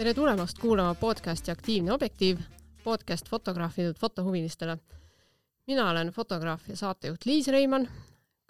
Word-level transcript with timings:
tere 0.00 0.14
tulemast 0.16 0.56
kuulama 0.56 0.94
podcasti 0.96 1.50
Aktiivne 1.52 1.92
objektiiv, 1.92 2.38
podcast 2.84 3.28
fotograafidelt 3.28 3.98
fotohuvilistele. 3.98 4.78
mina 5.66 5.90
olen 5.90 6.08
fotograaf 6.08 6.68
ja 6.68 6.76
saatejuht 6.76 7.24
Liis 7.24 7.48
Reimann 7.48 7.88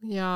ja 0.02 0.28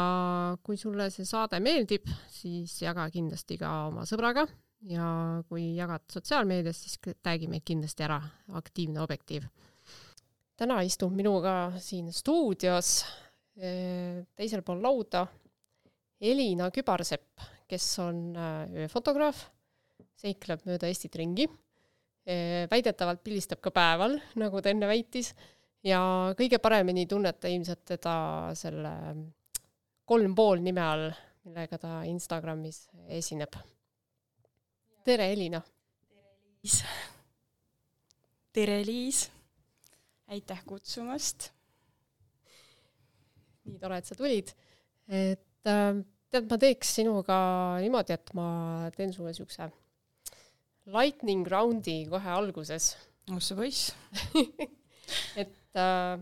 kui 0.62 0.76
sulle 0.76 1.06
see 1.10 1.24
saade 1.24 1.60
meeldib, 1.60 2.10
siis 2.26 2.82
jaga 2.82 3.06
kindlasti 3.14 3.60
ka 3.62 3.70
oma 3.92 4.02
sõbraga 4.10 4.48
ja 4.90 5.06
kui 5.48 5.76
jagad 5.76 6.02
sotsiaalmeedias, 6.10 6.82
siis 6.82 6.98
tag'i 7.22 7.46
meid 7.46 7.62
kindlasti 7.62 8.02
ära, 8.02 8.18
Aktiivne 8.52 9.00
objektiiv. 9.06 9.46
täna 10.56 10.82
istub 10.82 11.14
minuga 11.14 11.78
siin 11.78 12.12
stuudios 12.12 13.04
eh, 13.56 14.26
teisel 14.34 14.66
pool 14.66 14.82
lauda 14.82 15.28
Elina 16.20 16.72
Kübarsepp, 16.74 17.38
kes 17.68 17.98
on 18.02 18.32
eh, 18.34 18.82
ööfotograaf, 18.82 19.53
seikleb 20.20 20.64
mööda 20.68 20.88
Eestit 20.88 21.16
ringi, 21.18 21.46
eh, 22.26 22.64
väidetavalt 22.70 23.22
pildistab 23.24 23.60
ka 23.64 23.72
päeval, 23.74 24.18
nagu 24.40 24.62
ta 24.62 24.72
enne 24.72 24.88
väitis, 24.90 25.32
ja 25.84 26.00
kõige 26.38 26.60
paremini 26.62 27.06
tunnete 27.10 27.50
ilmselt 27.52 27.84
teda 27.94 28.16
selle 28.56 28.94
kolm 30.08 30.34
pool 30.36 30.62
nime 30.64 30.84
all, 30.84 31.08
millega 31.44 31.78
ta 31.80 32.02
Instagramis 32.08 32.86
esineb. 33.08 33.56
tere, 35.04 35.32
Elina! 35.32 35.60
tere, 35.60 36.30
Liis! 36.62 36.78
tere, 38.52 38.80
Liis! 38.84 39.26
aitäh 40.32 40.64
kutsumast! 40.64 41.50
nii 43.64 43.78
tore, 43.80 43.98
et 44.00 44.08
sa 44.08 44.16
tulid. 44.16 44.52
et 45.08 45.68
äh, 45.68 46.02
tead, 46.32 46.50
ma 46.50 46.60
teeks 46.60 46.96
sinuga 47.00 47.38
niimoodi, 47.84 48.16
et 48.16 48.36
ma 48.36 48.46
teen 48.96 49.12
sulle 49.12 49.32
siukse 49.36 49.68
lightning 50.86 51.46
round'i 51.48 52.04
kohe 52.10 52.30
alguses. 52.30 52.96
oh 53.32 53.40
sa 53.40 53.54
poiss 53.56 53.94
et 55.40 55.76
äh, 55.76 56.18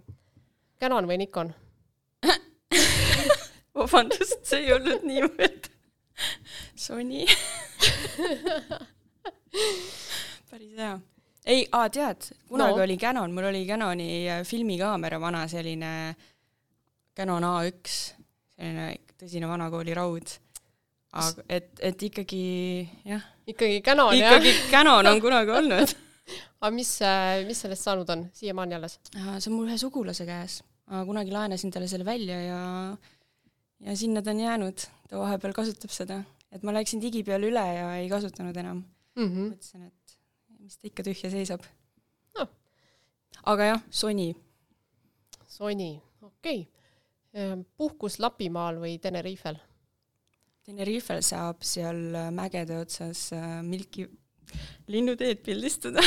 Canon 0.80 1.06
või 1.06 1.19
Nikon 1.22 1.52
vabandust, 3.77 4.42
see 4.46 4.66
ei 4.66 4.72
olnud 4.74 5.02
niivõrd. 5.06 5.69
Sony 6.78 7.24
päris 10.50 10.74
hea. 10.76 10.98
ei, 11.47 11.64
aa 11.72 11.88
tead, 11.91 12.28
kunagi 12.50 12.76
no. 12.76 12.82
oli 12.84 12.97
Canon, 13.00 13.32
mul 13.34 13.48
oli 13.50 13.64
Canoni 13.66 14.10
äh, 14.28 14.42
filmikaamera 14.47 15.19
vana 15.22 15.47
selline 15.50 15.92
Canon 17.16 17.44
A1, 17.48 17.97
selline 18.54 18.86
tõsine 19.19 19.50
vanakooli 19.50 19.94
raud. 19.97 20.38
Aga 21.12 21.44
et, 21.48 21.68
et 21.84 22.02
ikkagi 22.08 22.44
jah. 23.05 23.24
ikkagi 23.46 23.82
Canon 23.84 24.14
jah? 24.16 24.36
ikkagi 24.38 24.52
Canon 24.70 25.06
on 25.10 25.20
kunagi 25.20 25.52
olnud 25.60 25.94
aga 26.62 26.70
mis, 26.74 26.92
äh, 27.04 27.42
mis 27.48 27.60
sellest 27.64 27.88
saanud 27.88 28.12
on 28.14 28.27
siiamaani 28.36 28.78
alles? 28.78 28.98
see 29.12 29.50
on 29.50 29.56
mul 29.58 29.69
ühe 29.69 29.78
sugulase 29.80 30.27
käes. 30.28 30.60
kunagi 30.88 31.34
laenasin 31.34 31.74
talle 31.74 31.91
selle 31.91 32.06
välja 32.08 32.38
ja 32.41 32.60
ja 33.82 33.96
sinna 33.96 34.22
ta 34.22 34.30
on 34.30 34.41
jäänud, 34.41 34.84
ta 35.08 35.19
vahepeal 35.19 35.54
kasutab 35.56 35.91
seda, 35.91 36.22
et 36.52 36.62
ma 36.62 36.74
läksin 36.74 37.02
digi 37.02 37.24
peale 37.26 37.48
üle 37.50 37.64
ja 37.76 37.88
ei 37.98 38.08
kasutanud 38.10 38.56
enam 38.56 38.84
mm. 39.16 39.28
-hmm. 39.28 39.48
mõtlesin, 39.52 39.86
et 39.88 40.19
mis 40.62 40.78
ta 40.78 40.88
ikka 40.88 41.04
tühja 41.08 41.30
seisab 41.30 41.66
no.. 42.38 42.47
aga 43.44 43.72
jah, 43.72 43.82
Sony. 43.91 44.32
Sony, 45.47 45.97
okei 46.22 46.62
okay.. 46.62 46.69
Ehm, 47.32 47.62
puhkus 47.76 48.19
Lapimaal 48.20 48.76
või 48.76 48.98
Tenerifel? 49.00 49.56
Tenerifel 50.66 51.22
saab 51.27 51.64
seal 51.66 52.02
äh, 52.14 52.30
mägede 52.34 52.78
otsas 52.82 53.30
äh, 53.36 53.60
Milki 53.66 54.06
linnuteed 54.92 55.42
pildistada 55.46 56.04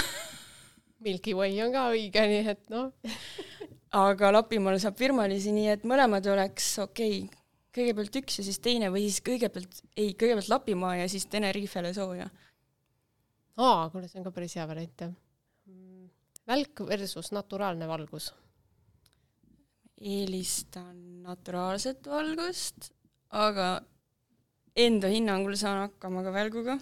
Milky 1.06 1.34
Way 1.38 1.60
on 1.66 1.74
ka 1.76 1.90
õige, 1.94 2.28
nii 2.30 2.44
et 2.56 2.70
noh 2.74 2.92
aga 3.96 4.32
Lapimaal 4.36 4.80
saab 4.82 4.98
firmalisi, 5.00 5.54
nii 5.56 5.74
et 5.78 5.88
mõlemad 5.88 6.26
oleks 6.32 6.74
okei 6.84 7.26
okay 7.26 7.44
kõigepealt 7.76 8.20
üks 8.22 8.40
ja 8.40 8.46
siis 8.48 8.62
teine 8.64 8.90
või 8.94 9.06
siis 9.10 9.22
kõigepealt, 9.26 9.82
ei, 9.98 10.14
kõigepealt 10.16 10.52
Lapimaa 10.52 10.96
ja 11.02 11.08
siis 11.12 11.28
Tenerifele 11.32 11.92
sooja. 11.96 12.28
aa, 13.58 13.90
kuule, 13.92 14.08
see 14.08 14.22
on 14.22 14.28
ka 14.28 14.34
päris 14.36 14.56
hea 14.56 14.68
variant, 14.70 15.06
jah. 15.06 15.14
välk 16.48 16.86
versus 16.88 17.32
naturaalne 17.36 17.88
valgus? 17.90 18.32
eelistan 19.96 21.24
naturaalset 21.24 22.08
valgust, 22.12 22.90
aga 23.32 23.70
enda 24.76 25.08
hinnangul 25.12 25.56
saan 25.60 25.86
hakkama 25.86 26.24
ka 26.26 26.34
välguga. 26.36 26.78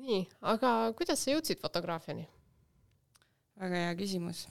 nii, 0.00 0.22
aga 0.40 0.92
kuidas 0.96 1.24
sa 1.24 1.34
jõudsid 1.34 1.60
fotograafiani? 1.60 2.26
väga 3.60 3.84
hea 3.84 3.94
küsimus. 3.98 4.46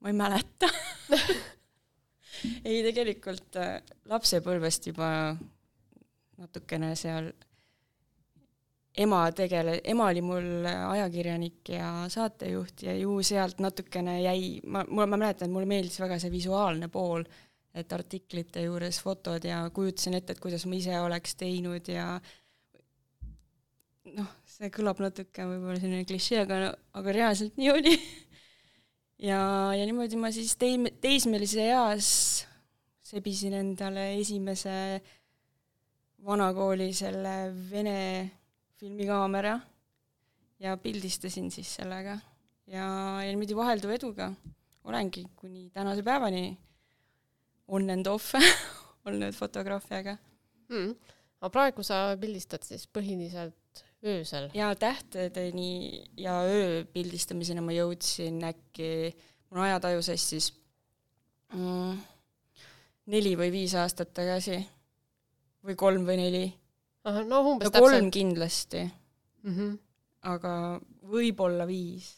ma 0.00 0.12
ei 0.12 0.16
mäleta 0.16 0.70
ei, 2.68 2.82
tegelikult 2.86 3.58
äh, 3.58 3.80
lapsepõlvest 4.08 4.90
juba 4.92 5.10
natukene 6.40 6.94
seal 6.96 7.32
ema 9.00 9.20
tegele-, 9.36 9.80
ema 9.84 10.08
oli 10.10 10.22
mul 10.24 10.66
ajakirjanik 10.66 11.68
ja 11.74 11.90
saatejuht 12.10 12.86
ja 12.86 12.94
ju 12.96 13.18
sealt 13.26 13.60
natukene 13.62 14.20
jäi, 14.22 14.60
ma, 14.66 14.84
mul, 14.88 15.06
ma 15.06 15.18
mäletan, 15.20 15.48
et 15.48 15.54
mulle 15.54 15.68
meeldis 15.70 16.00
väga 16.00 16.18
see 16.22 16.32
visuaalne 16.32 16.88
pool, 16.92 17.24
et 17.74 17.92
artiklite 17.94 18.64
juures 18.64 18.98
fotod 19.02 19.44
ja 19.46 19.62
kujutasin 19.74 20.16
ette, 20.18 20.34
et 20.34 20.42
kuidas 20.42 20.66
ma 20.66 20.78
ise 20.78 20.96
oleks 20.98 21.36
teinud 21.38 21.86
ja 21.92 22.06
noh, 24.16 24.30
see 24.48 24.70
kõlab 24.74 25.00
natuke 25.02 25.46
võib-olla 25.46 25.78
selline 25.78 26.06
klišee, 26.08 26.42
aga, 26.44 26.72
aga 26.98 27.14
reaalselt 27.14 27.58
nii 27.60 27.70
oli 27.72 27.94
ja, 29.30 29.40
ja 29.76 29.86
niimoodi 29.86 30.18
ma 30.20 30.32
siis 30.34 30.56
tei-, 30.60 30.90
teismelise 31.02 31.68
eas 31.70 32.10
sebisin 33.10 33.56
endale 33.58 34.12
esimese 34.18 34.74
vanakooli 36.26 36.90
selle 36.94 37.34
Vene 37.70 38.30
filmikaamera 38.78 39.56
ja 40.60 40.76
pildistasin 40.76 41.50
siis 41.50 41.70
sellega. 41.80 42.18
ja, 42.66 42.86
ja 43.22 43.28
niimoodi 43.30 43.56
vahelduva 43.56 43.96
eduga 43.96 44.32
olengi 44.84 45.24
kuni 45.36 45.70
tänase 45.70 46.02
päevani 46.02 46.58
on 47.70 47.90
and 47.90 48.06
off 48.10 48.34
olnud 49.06 49.34
fotograafiaga 49.36 50.16
mm.. 50.68 50.94
aga 51.40 51.50
praegu 51.54 51.84
sa 51.86 52.02
pildistad 52.20 52.66
siis 52.66 52.86
põhiliselt 52.90 53.84
öösel? 54.04 54.48
jaa, 54.54 54.74
tähtedeni 54.74 56.04
ja 56.18 56.40
öö 56.46 56.84
pildistamiseni 56.92 57.64
ma 57.64 57.74
jõudsin 57.76 58.40
äkki, 58.50 59.12
mul 59.50 59.66
ajataju 59.66 60.02
sassis 60.04 60.50
mm, 61.54 62.00
neli 63.10 63.36
või 63.38 63.52
viis 63.54 63.74
aastat 63.78 64.12
tagasi. 64.16 64.60
või 65.66 65.76
kolm 65.76 66.06
või 66.08 66.16
neli. 66.20 66.46
no 67.04 67.42
umbes 67.44 67.68
no, 67.68 67.70
täpselt. 67.70 67.84
kolm 67.84 68.10
kindlasti 68.10 68.84
mm. 68.84 69.54
-hmm. 69.54 69.78
aga 70.34 70.54
võib-olla 71.10 71.66
viis. 71.66 72.16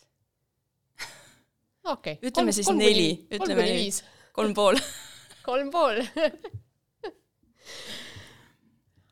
okei 1.84 2.16
okay.. 2.16 2.18
ütleme 2.22 2.50
kolm, 2.50 2.52
siis 2.52 2.66
kolm 2.66 2.78
neli, 2.78 3.08
ütleme 3.30 3.62
neli. 3.66 3.90
kolm 4.32 4.54
pool 4.54 4.80
kolm 5.46 5.70
pool 5.74 6.00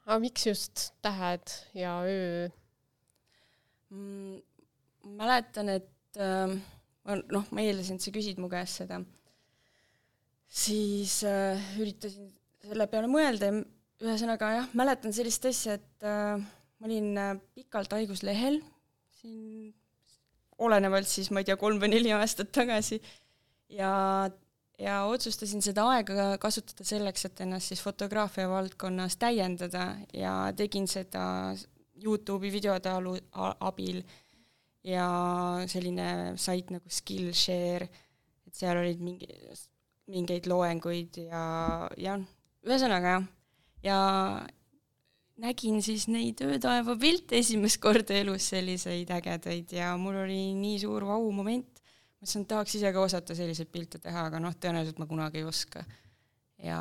aga 0.06 0.18
miks 0.22 0.46
just 0.48 0.90
tähed 1.04 1.54
ja 1.76 2.00
öö? 2.06 2.48
mm,? 3.90 4.40
mäletan, 5.16 5.68
et 5.72 6.20
äh, 6.20 6.52
noh, 7.32 7.46
ma 7.50 7.64
eeldasin, 7.64 7.96
et 7.96 8.04
sa 8.04 8.12
küsid 8.14 8.40
mu 8.40 8.50
käest 8.52 8.82
seda, 8.82 9.00
siis 10.46 11.20
äh, 11.28 11.60
üritasin 11.80 12.28
selle 12.60 12.86
peale 12.90 13.08
mõelda 13.10 13.48
ja 13.48 13.62
ühesõnaga 14.00 14.52
jah, 14.58 14.68
mäletan 14.76 15.14
sellist 15.16 15.46
asja, 15.48 15.78
et 15.80 16.06
äh, 16.06 16.36
ma 16.80 16.88
olin 16.88 17.10
äh, 17.20 17.34
pikalt 17.56 17.96
haiguslehel 17.96 18.60
siin 19.20 19.72
olenevalt 20.60 21.08
siis 21.08 21.30
ma 21.32 21.40
ei 21.40 21.48
tea, 21.48 21.56
kolm 21.60 21.80
või 21.80 21.94
neli 21.94 22.12
aastat 22.12 22.52
tagasi 22.52 23.00
ja, 23.72 23.92
ja 24.80 25.02
otsustasin 25.10 25.62
seda 25.64 25.84
aega 25.92 26.34
kasutada 26.40 26.86
selleks, 26.88 27.26
et 27.28 27.42
ennast 27.44 27.72
siis 27.72 27.82
fotograafia 27.84 28.48
valdkonnas 28.50 29.18
täiendada 29.20 29.92
ja 30.16 30.34
tegin 30.56 30.88
seda 30.90 31.54
Youtube'i 32.00 32.52
videode 32.52 32.92
alu, 32.92 33.16
abil. 33.60 34.02
Ja 34.86 35.06
selline 35.68 36.38
sait 36.40 36.70
nagu 36.72 36.88
Skillshare, 36.88 37.90
et 38.48 38.56
seal 38.56 38.78
olid 38.80 39.02
mingi, 39.04 39.28
mingeid 40.08 40.48
loenguid 40.48 41.18
ja, 41.26 41.42
ja 42.00 42.14
ühesõnaga 42.64 43.12
jah, 43.12 43.26
ja 43.84 43.98
nägin 45.40 45.82
siis 45.84 46.06
neid 46.08 46.40
öötaeva 46.44 46.96
pilte 47.00 47.38
esimest 47.40 47.80
korda 47.82 48.16
elus, 48.22 48.48
selliseid 48.54 49.12
ägedaid 49.12 49.72
ja 49.76 49.92
mul 50.00 50.22
oli 50.24 50.40
nii 50.56 50.80
suur 50.82 51.04
vau-moment, 51.08 51.79
mõtlesin, 52.20 52.44
et 52.44 52.48
tahaks 52.52 52.76
ise 52.76 52.92
ka 52.92 53.02
osata 53.02 53.34
selliseid 53.36 53.70
pilte 53.72 53.98
teha, 53.98 54.26
aga 54.28 54.40
noh, 54.42 54.54
tõenäoliselt 54.54 55.00
ma 55.00 55.08
kunagi 55.10 55.40
ei 55.40 55.48
oska. 55.48 55.84
ja 56.60 56.80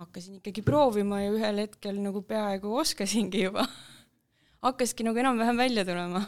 hakkasin 0.00 0.40
ikkagi 0.40 0.62
proovima 0.66 1.20
ja 1.22 1.34
ühel 1.34 1.60
hetkel 1.62 2.00
nagu 2.02 2.22
peaaegu 2.26 2.72
oskasingi 2.80 3.44
juba 3.44 3.66
hakkaski 4.66 5.04
nagu 5.06 5.20
enam-vähem 5.20 5.60
välja 5.60 5.84
tulema 5.84 6.24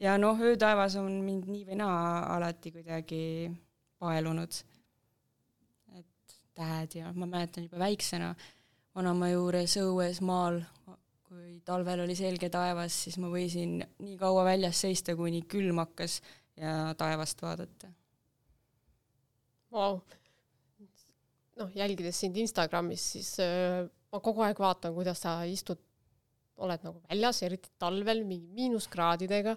ja 0.00 0.16
noh, 0.18 0.40
öötaevas 0.40 0.96
on 1.00 1.12
mind 1.24 1.48
nii 1.50 1.66
või 1.68 1.78
naa 1.80 2.34
alati 2.36 2.72
kuidagi 2.72 3.22
paelunud. 4.00 4.60
et 5.98 6.36
tähed 6.54 6.96
ja 7.00 7.12
ma 7.12 7.26
mäletan 7.26 7.68
juba 7.68 7.78
väiksena 7.84 8.34
vanaema 8.96 9.30
juures 9.30 9.76
õues 9.80 10.20
maal, 10.24 10.60
kui 11.28 11.60
talvel 11.64 12.04
oli 12.04 12.16
selge 12.18 12.50
taevas, 12.50 12.96
siis 13.04 13.18
ma 13.22 13.30
võisin 13.30 13.78
nii 13.98 14.16
kaua 14.18 14.44
väljas 14.48 14.80
seista, 14.80 15.14
kuni 15.16 15.42
külm 15.48 15.78
hakkas 15.84 16.20
ja 16.60 16.94
taevast 16.98 17.42
vaadata. 17.42 17.90
Wow.. 19.70 20.00
noh, 21.60 21.68
jälgides 21.76 22.18
sind 22.22 22.38
Instagramis, 22.40 23.04
siis 23.14 23.34
äh, 23.44 23.84
ma 24.10 24.20
kogu 24.24 24.42
aeg 24.46 24.58
vaatan, 24.58 24.94
kuidas 24.96 25.22
sa 25.22 25.40
istud, 25.46 25.78
oled 26.60 26.82
nagu 26.84 27.00
väljas, 27.08 27.42
eriti 27.46 27.70
talvel 27.80 28.24
mingi 28.28 28.50
miinuskraadidega. 28.56 29.56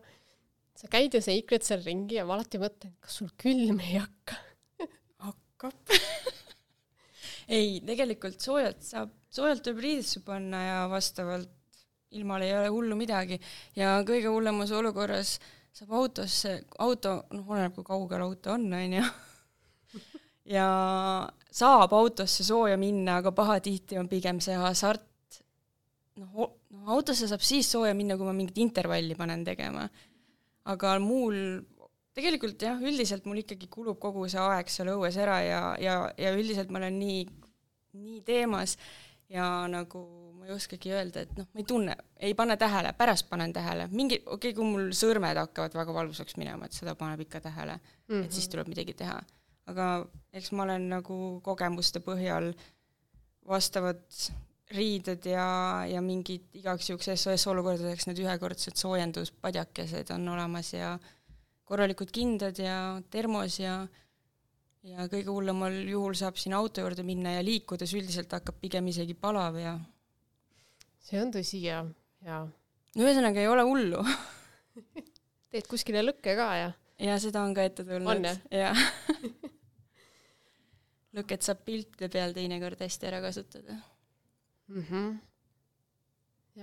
sa 0.77 0.89
käid 0.89 1.13
ja 1.13 1.21
seikled 1.21 1.65
seal 1.65 1.83
ringi 1.85 2.17
ja 2.17 2.25
ma 2.25 2.37
alati 2.37 2.61
mõtlen, 2.61 2.95
kas 3.03 3.19
sul 3.19 3.31
külm 3.37 3.81
ei 3.83 3.99
hakka? 3.99 4.39
Hakkab. 5.27 5.93
Ei, 7.53 7.81
tegelikult 7.83 8.39
soojalt 8.41 8.85
saab, 8.87 9.11
soojalt 9.33 9.67
võib 9.67 9.81
riidesse 9.83 10.21
panna 10.23 10.61
ja 10.63 10.77
vastavalt 10.91 11.51
ilmal 12.13 12.45
ei 12.45 12.53
ole 12.55 12.69
hullu 12.71 12.97
midagi. 12.97 13.39
Ja 13.77 13.97
kõige 14.07 14.31
hullemas 14.31 14.71
olukorras 14.75 15.37
saab 15.73 15.93
autosse, 15.97 16.57
auto, 16.85 17.15
noh, 17.33 17.47
oleneb, 17.49 17.73
kui 17.73 17.85
kaugel 17.87 18.21
auto 18.21 18.53
on, 18.53 18.67
on 18.77 18.97
ju 18.99 19.05
ja 20.57 20.67
saab 21.53 21.93
autosse 21.97 22.45
sooja 22.45 22.77
minna, 22.77 23.19
aga 23.21 23.33
pahatihti 23.35 23.97
on 23.99 24.09
pigem 24.11 24.41
see 24.43 24.55
hasart, 24.59 25.39
noh, 26.19 26.49
noh 26.73 26.95
autosse 26.95 27.29
saab 27.29 27.45
siis 27.45 27.69
sooja 27.71 27.93
minna, 27.97 28.17
kui 28.19 28.27
ma 28.27 28.35
mingit 28.37 28.59
intervalli 28.61 29.15
panen 29.17 29.45
tegema. 29.47 29.87
aga 30.63 30.93
muul, 31.03 31.35
tegelikult 32.15 32.61
jah, 32.63 32.77
üldiselt 32.79 33.25
mul 33.27 33.41
ikkagi 33.41 33.67
kulub 33.71 33.97
kogu 33.99 34.29
see 34.31 34.39
aeg 34.39 34.69
seal 34.71 34.93
õues 34.93 35.17
ära 35.19 35.41
ja, 35.43 35.63
ja, 35.81 35.95
ja 36.17 36.31
üldiselt 36.37 36.69
ma 36.71 36.79
olen 36.79 36.99
nii, 37.01 37.25
nii 37.99 38.21
teemas 38.23 38.77
ja 39.27 39.65
nagu 39.67 40.05
ma 40.43 40.49
ei 40.49 40.55
oskagi 40.57 40.91
öelda, 40.91 41.23
et 41.23 41.37
noh, 41.39 41.47
ma 41.55 41.63
ei 41.63 41.67
tunne, 41.69 41.95
ei 42.19 42.33
pane 42.35 42.57
tähele, 42.59 42.91
pärast 42.99 43.29
panen 43.29 43.53
tähele, 43.55 43.87
mingi, 43.91 44.19
okei 44.25 44.51
okay,, 44.51 44.57
kui 44.57 44.67
mul 44.67 44.91
sõrmed 44.97 45.39
hakkavad 45.39 45.77
väga 45.79 45.95
valusaks 45.95 46.35
minema, 46.41 46.67
et 46.67 46.75
seda 46.75 46.97
paneb 46.99 47.23
ikka 47.23 47.39
tähele 47.47 47.77
mm, 47.79 48.09
-hmm. 48.09 48.25
et 48.25 48.31
siis 48.31 48.45
mhm. 48.47 48.51
tuleb 48.51 48.75
midagi 48.75 48.97
teha 49.03 49.21
aga 49.69 49.87
eks 50.35 50.51
ma 50.55 50.65
olen 50.65 50.89
nagu 50.91 51.17
kogemuste 51.45 52.01
põhjal 52.03 52.51
vastavad 53.47 54.03
riided 54.73 55.27
ja, 55.29 55.47
ja 55.87 56.01
mingid 56.03 56.55
igaks 56.57 56.89
juhuks 56.89 57.11
SOS 57.13 57.45
olukordadeks 57.51 58.07
need 58.09 58.21
ühekordsed 58.23 58.79
soojenduspadjakesed 58.79 60.13
on 60.15 60.31
olemas 60.33 60.71
ja 60.73 60.95
korralikud 61.67 62.11
kindad 62.15 62.59
ja 62.59 62.77
termos 63.13 63.59
ja 63.61 63.83
ja 64.83 65.05
kõige 65.07 65.31
hullemal 65.31 65.75
juhul 65.87 66.15
saab 66.19 66.39
sinna 66.39 66.57
auto 66.59 66.83
juurde 66.83 67.05
minna 67.07 67.37
ja 67.37 67.43
liikudes 67.45 67.93
üldiselt 67.95 68.33
hakkab 68.35 68.57
pigem 68.59 68.89
isegi 68.91 69.15
palav 69.15 69.55
ja 69.61 69.77
see 71.03 71.19
on 71.21 71.33
tõsi 71.33 71.63
ja, 71.65 71.81
ja 72.25 72.43
no 72.45 73.05
ühesõnaga 73.05 73.43
ei 73.43 73.49
ole 73.51 73.65
hullu 73.67 74.03
teed 75.51 75.67
kuskile 75.69 76.03
lõkke 76.05 76.37
ka 76.39 76.47
ja? 76.59 76.71
ja 77.01 77.17
seda 77.21 77.43
on 77.43 77.55
ka 77.57 77.65
ette 77.67 77.85
tulnud. 77.87 78.09
on 78.09 78.29
jah? 78.29 78.39
jah 78.51 78.83
lõket 81.17 81.45
saab 81.45 81.61
piltide 81.67 82.09
peal 82.13 82.33
teinekord 82.35 82.81
hästi 82.81 83.09
ära 83.09 83.21
kasutada 83.23 83.75
mm. 83.75 84.83
-hmm. 84.89 85.13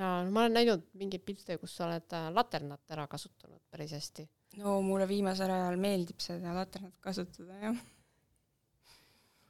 ja 0.00 0.10
no 0.24 0.34
ma 0.34 0.44
olen 0.44 0.58
näinud 0.58 0.82
mingeid 0.98 1.24
pilte, 1.26 1.58
kus 1.58 1.76
sa 1.76 1.86
oled 1.86 2.18
äh, 2.18 2.28
laternat 2.34 2.96
ära 2.96 3.06
kasutanud 3.06 3.62
päris 3.70 3.94
hästi. 3.98 4.28
no 4.58 4.80
mulle 4.82 5.08
viimasel 5.08 5.50
ajal 5.50 5.76
meeldib 5.76 6.20
seda 6.24 6.54
laternat 6.54 6.96
kasutada, 7.00 7.58
jah. 7.66 7.82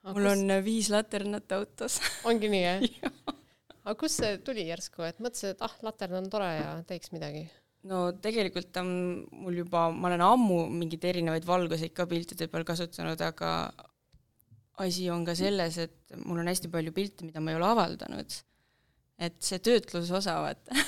mul 0.02 0.25
kus... 0.25 0.32
on 0.32 0.50
äh, 0.50 0.64
viis 0.64 0.90
laternat 0.90 1.52
autos 1.52 2.00
ongi 2.25 2.52
nii, 2.52 2.64
jah 2.64 3.31
aga 3.85 3.97
kust 3.99 4.21
see 4.21 4.38
tuli 4.47 4.67
järsku, 4.69 5.05
et 5.06 5.21
mõtlesid, 5.23 5.55
et 5.55 5.65
ah, 5.67 5.75
latern 5.87 6.21
on 6.21 6.31
tore 6.32 6.50
ja 6.59 6.71
teeks 6.88 7.12
midagi? 7.15 7.47
no 7.88 8.11
tegelikult 8.21 8.77
on 8.81 8.91
mul 9.43 9.62
juba, 9.62 9.87
ma 9.94 10.11
olen 10.11 10.25
ammu 10.25 10.59
mingeid 10.82 11.06
erinevaid 11.12 11.47
valguseid 11.49 11.94
ka 11.97 12.05
piltide 12.11 12.50
peal 12.53 12.67
kasutanud, 12.69 13.21
aga 13.25 13.53
asi 14.85 15.09
on 15.12 15.25
ka 15.25 15.37
selles, 15.37 15.79
et 15.81 16.19
mul 16.25 16.43
on 16.43 16.50
hästi 16.50 16.71
palju 16.73 16.93
pilte, 16.97 17.25
mida 17.29 17.41
ma 17.41 17.53
ei 17.53 17.61
ole 17.61 17.69
avaldanud. 17.69 18.41
et 19.21 19.37
see 19.44 19.61
töötlusosa, 19.61 20.38
vaata 20.41 20.75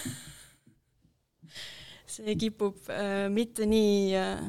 see 2.14 2.36
kipub 2.40 2.78
äh, 2.92 3.28
mitte 3.32 3.66
nii 3.68 3.96
äh,, 4.16 4.44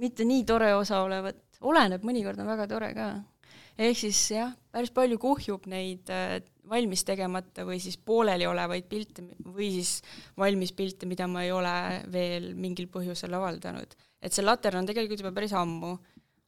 mitte 0.00 0.24
nii 0.24 0.44
tore 0.48 0.70
osa 0.76 1.02
olevat, 1.04 1.42
oleneb, 1.60 2.04
mõnikord 2.04 2.40
on 2.40 2.48
väga 2.48 2.68
tore 2.70 2.88
ka. 2.96 3.08
ehk 3.76 4.00
siis 4.00 4.22
jah, 4.32 4.54
päris 4.72 4.92
palju 4.96 5.20
kuhjub 5.20 5.68
neid 5.68 6.08
äh, 6.12 6.38
valmis 6.68 7.04
tegemata 7.06 7.64
või 7.68 7.78
siis 7.82 7.96
pooleliolevaid 7.96 8.88
pilte 8.90 9.24
või 9.44 9.70
siis 9.78 10.00
valmis 10.38 10.72
pilte, 10.76 11.06
mida 11.06 11.28
ma 11.30 11.44
ei 11.46 11.52
ole 11.54 11.76
veel 12.12 12.52
mingil 12.58 12.90
põhjusel 12.92 13.34
avaldanud. 13.38 13.94
et 14.20 14.32
see 14.32 14.44
latern 14.44 14.82
on 14.82 14.86
tegelikult 14.88 15.20
juba 15.22 15.32
päris 15.32 15.52
ammu, 15.54 15.96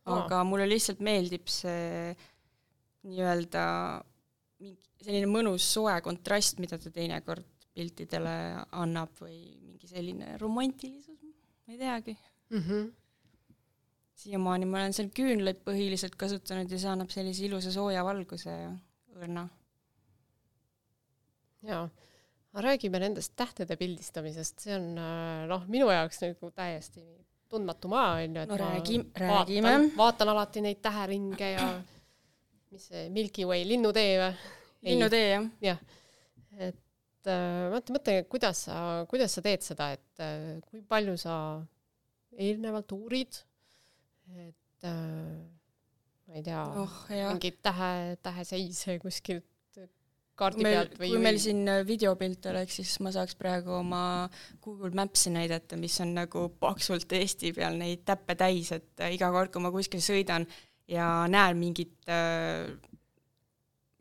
aga 0.08 0.42
mulle 0.44 0.66
lihtsalt 0.68 1.00
meeldib 1.04 1.48
see 1.52 2.14
nii-öelda 3.08 3.64
selline 5.04 5.28
mõnus 5.30 5.66
soe 5.74 5.94
kontrast, 6.04 6.58
mida 6.62 6.78
ta 6.80 6.90
teinekord 6.90 7.46
piltidele 7.78 8.34
annab 8.74 9.12
või 9.22 9.36
mingi 9.62 9.86
selline 9.90 10.34
romantilisus, 10.40 11.20
ma 11.22 11.74
ei 11.74 11.78
teagi 11.78 12.16
mm. 12.16 12.62
-hmm. 12.64 12.88
siiamaani 14.24 14.66
ma 14.66 14.82
olen 14.82 14.96
seal 14.96 15.12
küünlaid 15.14 15.62
põhiliselt 15.66 16.18
kasutanud 16.18 16.70
ja 16.70 16.80
see 16.80 16.90
annab 16.90 17.14
sellise 17.14 17.46
ilusa 17.46 17.72
sooja 17.72 18.02
valguse 18.04 18.50
ja 18.50 18.72
õrna. 19.18 19.46
Jaa, 21.66 21.88
räägime 22.58 23.00
nendest 23.02 23.34
tähtede 23.38 23.76
pildistamisest, 23.80 24.66
see 24.66 24.76
on 24.76 24.90
äh, 24.98 25.46
noh, 25.50 25.64
minu 25.70 25.90
jaoks 25.92 26.22
nagu 26.24 26.52
täiesti 26.54 27.04
tundmatu 27.48 27.88
maa 27.88 28.18
on 28.18 28.36
ju, 28.36 28.42
et 28.42 28.50
no 28.50 28.58
räägi, 28.60 28.98
räägime. 29.16 29.74
vaatan 29.96 30.32
alati 30.34 30.62
neid 30.64 30.82
täheringe 30.84 31.52
ja 31.54 31.68
mis 32.72 32.88
see 32.90 33.08
Milky 33.12 33.46
Way 33.48 33.64
linnutee 33.68 34.18
või? 34.20 34.32
linnutee, 34.88 35.26
jah. 35.32 35.48
jah, 35.64 35.80
et 36.68 37.30
äh, 37.32 37.66
mõtle, 37.72 37.96
mõtle, 37.96 38.16
kuidas 38.30 38.64
sa, 38.68 38.78
kuidas 39.10 39.34
sa 39.34 39.44
teed 39.44 39.64
seda, 39.66 39.92
et 39.96 40.24
äh, 40.24 40.58
kui 40.68 40.82
palju 40.86 41.16
sa 41.20 41.34
eelnevalt 42.38 42.92
uurid, 42.94 43.40
et 44.36 44.86
äh, 44.86 45.38
ma 46.28 46.38
ei 46.38 46.44
tea 46.46 46.64
oh,, 46.84 46.98
mingeid 47.08 47.62
tähe, 47.64 47.92
täheseise 48.22 48.98
kuskilt 49.02 49.48
kaardi 50.38 50.64
meil, 50.64 50.76
pealt 50.78 51.00
või 51.00 51.12
kui 51.12 51.22
meil 51.22 51.40
siin 51.42 51.62
äh, 51.70 51.82
videopilt 51.86 52.46
oleks, 52.50 52.78
siis 52.80 52.96
ma 53.04 53.12
saaks 53.14 53.36
praegu 53.38 53.74
oma 53.80 54.02
Google 54.64 54.92
Maps'i 54.96 55.32
näidata, 55.34 55.78
mis 55.80 55.98
on 56.04 56.14
nagu 56.18 56.48
paksult 56.60 57.12
Eesti 57.18 57.52
peal 57.56 57.78
neid 57.80 58.04
täppe 58.08 58.38
täis, 58.38 58.72
et 58.76 59.04
äh, 59.04 59.14
iga 59.16 59.30
kord, 59.34 59.52
kui 59.54 59.64
ma 59.64 59.72
kuskil 59.74 60.02
sõidan, 60.04 60.46
ja 60.88 61.08
näen 61.30 61.58
mingit 61.60 62.10
äh, 62.12 62.68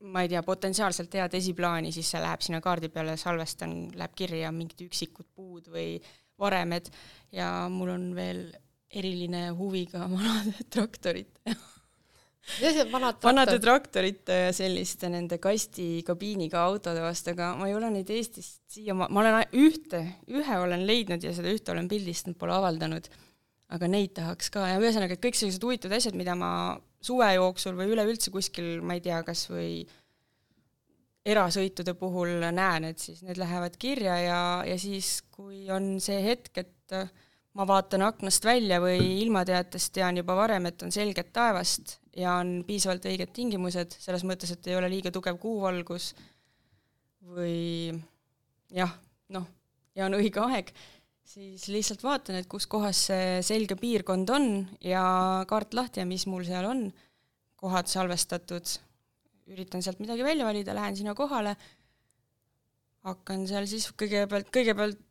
ma 0.07 0.23
ei 0.23 0.31
tea, 0.31 0.43
potentsiaalselt 0.45 1.17
head 1.17 1.35
esiplaani, 1.39 1.91
siis 1.95 2.11
see 2.13 2.21
läheb 2.21 2.43
sinna 2.45 2.61
kaardi 2.63 2.89
peale, 2.93 3.17
salvestan, 3.19 3.75
läheb 3.97 4.13
kirja 4.17 4.53
mingid 4.53 4.85
üksikud 4.85 5.27
puud 5.35 5.71
või 5.73 5.97
varemed. 6.39 6.91
Ja 7.33 7.67
mul 7.73 7.95
on 7.95 8.11
veel 8.15 8.45
eriline 8.93 9.49
huvi 9.57 9.87
ka 9.91 10.05
vanade 10.11 10.63
traktorite 10.73 11.57
vanad 12.91 13.21
vanade 13.23 13.59
traktorite 13.59 14.39
ja 14.47 14.51
selliste 14.55 15.09
nende 15.11 15.37
kastikabiiniga 15.43 16.63
autode 16.63 17.03
vastu, 17.03 17.35
aga 17.35 17.53
ma 17.59 17.67
ei 17.69 17.75
ole 17.75 17.91
neid 17.93 18.09
Eestist 18.13 18.63
siia, 18.71 18.95
ma 18.97 19.07
olen 19.11 19.39
ühte, 19.51 20.03
ühe 20.31 20.59
olen 20.63 20.85
leidnud 20.87 21.23
ja 21.23 21.33
seda 21.35 21.51
ühte 21.53 21.75
olen 21.75 21.89
pildistanud, 21.91 22.39
pole 22.39 22.55
avaldanud 22.55 23.09
aga 23.73 23.89
neid 23.91 24.13
tahaks 24.17 24.51
ka. 24.53 24.65
Ja 24.71 24.81
ühesõnaga, 24.81 25.17
et 25.17 25.23
kõik 25.23 25.37
sellised 25.37 25.63
huvitavad 25.63 25.97
asjad, 25.99 26.17
mida 26.19 26.35
ma 26.39 26.51
suve 27.03 27.29
jooksul 27.35 27.75
või 27.77 27.91
üleüldse 27.93 28.31
kuskil, 28.33 28.77
ma 28.85 28.97
ei 28.97 29.03
tea, 29.03 29.19
kas 29.27 29.47
või 29.51 29.81
erasõitude 31.27 31.93
puhul 31.99 32.37
näen, 32.55 32.87
et 32.87 33.03
siis 33.03 33.23
need 33.27 33.39
lähevad 33.39 33.75
kirja 33.79 34.15
ja, 34.23 34.41
ja 34.67 34.77
siis, 34.79 35.19
kui 35.33 35.65
on 35.73 35.97
see 36.03 36.21
hetk, 36.23 36.63
et 36.63 36.95
ma 37.53 37.65
vaatan 37.67 38.03
aknast 38.05 38.45
välja 38.45 38.79
või 38.83 38.99
ilmateatest 39.23 39.93
tean 39.95 40.19
juba 40.19 40.35
varem, 40.37 40.67
et 40.69 40.83
on 40.83 40.91
selget 40.93 41.31
taevast 41.33 41.97
ja 42.17 42.37
on 42.41 42.61
piisavalt 42.67 43.05
õiged 43.09 43.31
tingimused, 43.33 43.95
selles 44.01 44.25
mõttes, 44.27 44.51
et 44.53 44.67
ei 44.67 44.77
ole 44.77 44.89
liiga 44.91 45.11
tugev 45.13 45.39
kuuvalgus 45.41 46.11
või 47.27 47.93
jah, 48.73 48.93
noh, 49.33 49.47
ja 49.97 50.05
on 50.05 50.19
õige 50.19 50.43
aeg 50.43 50.71
siis 51.27 51.67
lihtsalt 51.71 52.03
vaatan, 52.05 52.39
et 52.39 52.47
kus 52.49 52.67
kohas 52.71 53.07
see 53.09 53.39
selge 53.45 53.75
piirkond 53.79 54.29
on 54.31 54.47
ja 54.83 55.03
kaart 55.49 55.75
lahti 55.75 56.01
ja 56.01 56.07
mis 56.07 56.25
mul 56.29 56.45
seal 56.47 56.67
on, 56.69 56.85
kohad 57.59 57.89
salvestatud, 57.91 58.77
üritan 59.51 59.83
sealt 59.83 59.99
midagi 60.03 60.23
välja 60.23 60.47
valida, 60.47 60.75
lähen 60.77 60.95
sinna 60.95 61.15
kohale, 61.17 61.55
hakkan 63.07 63.43
seal 63.49 63.67
siis 63.69 63.89
kõigepealt, 63.99 64.51
kõigepealt 64.53 65.03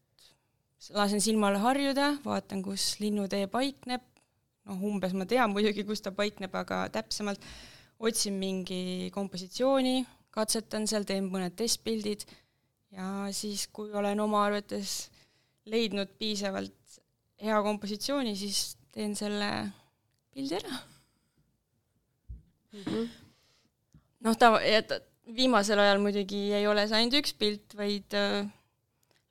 lasen 0.95 1.23
silmale 1.25 1.61
harjuda, 1.63 2.13
vaatan, 2.25 2.63
kus 2.65 2.97
linnutee 3.01 3.47
paikneb, 3.53 4.05
noh, 4.69 4.83
umbes 4.91 5.15
ma 5.17 5.27
tean 5.29 5.53
muidugi, 5.55 5.87
kus 5.89 6.05
ta 6.05 6.13
paikneb, 6.15 6.55
aga 6.55 6.87
täpsemalt 6.95 7.43
otsin 7.99 8.37
mingi 8.41 9.11
kompositsiooni, 9.15 10.05
katsetan 10.37 10.85
seal, 10.89 11.07
teen 11.09 11.31
mõned 11.33 11.57
testpildid 11.57 12.27
ja 12.97 13.27
siis, 13.35 13.67
kui 13.73 13.93
olen 13.97 14.21
oma 14.21 14.45
arvates 14.47 15.09
leidnud 15.67 16.13
piisavalt 16.21 17.01
hea 17.43 17.57
kompositsiooni, 17.65 18.37
siis 18.39 18.77
teen 18.93 19.17
selle 19.17 19.51
pildi 20.33 20.57
ära 20.57 20.77
mm. 22.73 22.83
-hmm. 22.85 23.09
noh, 24.29 24.37
ta, 24.37 24.53
et 24.61 24.93
viimasel 25.37 25.81
ajal 25.83 26.01
muidugi 26.01 26.53
ei 26.55 26.67
ole 26.67 26.87
see 26.87 27.01
ainult 27.01 27.19
üks 27.21 27.35
pilt, 27.35 27.75
vaid 27.77 28.15
äh, 28.15 28.47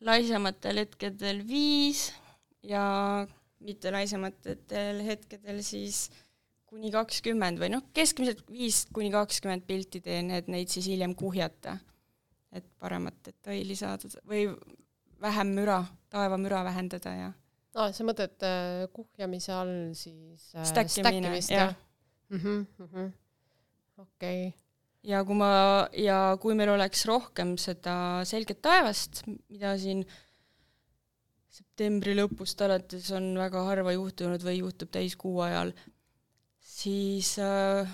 laisematel 0.02 0.84
hetkedel 0.84 1.42
viis 1.48 2.10
ja 2.64 2.84
mitte 3.64 3.92
laisematel 3.94 5.02
hetkedel 5.06 5.62
siis 5.64 6.10
kuni 6.66 6.92
kakskümmend 6.92 7.62
või 7.62 7.72
noh, 7.72 7.86
keskmiselt 7.96 8.44
viis 8.52 8.84
kuni 8.94 9.12
kakskümmend 9.14 9.64
pilti 9.68 10.02
teen, 10.04 10.32
et 10.36 10.50
neid 10.52 10.72
siis 10.72 10.90
hiljem 10.92 11.16
kuhjata. 11.16 11.78
et 12.56 12.64
paremat 12.80 13.16
detaili 13.26 13.76
saada 13.76 14.08
või 14.24 14.46
vähem 15.20 15.50
müra, 15.58 15.82
taevamüra 16.10 16.64
vähendada 16.64 17.12
ja 17.12 17.34
aa 17.76 17.90
ah,, 17.90 17.92
sa 17.92 18.06
mõtled 18.08 18.46
äh, 18.48 18.86
kuhjamise 18.96 19.52
all 19.52 19.74
siis 20.00 20.54
äh, 20.56 20.64
stackimist, 20.64 21.52
jah? 21.52 21.76
Mhm, 22.32 22.64
mhm. 22.80 23.10
okei. 24.00 24.54
Ja 25.06 25.24
kui 25.26 25.38
ma, 25.38 25.50
ja 25.98 26.20
kui 26.42 26.56
meil 26.58 26.72
oleks 26.74 27.06
rohkem 27.10 27.56
seda 27.62 28.24
selget 28.28 28.62
taevast, 28.66 29.24
mida 29.28 29.76
siin 29.82 30.04
septembri 31.56 32.16
lõpust 32.18 32.62
alates 32.66 33.12
on 33.16 33.34
väga 33.40 33.64
harva 33.70 33.94
juhtunud 33.96 34.44
või 34.44 34.60
juhtub 34.60 34.92
täiskuu 34.92 35.38
ajal, 35.46 35.72
siis 36.60 37.36
äh, 37.40 37.88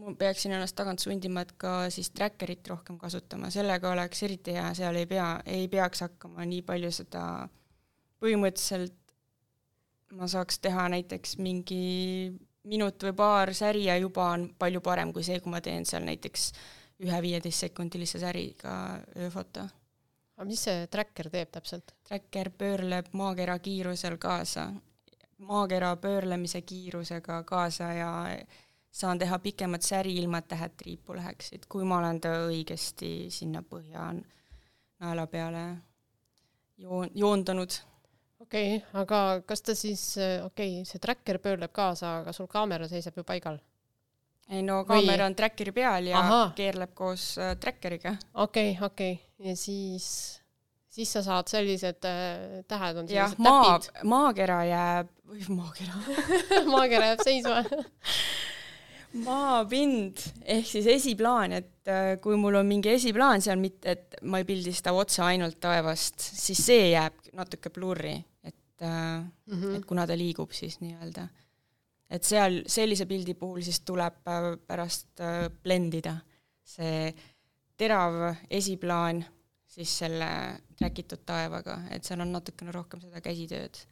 ma 0.00 0.14
peaksin 0.18 0.54
ennast 0.56 0.78
tagant 0.78 1.02
sundima, 1.02 1.44
et 1.44 1.52
ka 1.60 1.74
siis 1.92 2.12
tracker'it 2.14 2.70
rohkem 2.72 2.96
kasutama, 3.00 3.50
sellega 3.52 3.92
oleks 3.92 4.22
eriti 4.24 4.56
hea, 4.56 4.70
seal 4.78 4.96
ei 5.00 5.08
pea, 5.10 5.32
ei 5.44 5.68
peaks 5.72 6.06
hakkama 6.06 6.46
nii 6.48 6.62
palju 6.66 6.92
seda 7.02 7.24
põhimõtteliselt 8.20 8.96
ma 10.16 10.26
saaks 10.30 10.58
teha 10.62 10.88
näiteks 10.90 11.36
mingi 11.38 11.82
minut 12.68 13.02
või 13.02 13.14
paar 13.16 13.54
säri 13.54 13.86
ja 13.86 13.96
juba 13.96 14.30
on 14.34 14.50
palju 14.58 14.80
parem 14.84 15.12
kui 15.12 15.24
see, 15.24 15.40
kui 15.40 15.52
ma 15.52 15.60
teen 15.64 15.86
seal 15.88 16.04
näiteks 16.04 16.50
ühe 17.00 17.22
viieteistsekundilise 17.22 18.20
säriga 18.20 18.72
ööfoto. 19.16 19.66
aga 20.36 20.48
mis 20.48 20.64
see 20.64 20.86
tracker 20.92 21.30
teeb 21.30 21.50
täpselt? 21.52 21.94
Tracker 22.08 22.50
pöörleb 22.50 23.12
maakera 23.12 23.58
kiirusel 23.58 24.16
kaasa, 24.18 24.70
maakera 25.38 25.96
pöörlemise 25.96 26.62
kiirusega 26.62 27.42
kaasa 27.44 27.92
ja 27.92 28.10
saan 28.90 29.18
teha 29.18 29.38
pikemat 29.38 29.82
säri, 29.82 30.16
ilma 30.16 30.38
et 30.38 30.48
tähed 30.48 30.76
triipu 30.76 31.14
läheksid, 31.16 31.64
kui 31.68 31.84
ma 31.84 31.98
olen 31.98 32.20
ta 32.20 32.34
õigesti 32.48 33.30
sinna 33.30 33.62
põhja 33.62 34.10
naela 35.00 35.26
peale 35.26 35.64
joon-, 36.78 37.12
joondanud 37.14 37.80
okei 38.40 38.76
okay,, 38.76 38.86
aga 39.02 39.42
kas 39.46 39.62
ta 39.62 39.74
siis, 39.78 40.04
okei 40.44 40.80
okay,, 40.80 40.86
see 40.88 41.02
tracker 41.02 41.38
pöörleb 41.38 41.72
kaasa, 41.72 42.20
aga 42.22 42.32
sul 42.36 42.48
kaamera 42.50 42.88
seisab 42.88 43.18
ju 43.20 43.24
paigal? 43.24 43.60
ei 44.50 44.64
no 44.66 44.82
kaamera 44.88 45.24
Või... 45.24 45.30
on 45.30 45.38
trackeri 45.38 45.74
peal 45.74 46.10
ja 46.10 46.20
Aha. 46.20 46.42
keerleb 46.58 46.92
koos 46.98 47.32
äh, 47.38 47.54
trackeriga. 47.60 48.16
okei 48.34 48.74
okay,, 48.74 48.86
okei 48.86 49.16
okay., 49.16 49.50
ja 49.50 49.56
siis, 49.56 50.06
siis 50.90 51.12
sa 51.16 51.22
saad 51.26 51.50
sellised 51.50 52.06
äh, 52.08 52.60
tähed 52.68 53.02
on 53.02 53.10
sellised 53.10 53.42
maa, 53.44 53.78
maakera 54.10 54.62
jääb, 54.68 55.12
või 55.30 55.46
maakera 55.60 56.00
maakera 56.74 57.12
jääb 57.12 57.26
seisma 57.26 57.62
maapind 59.26 60.22
ehk 60.46 60.66
siis 60.70 60.86
esiplaan, 60.90 61.54
et 61.60 61.90
äh, 61.90 62.14
kui 62.22 62.38
mul 62.38 62.60
on 62.60 62.68
mingi 62.68 62.92
esiplaan 62.94 63.42
seal, 63.42 63.58
mitte 63.62 63.94
et 63.96 64.20
ma 64.22 64.42
ei 64.42 64.46
pildista 64.48 64.94
otse 64.94 65.22
ainult 65.26 65.58
taevast, 65.62 66.18
siis 66.18 66.62
see 66.66 66.90
jääb 66.92 67.30
natuke 67.38 67.72
blurri, 67.74 68.16
mm, 68.82 69.60
-hmm. 69.60 69.76
et 69.76 69.86
kuna 69.86 70.06
ta 70.06 70.16
liigub 70.16 70.52
siis 70.52 70.80
nii-öelda. 70.80 71.28
et 72.10 72.24
seal 72.24 72.62
sellise 72.66 73.06
pildi 73.06 73.34
puhul 73.34 73.62
siis 73.62 73.80
tuleb 73.80 74.26
äh, 74.28 74.56
pärast 74.66 75.20
blendida 75.62 76.16
see 76.64 77.14
terav 77.80 78.18
esiplaan 78.50 79.22
siis 79.70 79.92
selle 80.02 80.28
track 80.78 80.98
itud 81.04 81.22
taevaga, 81.26 81.78
et 81.94 82.06
seal 82.06 82.22
on 82.24 82.32
natukene 82.34 82.74
rohkem 82.74 83.02
seda 83.02 83.22
käsitööd. 83.24 83.86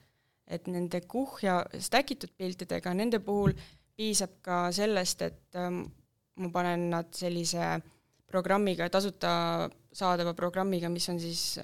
et 0.48 0.64
nende 0.64 1.02
kuhja 1.04 1.58
stack 1.76 2.14
itud 2.14 2.30
piltidega, 2.40 2.94
nende 2.96 3.18
puhul 3.20 3.52
piisab 3.98 4.38
ka 4.40 4.70
sellest, 4.72 5.22
et 5.26 5.58
ähm, 5.60 5.82
ma 6.40 6.48
panen 6.54 6.86
nad 6.88 7.10
sellise 7.12 7.66
programmiga, 8.24 8.88
tasuta 8.88 9.68
saadava 9.92 10.32
programmiga, 10.34 10.88
mis 10.88 11.08
on 11.12 11.20
siis 11.20 11.58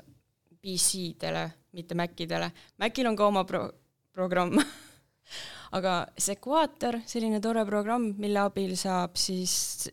PC-dele, 0.64 1.44
mitte 1.76 1.96
Macidele. 1.98 2.48
Macil 2.80 3.10
on 3.10 3.18
ka 3.18 3.28
oma 3.28 3.44
pro-, 3.44 3.68
programm 4.14 4.56
aga 5.76 5.94
Sequator, 6.16 7.00
selline 7.06 7.40
tore 7.42 7.64
programm, 7.68 8.12
mille 8.20 8.40
abil 8.44 8.74
saab 8.78 9.18
siis, 9.18 9.88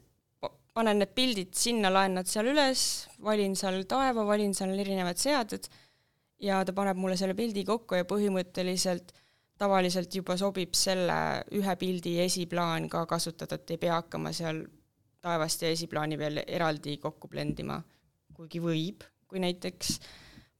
panen 0.76 1.02
need 1.02 1.14
pildid 1.18 1.56
sinna, 1.58 1.92
laen 1.92 2.20
nad 2.20 2.30
seal 2.30 2.52
üles, 2.54 2.84
valin 3.24 3.58
seal 3.60 3.82
taeva, 3.90 4.26
valin 4.28 4.54
seal 4.58 4.76
erinevad 4.80 5.20
seaded 5.20 5.68
ja 6.42 6.62
ta 6.66 6.74
paneb 6.74 7.00
mulle 7.02 7.18
selle 7.20 7.36
pildi 7.38 7.64
kokku 7.68 8.00
ja 8.00 8.08
põhimõtteliselt 8.10 9.12
tavaliselt 9.62 10.14
juba 10.16 10.38
sobib 10.42 10.74
selle 10.78 11.18
ühe 11.58 11.76
pildi 11.78 12.16
esiplaan 12.24 12.88
ka 12.90 13.04
kasutada, 13.10 13.60
et 13.60 13.76
ei 13.76 13.82
pea 13.82 14.00
hakkama 14.00 14.32
seal 14.34 14.64
taevast 15.22 15.62
ja 15.62 15.70
esiplaani 15.70 16.18
veel 16.18 16.42
eraldi 16.48 16.98
kokku 17.02 17.30
blendima, 17.30 17.78
kuigi 18.34 18.62
võib, 18.64 19.06
kui 19.30 19.42
näiteks 19.44 20.00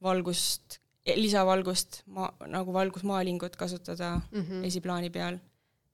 valgust, 0.02 0.78
lisavalgust, 1.16 2.02
ma-, 2.14 2.32
nagu 2.50 2.74
valgusmaalingut 2.74 3.56
kasutada 3.56 4.16
mm 4.18 4.42
-hmm. 4.42 4.64
esiplaani 4.68 5.10
peal, 5.10 5.38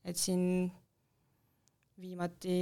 et 0.04 0.16
siin 0.16 0.70
viimati 1.98 2.58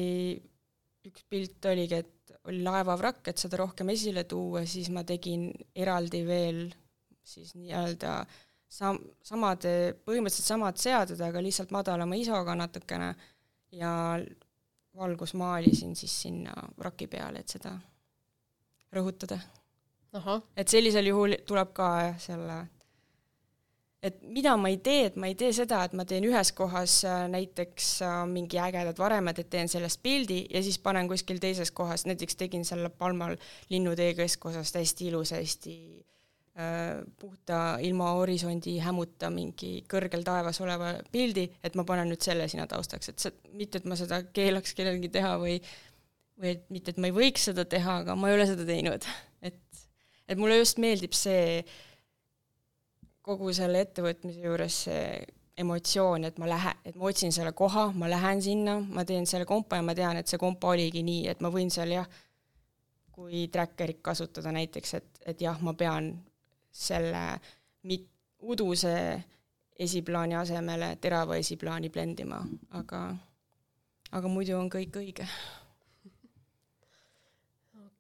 üks 1.07 1.25
pilt 1.29 1.65
oligi, 1.71 1.95
et 1.95 2.35
oli 2.47 2.63
laevavrakk, 2.63 3.29
et 3.29 3.39
seda 3.39 3.59
rohkem 3.61 3.91
esile 3.95 4.25
tuua, 4.25 4.65
siis 4.67 4.91
ma 4.91 5.05
tegin 5.05 5.51
eraldi 5.75 6.23
veel 6.27 6.67
siis 7.27 7.55
nii-öelda 7.59 8.25
sam-, 8.69 9.03
samad, 9.23 9.67
põhimõtteliselt 10.07 10.53
samad 10.53 10.81
seaded, 10.81 11.21
aga 11.21 11.43
lihtsalt 11.43 11.75
madalama 11.75 12.19
ISO-ga 12.19 12.55
natukene 12.59 13.15
ja 13.75 13.93
valgusmaalisin 14.97 15.97
siis 15.97 16.15
sinna 16.23 16.55
vraki 16.79 17.07
peale, 17.11 17.43
et 17.43 17.53
seda 17.57 17.75
rõhutada. 18.97 19.39
Et 20.57 20.69
sellisel 20.69 21.07
juhul 21.07 21.37
tuleb 21.47 21.73
ka 21.77 22.15
selle 22.19 22.67
et 24.07 24.21
mida 24.23 24.57
ma 24.57 24.69
ei 24.71 24.77
tee, 24.79 25.07
et 25.07 25.17
ma 25.17 25.27
ei 25.27 25.35
tee 25.35 25.53
seda, 25.53 25.83
et 25.85 25.93
ma 25.93 26.05
teen 26.05 26.25
ühes 26.25 26.53
kohas 26.53 27.01
äh, 27.05 27.25
näiteks 27.33 28.03
äh, 28.07 28.19
mingi 28.31 28.61
ägedad 28.63 28.99
varemad, 28.99 29.39
et 29.39 29.51
teen 29.51 29.69
sellest 29.69 30.03
pildi 30.03 30.47
ja 30.51 30.63
siis 30.63 30.79
panen 30.79 31.09
kuskil 31.09 31.41
teises 31.43 31.71
kohas, 31.71 32.07
näiteks 32.07 32.37
tegin 32.37 32.65
selle 32.65 32.89
Palmal 32.89 33.37
linnutee 33.69 34.15
keskosas 34.15 34.73
täiesti 34.73 35.09
ilusa, 35.09 35.41
hästi 35.41 35.75
Äh, 36.57 37.05
puhta 37.21 37.77
ilma 37.85 38.15
horisondi 38.17 38.79
hämuta 38.81 39.29
mingi 39.29 39.83
kõrgel 39.93 40.23
taevas 40.25 40.57
oleva 40.65 40.95
pildi, 41.13 41.43
et 41.61 41.75
ma 41.77 41.83
panen 41.85 42.09
nüüd 42.09 42.25
selle 42.25 42.47
sinna 42.49 42.65
taustaks, 42.71 43.11
et 43.13 43.21
see, 43.21 43.35
mitte 43.61 43.83
et 43.83 43.85
ma 43.85 43.99
seda 44.01 44.23
keelaks 44.25 44.73
kellelgi 44.79 45.11
teha 45.19 45.35
või 45.43 45.59
või 46.41 46.55
et 46.55 46.63
mitte, 46.73 46.95
et 46.95 47.03
ma 47.03 47.11
ei 47.11 47.15
võiks 47.19 47.45
seda 47.51 47.67
teha, 47.69 47.99
aga 48.01 48.17
ma 48.17 48.31
ei 48.31 48.39
ole 48.39 48.47
seda 48.49 48.65
teinud. 48.71 49.05
et, 49.45 49.85
et 50.29 50.39
mulle 50.39 50.59
just 50.59 50.79
meeldib 50.83 51.15
see 51.17 51.65
kogu 53.27 53.53
selle 53.55 53.83
ettevõtmise 53.87 54.43
juures 54.43 54.83
see 54.87 55.09
emotsioon, 55.57 56.27
et 56.29 56.39
ma 56.39 56.49
lähen, 56.51 56.81
et 56.85 56.97
ma 56.99 57.09
otsin 57.09 57.33
selle 57.33 57.53
koha, 57.57 57.89
ma 57.97 58.11
lähen 58.11 58.43
sinna, 58.45 58.77
ma 58.81 59.05
teen 59.09 59.27
selle 59.27 59.47
kompa 59.49 59.81
ja 59.81 59.85
ma 59.87 59.95
tean, 59.97 60.19
et 60.21 60.29
see 60.29 60.41
kompa 60.41 60.75
oligi 60.75 61.03
nii, 61.07 61.27
et 61.33 61.41
ma 61.41 61.51
võin 61.53 61.73
seal 61.73 61.95
jah, 61.97 62.09
kui 63.17 63.47
tracker'it 63.53 64.03
kasutada 64.05 64.53
näiteks, 64.53 64.95
et, 64.99 65.23
et 65.33 65.41
jah, 65.41 65.57
ma 65.65 65.73
pean 65.73 66.11
selle 66.71 67.23
mit-, 67.89 68.11
uduse 68.45 68.93
esiplaani 69.79 70.37
asemele 70.37 70.97
terava 71.01 71.39
esiplaani 71.41 71.89
blendima, 71.93 72.43
aga, 72.77 73.07
aga 74.13 74.33
muidu 74.33 74.59
on 74.61 74.69
kõik 74.73 75.01
õige. 75.01 75.29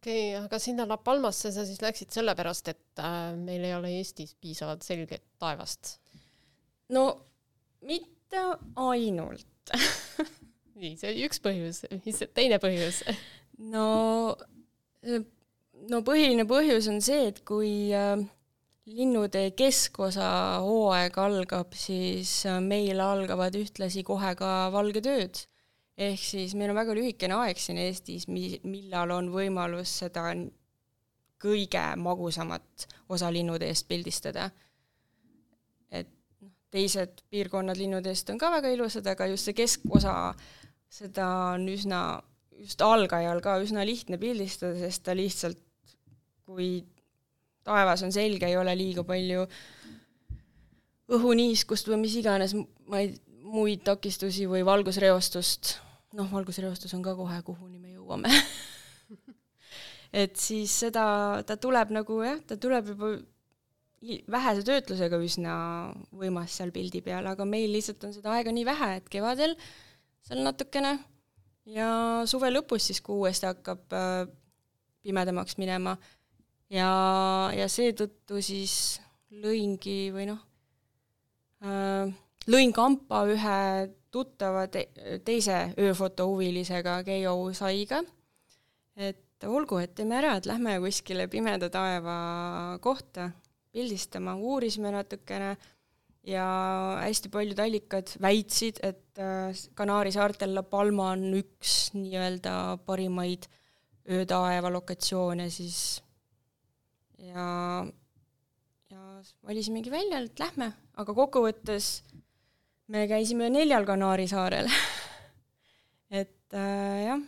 Okei 0.06 0.36
okay,, 0.36 0.44
aga 0.44 0.58
sinna 0.62 0.86
La 0.86 1.00
Palmasse 1.02 1.50
sa 1.50 1.66
siis 1.66 1.82
läksid 1.82 2.14
sellepärast, 2.14 2.70
et 2.70 3.02
äh, 3.02 3.34
meil 3.34 3.66
ei 3.66 3.75
ole 3.75 3.90
Eestis 3.98 4.36
piisavalt 4.38 4.86
selget 4.86 5.25
taevast? 5.42 5.96
no 6.94 7.08
mitte 7.82 8.42
ainult 8.78 9.75
nii, 10.78 10.94
see 10.94 11.10
oli 11.10 11.26
üks 11.26 11.42
põhjus, 11.42 11.82
mis 12.04 12.20
see 12.20 12.30
teine 12.36 12.60
põhjus? 12.62 13.02
no, 13.75 14.36
no 15.90 16.00
põhiline 16.06 16.46
põhjus 16.46 16.86
on 16.92 17.02
see, 17.02 17.26
et 17.32 17.42
kui 17.48 17.90
äh, 17.96 18.22
linnutee 18.86 19.50
keskosa 19.58 20.28
hooaeg 20.62 21.18
algab, 21.18 21.75
siis 21.75 22.38
meil 22.62 23.02
algavad 23.02 23.58
ühtlasi 23.58 24.06
kohe 24.06 24.34
ka 24.38 24.70
valgetööd. 24.75 25.42
Ehk 25.96 26.20
siis 26.20 26.54
meil 26.54 26.70
on 26.72 26.78
väga 26.78 26.94
lühikene 26.96 27.38
aeg 27.40 27.60
siin 27.60 27.80
Eestis, 27.80 28.28
mi-, 28.28 28.60
millal 28.68 29.14
on 29.16 29.30
võimalus 29.32 29.92
seda 30.02 30.28
kõige 31.40 31.82
magusamat 32.00 32.86
osa 33.12 33.30
linnuteest 33.32 33.88
pildistada. 33.88 34.50
et 35.90 36.08
noh, 36.40 36.52
teised 36.70 37.22
piirkonnad 37.30 37.78
linnuteest 37.78 38.30
on 38.30 38.38
ka 38.38 38.50
väga 38.50 38.72
ilusad, 38.74 39.06
aga 39.06 39.28
just 39.32 39.48
see 39.48 39.56
keskosa, 39.56 40.34
seda 40.88 41.28
on 41.54 41.68
üsna, 41.68 42.20
just 42.60 42.82
algajal 42.82 43.40
ka 43.44 43.58
üsna 43.62 43.84
lihtne 43.86 44.18
pildistada, 44.18 44.76
sest 44.80 45.04
ta 45.04 45.16
lihtsalt, 45.16 45.60
kui 46.46 46.84
taevas 47.66 48.04
on 48.06 48.12
selge, 48.14 48.46
ei 48.46 48.56
ole 48.56 48.76
liiga 48.78 49.04
palju 49.04 49.46
õhuniiskust 51.16 51.88
või 51.90 52.04
mis 52.04 52.16
iganes, 52.18 52.54
ma 52.90 53.02
ei, 53.02 53.14
muid 53.46 53.84
takistusi 53.86 54.46
või 54.50 54.64
valgusreostust, 54.66 55.76
noh, 56.16 56.28
valgusreostus 56.32 56.94
on 56.96 57.04
ka 57.04 57.14
kohe, 57.18 57.38
kuhuni 57.46 57.78
me 57.78 57.94
jõuame. 57.94 58.32
Et 60.16 60.37
siis 60.40 60.73
seda, 60.85 61.06
ta 61.46 61.56
tuleb 61.61 61.92
nagu 61.94 62.20
jah, 62.25 62.38
ta 62.46 62.56
tuleb 62.61 62.92
juba 62.92 63.16
vähese 64.30 64.62
töötlusega 64.66 65.18
üsna 65.25 65.54
võimas 66.14 66.54
seal 66.56 66.70
pildi 66.75 67.02
peal, 67.04 67.26
aga 67.26 67.46
meil 67.49 67.73
lihtsalt 67.75 68.04
on 68.06 68.14
seda 68.14 68.35
aega 68.37 68.52
nii 68.54 68.66
vähe, 68.68 68.90
et 69.00 69.08
kevadel 69.11 69.56
seal 70.26 70.42
natukene 70.44 70.92
ja 71.73 71.88
suve 72.28 72.50
lõpus 72.52 72.87
siis, 72.87 73.00
kui 73.02 73.16
uuesti 73.25 73.49
hakkab 73.49 73.96
äh, 73.96 74.28
pimedamaks 75.06 75.56
minema, 75.58 75.96
ja, 76.70 76.90
ja 77.56 77.66
seetõttu 77.73 78.42
siis 78.44 79.00
lõingi 79.42 80.12
või 80.14 80.28
noh 80.30 80.42
äh,, 81.64 82.12
lõin 82.46 82.75
kampa 82.76 83.25
ühe 83.32 83.58
tuttava 84.16 84.66
te 84.73 84.88
teise 85.25 85.58
ööfotohuvilisega 85.78 87.02
Keijo 87.06 87.37
Saiga, 87.56 88.02
et 88.96 89.44
olgu, 89.44 89.80
et 89.82 89.92
teeme 89.96 90.16
ära, 90.20 90.37
et 90.38 90.49
lähme 90.49 90.78
kuskile 90.80 91.28
pimeda 91.28 91.68
taeva 91.73 92.16
kohta 92.85 93.30
pildistama, 93.76 94.37
uurisime 94.40 94.92
natukene 94.94 95.56
ja 96.26 96.46
hästi 97.02 97.30
paljud 97.32 97.61
allikad 97.61 98.14
väitsid, 98.23 98.80
et 98.82 99.20
äh, 99.20 99.52
Kanaari 99.76 100.14
saartel 100.14 100.56
La 100.56 100.64
Palma 100.66 101.12
on 101.14 101.28
üks 101.38 101.76
nii-öelda 101.94 102.78
parimaid 102.87 103.46
öötaeva 104.16 104.70
lokatsioone 104.73 105.49
siis. 105.50 106.00
Ja, 107.18 107.46
ja 108.90 109.04
valisimegi 109.46 109.90
välja, 109.90 110.20
et 110.25 110.40
lähme, 110.40 110.70
aga 110.96 111.14
kokkuvõttes 111.16 112.00
me 112.92 113.06
käisime 113.10 113.48
neljal 113.52 113.86
Kanaari 113.88 114.26
saarel 114.30 114.68
et 116.20 116.54
äh, 116.54 116.98
jah, 117.06 117.22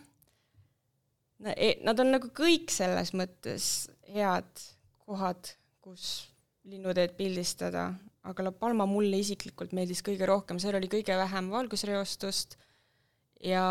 e, 1.55 1.73
nad 1.85 1.99
on 1.99 2.13
nagu 2.15 2.31
kõik 2.35 2.71
selles 2.73 3.13
mõttes 3.17 3.89
head 4.13 4.65
kohad, 5.05 5.53
kus 5.83 6.29
linnuteed 6.69 7.15
pildistada, 7.17 7.89
aga 8.29 8.45
La 8.45 8.53
Palma 8.53 8.85
mulle 8.89 9.21
isiklikult 9.23 9.73
meeldis 9.73 10.03
kõige 10.05 10.27
rohkem, 10.29 10.59
seal 10.61 10.77
oli 10.77 10.89
kõige 10.91 11.15
vähem 11.17 11.49
valgusreostust 11.53 12.59
ja 13.43 13.63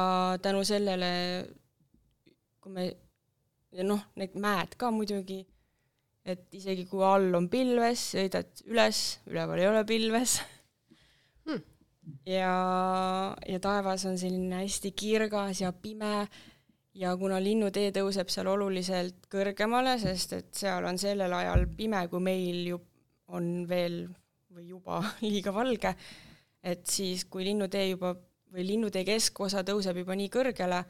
tänu 0.43 0.65
sellele, 0.67 1.11
kui 2.59 2.75
me, 2.75 2.89
ja 3.77 3.87
noh, 3.87 4.03
need 4.19 4.35
mäed 4.41 4.75
ka 4.81 4.91
muidugi 4.95 5.45
et 6.29 6.45
isegi 6.57 6.85
kui 6.89 7.05
all 7.05 7.33
on 7.39 7.49
pilves, 7.53 8.11
sõidad 8.13 8.63
üles, 8.69 9.03
üleval 9.31 9.63
ei 9.63 9.69
ole 9.71 9.85
pilves. 9.89 10.39
ja, 12.27 12.53
ja 13.49 13.61
taevas 13.61 14.05
on 14.09 14.19
selline 14.19 14.63
hästi 14.63 14.93
kirgas 14.93 15.63
ja 15.65 15.73
pime. 15.73 16.29
Ja 16.99 17.13
kuna 17.15 17.37
linnutee 17.39 17.93
tõuseb 17.95 18.31
seal 18.33 18.49
oluliselt 18.51 19.29
kõrgemale, 19.31 19.93
sest 20.03 20.33
et 20.35 20.49
seal 20.59 20.83
on 20.89 20.97
sellel 20.99 21.31
ajal 21.37 21.69
pime, 21.79 22.01
kui 22.11 22.23
meil 22.25 22.65
ju 22.73 22.81
on 23.31 23.69
veel 23.71 24.01
või 24.55 24.73
juba 24.73 25.03
liiga 25.29 25.53
valge, 25.55 25.95
et 26.65 26.87
siis, 26.91 27.25
kui 27.31 27.47
linnutee 27.47 27.91
juba 27.93 28.17
või 28.53 28.65
linnutee 28.67 29.05
keskosa 29.07 29.63
tõuseb 29.67 30.01
juba 30.03 30.17
nii 30.19 30.31
kõrgele, 30.33 30.83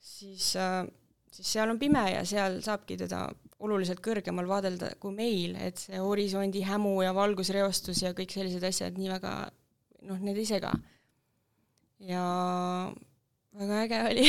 siis, 0.00 0.52
äh, 0.60 0.84
siis 1.32 1.54
seal 1.56 1.72
on 1.72 1.80
pime 1.80 2.04
ja 2.12 2.24
seal 2.28 2.60
saabki 2.64 2.98
teda 3.00 3.24
oluliselt 3.60 4.00
kõrgemal 4.04 4.48
vaadelda 4.48 4.92
kui 5.00 5.14
meil, 5.16 5.56
et 5.60 5.80
see 5.80 6.00
horisondi 6.00 6.62
hämu 6.68 7.00
ja 7.04 7.14
valgusreostus 7.16 8.04
ja 8.04 8.14
kõik 8.16 8.32
sellised 8.32 8.64
asjad 8.64 8.96
nii 9.00 9.10
väga, 9.12 9.34
noh, 10.08 10.18
need 10.20 10.38
ei 10.40 10.48
sega. 10.48 10.72
ja 12.00 12.24
väga 13.60 13.82
äge 13.84 14.00
oli 14.08 14.26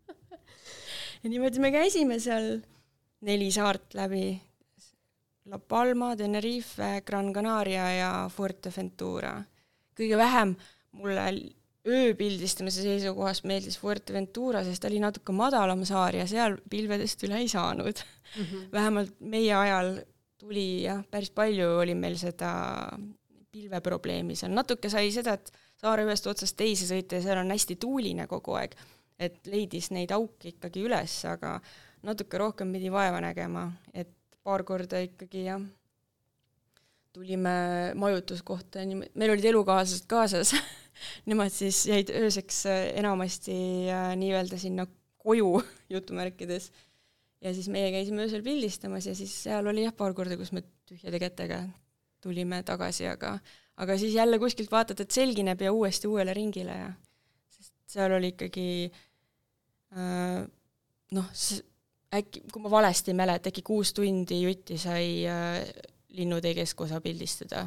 ja 1.22 1.30
niimoodi 1.30 1.62
me 1.62 1.70
käisime 1.74 2.18
seal 2.22 2.58
neli 3.26 3.50
saart 3.52 3.94
läbi, 3.94 4.40
La 5.50 5.58
Palma, 5.58 6.14
Tenerife, 6.16 7.00
Gran 7.06 7.32
Canaria 7.34 7.86
ja 7.92 8.10
Fuerteventura. 8.32 9.40
kõige 9.96 10.16
vähem 10.16 10.54
mulle 10.96 11.24
ööpildistamise 11.88 12.84
seisukohast 12.84 13.46
meeldis 13.48 13.78
Fuerteventura, 13.80 14.62
sest 14.64 14.82
ta 14.82 14.88
oli 14.88 15.00
natuke 15.00 15.32
madalam 15.32 15.84
saar 15.88 16.16
ja 16.18 16.26
seal 16.28 16.58
pilvedest 16.70 17.24
üle 17.24 17.40
ei 17.40 17.48
saanud 17.48 18.02
mm. 18.02 18.44
-hmm. 18.44 18.66
vähemalt 18.72 19.14
meie 19.20 19.54
ajal 19.54 19.94
tuli 20.38 20.82
jah, 20.84 21.02
päris 21.10 21.30
palju 21.30 21.68
oli 21.80 21.94
meil 21.94 22.16
seda 22.20 22.52
pilveprobleemi 23.50 24.36
seal, 24.38 24.54
natuke 24.54 24.90
sai 24.92 25.10
seda, 25.14 25.34
et 25.38 25.50
saare 25.80 26.06
ühest 26.06 26.26
otsast 26.30 26.56
teise 26.58 26.88
sõita 26.88 27.18
ja 27.18 27.24
seal 27.24 27.42
on 27.42 27.52
hästi 27.54 27.76
tuuline 27.82 28.26
kogu 28.30 28.56
aeg, 28.60 28.76
et 29.20 29.40
leidis 29.50 29.90
neid 29.94 30.12
auke 30.16 30.52
ikkagi 30.54 30.84
üles, 30.86 31.16
aga 31.28 31.58
natuke 32.06 32.40
rohkem 32.40 32.72
pidi 32.72 32.92
vaeva 32.92 33.20
nägema, 33.24 33.66
et 33.94 34.12
paar 34.46 34.64
korda 34.68 35.02
ikkagi 35.04 35.44
jah, 35.48 35.62
tulime 37.12 37.54
majutuskohta, 37.98 38.84
meil 38.86 39.34
olid 39.34 39.50
elukaaslased 39.50 40.06
kaasas 40.10 40.54
nemad 41.30 41.52
siis 41.52 41.82
jäid 41.88 42.12
ööseks 42.14 42.64
äh, 42.70 42.84
enamasti 43.00 43.56
äh, 43.90 44.12
nii-öelda 44.20 44.58
sinna 44.60 44.86
koju 45.18 45.62
jutumärkides. 45.94 46.70
ja 47.40 47.54
siis 47.54 47.68
meie 47.72 47.90
käisime 47.92 48.22
öösel 48.26 48.42
pildistamas 48.44 49.06
ja 49.06 49.14
siis 49.14 49.32
seal 49.42 49.66
oli 49.66 49.86
jah, 49.86 49.94
paar 49.96 50.14
korda, 50.14 50.36
kus 50.36 50.52
me 50.52 50.62
tühjade 50.88 51.18
kätega 51.18 51.64
tulime 52.20 52.62
tagasi, 52.66 53.06
aga 53.10 53.38
aga 53.80 53.96
siis 53.98 54.14
jälle 54.14 54.38
kuskilt 54.38 54.70
vaatad, 54.72 55.00
et 55.00 55.10
selgineb 55.10 55.60
ja 55.64 55.72
uuesti 55.72 56.08
uuele 56.08 56.34
ringile 56.36 56.76
ja 56.76 56.88
sest 57.54 57.74
seal 57.94 58.12
oli 58.12 58.34
ikkagi 58.34 58.68
äh, 59.96 60.42
noh, 61.16 61.30
äkki, 62.14 62.44
kui 62.52 62.62
ma 62.64 62.72
valesti 62.72 63.14
ei 63.14 63.20
mäleta, 63.22 63.52
äkki 63.52 63.64
kuus 63.66 63.94
tundi 63.96 64.42
jutti 64.42 64.78
sai 64.78 65.24
äh, 65.28 65.62
linnutee 66.18 66.54
keskosa 66.58 67.00
pildistada 67.00 67.66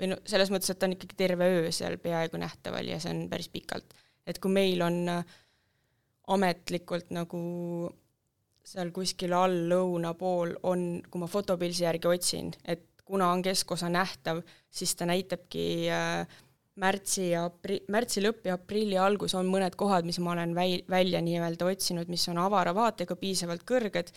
või 0.00 0.14
no 0.14 0.18
selles 0.24 0.50
mõttes, 0.52 0.72
et 0.72 0.80
ta 0.80 0.88
on 0.88 0.96
ikkagi 0.96 1.18
terve 1.18 1.48
öö 1.60 1.72
seal 1.74 1.98
peaaegu 2.00 2.40
nähtaval 2.40 2.88
ja 2.88 2.98
see 3.02 3.12
on 3.14 3.26
päris 3.30 3.50
pikalt. 3.52 3.94
et 4.26 4.38
kui 4.38 4.52
meil 4.52 4.82
on 4.82 5.02
äh, 5.08 5.24
ametlikult 6.30 7.10
nagu 7.14 7.40
seal 8.70 8.92
kuskil 8.94 9.32
all 9.34 9.56
lõuna 9.70 10.12
pool 10.18 10.54
on, 10.68 11.02
kui 11.10 11.22
ma 11.22 11.28
fotopilsi 11.30 11.84
järgi 11.84 12.08
otsin, 12.08 12.52
et 12.64 12.89
kuna 13.10 13.32
on 13.34 13.42
keskosa 13.42 13.90
nähtav, 13.92 14.42
siis 14.70 14.94
ta 14.96 15.08
näitabki 15.10 15.66
äh, 15.90 16.38
märtsi 16.80 17.30
ja 17.32 17.44
apri-, 17.48 17.82
märtsi 17.90 18.22
lõpp 18.24 18.46
ja 18.46 18.56
aprilli 18.56 18.98
algus 18.98 19.34
on 19.38 19.50
mõned 19.50 19.76
kohad, 19.78 20.06
mis 20.08 20.20
ma 20.22 20.34
olen 20.36 20.54
väi-, 20.56 20.84
välja 20.90 21.20
nii-öelda 21.24 21.68
otsinud, 21.68 22.10
mis 22.12 22.28
on 22.30 22.38
avara 22.40 22.74
vaatega, 22.76 23.18
piisavalt 23.18 23.66
kõrged 23.68 24.14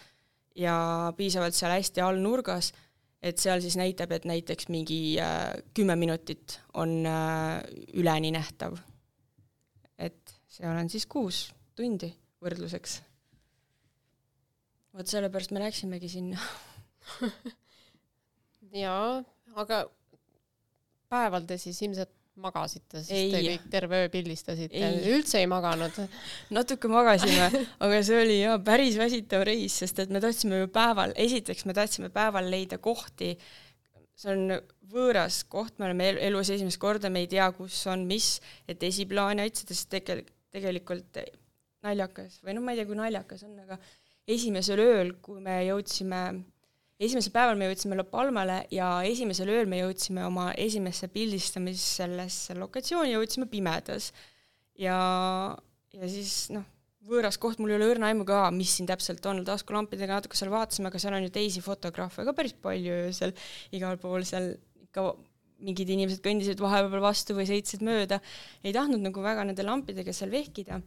ja 0.55 0.75
piisavalt 1.17 1.57
seal 1.57 1.73
hästi 1.73 2.03
all 2.05 2.21
nurgas 2.21 2.71
et 3.23 3.39
seal 3.39 3.61
siis 3.63 3.77
näitab, 3.79 4.11
et 4.11 4.27
näiteks 4.27 4.67
mingi 4.73 5.15
äh, 5.21 5.53
kümme 5.75 5.95
minutit 5.99 6.59
on 6.79 7.05
äh, 7.07 7.63
üleni 7.95 8.33
nähtav. 8.35 8.77
et 9.97 10.35
seal 10.49 10.75
on 10.75 10.89
siis 10.91 11.05
kuus 11.07 11.45
tundi 11.75 12.11
võrdluseks. 12.43 12.99
vot 14.93 15.07
sellepärast 15.07 15.55
me 15.55 15.63
läksimegi 15.63 16.09
sinna 16.11 16.39
jaa, 18.73 19.21
aga 19.59 19.85
päeval 21.13 21.47
te 21.47 21.57
siis 21.61 21.79
ilmselt 21.85 22.11
magasite, 22.41 23.03
sest 23.03 23.13
ei. 23.13 23.29
te 23.29 23.41
kõik 23.45 23.65
terve 23.73 23.99
öö 24.03 24.11
pildistasite, 24.13 24.87
üldse 25.13 25.37
ei 25.43 25.49
maganud? 25.49 25.99
natuke 26.57 26.89
magasime, 26.89 27.49
aga 27.83 27.99
see 28.05 28.21
oli 28.23 28.39
jaa 28.39 28.57
päris 28.65 28.97
väsitav 28.97 29.45
reis, 29.49 29.75
sest 29.83 30.01
et 30.01 30.13
me 30.13 30.21
tahtsime 30.23 30.63
ju 30.63 30.71
päeval, 30.73 31.13
esiteks 31.21 31.67
me 31.69 31.75
tahtsime 31.77 32.09
päeval 32.13 32.49
leida 32.49 32.79
kohti, 32.81 33.35
see 34.17 34.33
on 34.33 34.57
võõras 34.93 35.43
koht, 35.49 35.77
me 35.77 35.89
oleme 35.89 36.09
elus 36.25 36.49
esimest 36.53 36.81
korda, 36.81 37.11
me 37.13 37.23
ei 37.25 37.29
tea, 37.29 37.51
kus 37.53 37.77
on 37.91 38.07
mis, 38.09 38.35
et 38.69 38.81
esiplaani 38.85 39.45
otsida, 39.45 39.77
sest 39.77 39.91
tegel-, 39.93 40.25
tegelikult 40.53 41.21
naljakas 41.85 42.39
või 42.41 42.57
noh, 42.57 42.65
ma 42.65 42.73
ei 42.73 42.81
tea, 42.81 42.89
kui 42.89 42.97
naljakas 42.97 43.45
on, 43.45 43.59
aga 43.65 43.77
esimesel 44.33 44.81
ööl, 44.81 45.15
kui 45.21 45.41
me 45.43 45.59
jõudsime 45.67 46.23
esimesel 46.99 47.33
päeval 47.33 47.57
me 47.59 47.69
jõudsime 47.69 47.97
La 47.99 48.05
Palmale 48.07 48.59
ja 48.73 48.89
esimesel 49.07 49.49
ööl 49.53 49.69
me 49.69 49.81
jõudsime 49.81 50.25
oma 50.27 50.51
esimesse 50.59 51.09
pildistamisesse 51.13 52.57
lokatsiooni, 52.59 53.15
jõudsime 53.15 53.49
pimedas. 53.51 54.11
ja, 54.79 54.97
ja 55.93 56.09
siis 56.09 56.49
noh, 56.53 56.65
võõras 57.07 57.37
koht, 57.41 57.59
mul 57.59 57.73
ei 57.73 57.77
ole 57.79 57.89
õrna 57.93 58.09
aimu 58.11 58.25
ka, 58.27 58.45
mis 58.55 58.77
siin 58.77 58.87
täpselt 58.89 59.25
on, 59.29 59.43
taskulampidega 59.47 60.19
natuke 60.19 60.39
seal 60.39 60.51
vaatasime, 60.53 60.89
aga 60.89 61.01
seal 61.01 61.17
on 61.17 61.25
ju 61.25 61.33
teisi 61.35 61.63
fotograafe 61.63 62.25
ka 62.27 62.33
päris 62.37 62.55
palju 62.63 62.95
öösel, 63.07 63.35
igal 63.75 63.99
pool 64.01 64.23
seal 64.27 64.53
ikka 64.85 65.11
mingid 65.63 65.91
inimesed 65.95 66.23
kõndisid 66.23 66.59
vahepeal 66.63 67.03
vastu 67.03 67.35
või 67.37 67.47
sõitsid 67.47 67.83
mööda, 67.85 68.19
ei 68.63 68.73
tahtnud 68.75 69.03
nagu 69.03 69.23
väga 69.23 69.45
nende 69.47 69.65
lampidega 69.65 70.15
seal 70.15 70.31
vehkida. 70.33 70.81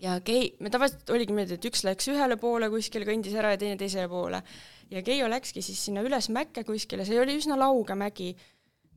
ja 0.00 0.18
Kei-, 0.24 0.54
me 0.60 0.70
tavaliselt 0.70 1.10
oligi 1.10 1.34
niimoodi, 1.34 1.58
et 1.58 1.70
üks 1.70 1.84
läks 1.86 2.10
ühele 2.12 2.38
poole 2.40 2.70
kuskile, 2.72 3.06
kõndis 3.08 3.34
ära 3.36 3.54
ja 3.54 3.60
teine 3.60 3.78
teisele 3.80 4.08
poole. 4.08 4.42
Ja 4.90 5.02
Keijo 5.06 5.28
läkski 5.30 5.62
siis 5.62 5.84
sinna 5.88 6.04
üles 6.06 6.30
mäkke 6.32 6.64
kuskile, 6.66 7.06
see 7.06 7.20
oli 7.20 7.36
üsna 7.40 7.58
lauge 7.58 7.94
mägi. 7.98 8.34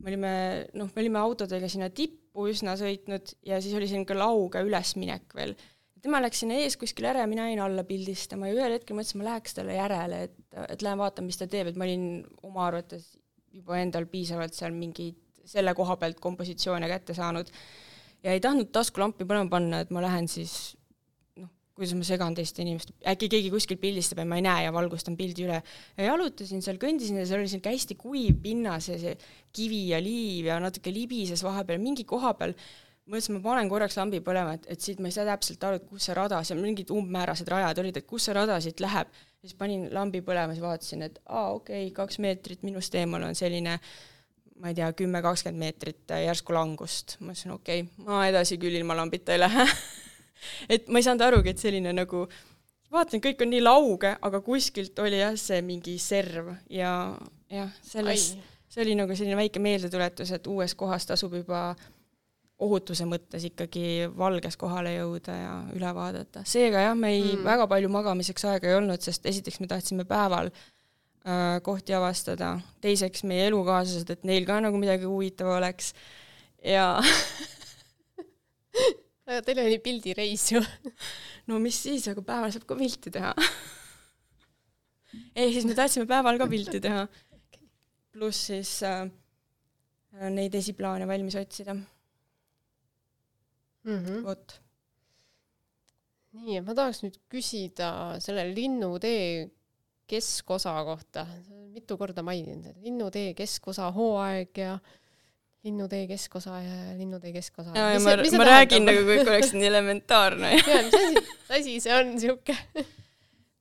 me 0.02 0.10
olime, 0.10 0.32
noh, 0.74 0.88
me 0.90 1.02
olime 1.02 1.20
autodega 1.20 1.68
sinna 1.70 1.88
tippu 1.90 2.48
üsna 2.50 2.74
sõitnud 2.76 3.36
ja 3.46 3.60
siis 3.62 3.76
oli 3.78 3.86
selline 3.88 4.18
lauge 4.18 4.60
ülesminek 4.66 5.34
veel 5.38 5.54
tema 6.04 6.20
läks 6.20 6.42
sinna 6.42 6.58
ees 6.60 6.76
kuskile 6.76 7.08
ära 7.14 7.22
ja 7.24 7.28
mina 7.30 7.46
jäin 7.48 7.62
alla 7.64 7.84
pildistama 7.88 8.50
ja 8.50 8.56
ühel 8.58 8.74
hetkel 8.76 8.98
mõtlesin, 8.98 9.22
ma 9.22 9.28
läheks 9.30 9.56
talle 9.56 9.76
järele, 9.78 10.18
et, 10.26 10.34
et 10.68 10.82
lähen 10.84 11.00
vaatan, 11.00 11.24
mis 11.24 11.38
ta 11.40 11.48
teeb, 11.48 11.70
et 11.70 11.78
ma 11.80 11.86
olin 11.86 12.08
oma 12.44 12.66
arvates 12.66 13.14
juba 13.54 13.78
endal 13.80 14.04
piisavalt 14.10 14.56
seal 14.56 14.74
mingeid 14.76 15.16
selle 15.48 15.72
koha 15.76 15.96
pealt 16.00 16.20
kompositsioone 16.20 16.88
kätte 16.90 17.16
saanud 17.16 17.48
ja 18.24 18.34
ei 18.34 18.42
tahtnud 18.44 18.72
taskulampi 18.74 19.26
põlema 19.28 19.52
panna, 19.52 19.80
et 19.84 19.92
ma 19.94 20.02
lähen 20.04 20.28
siis 20.28 20.74
kuidas 21.74 21.94
ma 21.98 22.06
segan 22.06 22.36
teiste 22.38 22.62
inimeste, 22.62 22.94
äkki 23.10 23.28
keegi 23.32 23.50
kuskil 23.50 23.80
pildistab 23.82 24.20
ja 24.22 24.28
ma 24.30 24.38
ei 24.38 24.44
näe 24.46 24.66
ja 24.68 24.72
valgustan 24.74 25.16
pildi 25.18 25.48
üle. 25.48 25.58
ja 25.98 26.06
jalutasin 26.06 26.62
seal, 26.62 26.78
kõndisin 26.82 27.18
ja 27.18 27.26
seal 27.26 27.42
oli 27.42 27.50
sihuke 27.50 27.72
hästi 27.74 27.98
kuiv 27.98 28.38
pinnas 28.44 28.88
ja 28.92 28.98
see 29.00 29.16
kivi 29.54 29.88
ja 29.90 29.98
liiv 30.02 30.52
ja 30.52 30.60
natuke 30.62 30.94
libises 30.94 31.42
vahepeal, 31.42 31.82
mingi 31.82 32.06
koha 32.06 32.34
peal 32.38 32.54
mõtlesin, 33.10 33.36
ma 33.36 33.42
panen 33.44 33.68
korraks 33.68 33.98
lambi 33.98 34.20
põlema, 34.24 34.54
et, 34.56 34.66
et 34.72 34.80
siit 34.80 35.02
ma 35.02 35.10
ei 35.10 35.16
saa 35.16 35.26
täpselt 35.28 35.66
aru, 35.66 35.80
et 35.80 35.86
kus 35.88 36.06
see 36.08 36.16
rada, 36.16 36.40
seal 36.46 36.62
mingid 36.62 36.92
umbmäärased 36.94 37.50
rajad 37.52 37.82
olid, 37.82 38.00
et 38.00 38.08
kus 38.08 38.28
see 38.28 38.36
rada 38.36 38.56
siit 38.64 38.80
läheb. 38.80 39.10
siis 39.44 39.58
panin 39.58 39.90
lambi 39.92 40.22
põlema, 40.24 40.54
siis 40.54 40.64
vaatasin, 40.64 41.04
et 41.04 41.18
aa, 41.26 41.50
okei 41.58 41.88
okay,, 41.88 41.94
kaks 41.98 42.18
meetrit 42.24 42.62
minust 42.64 42.94
eemal 42.96 43.26
on 43.26 43.36
selline 43.36 43.78
ma 44.62 44.70
ei 44.70 44.78
tea, 44.78 44.88
kümme, 44.96 45.20
kakskümmend 45.22 45.60
meetrit 45.60 46.14
järsku 46.24 46.54
langust. 46.54 47.18
ma 47.20 47.32
mõtlesin, 47.32 47.52
okei 47.58 47.84
okay,, 47.84 48.04
ma 48.06 48.24
edasi 48.30 48.58
küll 48.62 48.78
ilma 48.78 48.96
lambita 48.96 49.34
ei 49.34 49.42
lähe 49.42 49.66
et 50.68 50.88
ma 50.88 51.00
ei 51.00 51.06
saanud 51.06 51.24
arugi, 51.26 51.54
et 51.54 51.62
selline 51.62 51.94
nagu, 51.96 52.24
vaatasin, 52.94 53.22
kõik 53.24 53.44
on 53.44 53.52
nii 53.54 53.62
lauge, 53.64 54.14
aga 54.28 54.42
kuskilt 54.44 54.98
oli 55.04 55.20
jah, 55.22 55.36
see 55.40 55.62
mingi 55.66 55.96
serv 56.02 56.52
ja 56.70 56.92
jah, 57.52 57.74
sellest, 57.86 58.38
see 58.70 58.84
oli 58.84 58.96
nagu 58.98 59.16
selline 59.16 59.38
väike 59.38 59.62
meeldetuletus, 59.62 60.34
et 60.36 60.46
uues 60.50 60.76
kohas 60.78 61.06
tasub 61.10 61.36
juba 61.38 61.68
ohutuse 62.64 63.06
mõttes 63.08 63.44
ikkagi 63.48 64.08
valges 64.16 64.56
kohale 64.58 64.94
jõuda 64.94 65.34
ja 65.34 65.54
üle 65.74 65.90
vaadata. 65.96 66.44
seega 66.46 66.84
jah, 66.86 66.94
me 66.96 67.10
ei 67.16 67.24
mm., 67.24 67.42
väga 67.46 67.66
palju 67.70 67.90
magamiseks 67.92 68.46
aega 68.52 68.70
ei 68.70 68.78
olnud, 68.78 69.02
sest 69.02 69.26
esiteks 69.26 69.60
me 69.60 69.68
tahtsime 69.70 70.06
päeval 70.08 70.50
äh, 70.54 71.58
kohti 71.66 71.96
avastada, 71.96 72.54
teiseks 72.84 73.24
meie 73.28 73.48
elukaaslased, 73.50 74.10
et 74.14 74.28
neil 74.28 74.46
ka 74.48 74.60
nagu 74.62 74.78
midagi 74.80 75.08
huvitav 75.10 75.50
oleks 75.56 75.92
ja 76.64 76.86
teil 79.24 79.62
oli 79.64 79.78
pildireis 79.84 80.44
ju 80.52 80.60
no 81.48 81.60
mis 81.62 81.78
siis, 81.86 82.08
aga 82.12 82.24
päeval 82.26 82.52
saab 82.54 82.66
ka 82.68 82.76
pilti 82.78 83.12
teha 83.14 83.32
ehk 85.40 85.54
siis 85.56 85.68
me 85.68 85.76
tahtsime 85.78 86.06
päeval 86.10 86.40
ka 86.40 86.48
pilti 86.50 86.80
teha. 86.84 87.06
pluss 88.14 88.46
siis 88.50 88.76
äh, 88.86 89.08
neid 90.30 90.54
esiplaane 90.54 91.08
valmis 91.08 91.36
otsida 91.40 91.74
mm 91.74 91.84
-hmm. 93.84 94.22
vot. 94.24 94.60
nii, 96.32 96.60
ma 96.60 96.74
tahaks 96.74 97.02
nüüd 97.04 97.16
küsida 97.30 98.20
selle 98.20 98.54
Linnutee 98.54 99.50
keskosa 100.06 100.84
kohta, 100.84 101.26
mitu 101.72 101.96
korda 101.96 102.22
maininud, 102.22 102.76
Linnutee 102.82 103.34
keskosa 103.34 103.90
hooaeg 103.92 104.58
ja 104.58 104.78
Linnutee 105.64 106.06
keskosa 106.06 106.58
ja 106.60 106.78
Linnutee 106.98 107.32
keskosa. 107.32 107.72
ja, 107.74 107.90
ja 107.94 108.00
ma, 108.04 108.16
ma 108.38 108.48
räägin 108.50 108.84
nagu 108.84 109.04
kõik 109.08 109.30
oleks 109.30 109.54
nii 109.56 109.70
elementaarne 109.70 110.52
ja 110.58 110.82
mis 110.84 110.98
asi, 111.00 111.24
mis 111.24 111.54
asi 111.58 111.76
see 111.86 111.98
on 111.98 112.14
siuke? 112.20 112.56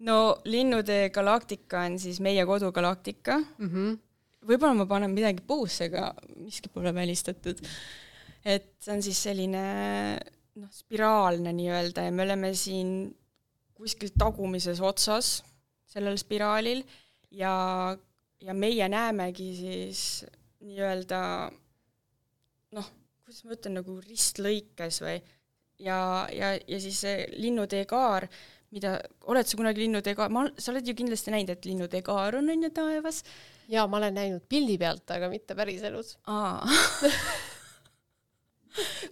no 0.08 0.18
Linnutee 0.46 1.10
galaktika 1.16 1.86
on 1.88 2.00
siis 2.00 2.20
meie 2.24 2.46
kodugalaktika 2.46 3.40
mm. 3.40 3.70
-hmm. 3.70 4.00
võib-olla 4.48 4.82
ma 4.84 4.88
panen 4.90 5.16
midagi 5.16 5.46
puusse, 5.48 5.88
aga 5.92 6.12
miski 6.36 6.72
pole 6.74 6.96
välistatud 6.96 7.64
et 8.44 8.76
see 8.84 8.94
on 8.94 9.04
siis 9.04 9.20
selline 9.30 9.64
noh, 10.60 10.70
spiraalne 10.72 11.54
nii-öelda 11.56 12.08
ja 12.08 12.12
me 12.12 12.26
oleme 12.26 12.52
siin 12.58 13.14
kuskil 13.74 14.12
tagumises 14.20 14.82
otsas 14.84 15.38
sellel 15.90 16.18
spiraalil 16.20 16.84
ja, 17.32 17.54
ja 18.44 18.54
meie 18.54 18.90
näemegi 18.92 19.50
siis 19.58 20.02
nii-öelda 20.64 21.22
noh, 22.74 22.90
kuidas 23.24 23.46
ma 23.46 23.56
ütlen, 23.56 23.78
nagu 23.80 24.00
ristlõikes 24.04 25.00
või 25.04 25.16
ja, 25.84 25.98
ja, 26.34 26.54
ja 26.58 26.82
siis 26.82 27.00
see 27.06 27.24
linnutee 27.38 27.86
kaar, 27.90 28.28
mida, 28.74 28.98
oled 29.30 29.50
sa 29.50 29.60
kunagi 29.60 29.86
linnutee 29.86 30.16
kaar, 30.18 30.34
ma, 30.34 30.46
sa 30.58 30.74
oled 30.74 30.88
ju 30.88 30.96
kindlasti 30.98 31.34
näinud, 31.34 31.54
et 31.56 31.68
linnutee 31.70 32.04
kaar 32.06 32.40
on, 32.40 32.52
on 32.54 32.68
ju, 32.68 32.72
taevas? 32.76 33.24
jaa, 33.72 33.86
ma 33.88 34.00
olen 34.02 34.18
näinud 34.18 34.46
pildi 34.50 34.78
pealt, 34.82 35.06
aga 35.16 35.30
mitte 35.32 35.56
päriselus. 35.58 36.18
aa 36.28 36.66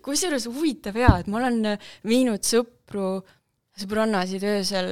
kusjuures 0.05 0.47
huvitav 0.49 0.97
jaa, 0.97 1.19
et 1.21 1.29
ma 1.29 1.39
olen 1.41 1.73
äh, 1.75 1.89
viinud 2.07 2.43
sõpru, 2.45 3.21
sõbrannasid 3.77 4.43
öösel 4.49 4.91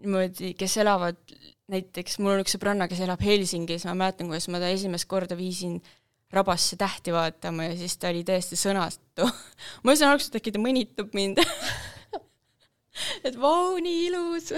niimoodi, 0.00 0.52
kes 0.58 0.76
elavad 0.82 1.18
näiteks, 1.72 2.20
mul 2.22 2.36
on 2.36 2.44
üks 2.44 2.54
sõbranna, 2.56 2.86
kes 2.90 3.02
elab 3.04 3.22
Helsingis, 3.24 3.86
ma 3.88 3.96
mäletan, 3.98 4.30
kuidas 4.30 4.46
ma 4.52 4.60
ta 4.62 4.70
esimest 4.70 5.08
korda 5.10 5.38
viisin 5.38 5.80
rabasse 6.32 6.76
tähti 6.76 7.12
vaatama 7.14 7.68
ja 7.70 7.76
siis 7.78 7.96
ta 8.00 8.10
oli 8.10 8.24
täiesti 8.26 8.58
sõnatu 8.58 9.26
ma 9.82 9.90
mõtlesin 9.90 10.08
alguses, 10.10 10.30
et 10.30 10.40
äkki 10.40 10.54
ta 10.54 10.62
mõnitab 10.62 11.14
mind. 11.16 11.42
Et 13.26 13.36
vau, 13.36 13.76
nii 13.82 14.06
ilus. 14.08 14.52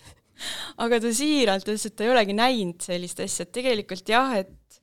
Aga 0.82 1.00
ta 1.00 1.12
siiralt 1.16 1.64
ütles, 1.64 1.86
et 1.88 1.96
ta 1.96 2.04
ei 2.04 2.12
olegi 2.12 2.36
näinud 2.36 2.84
sellist 2.84 3.20
asja, 3.24 3.46
et 3.46 3.52
tegelikult 3.56 4.10
jah, 4.12 4.34
et, 4.36 4.80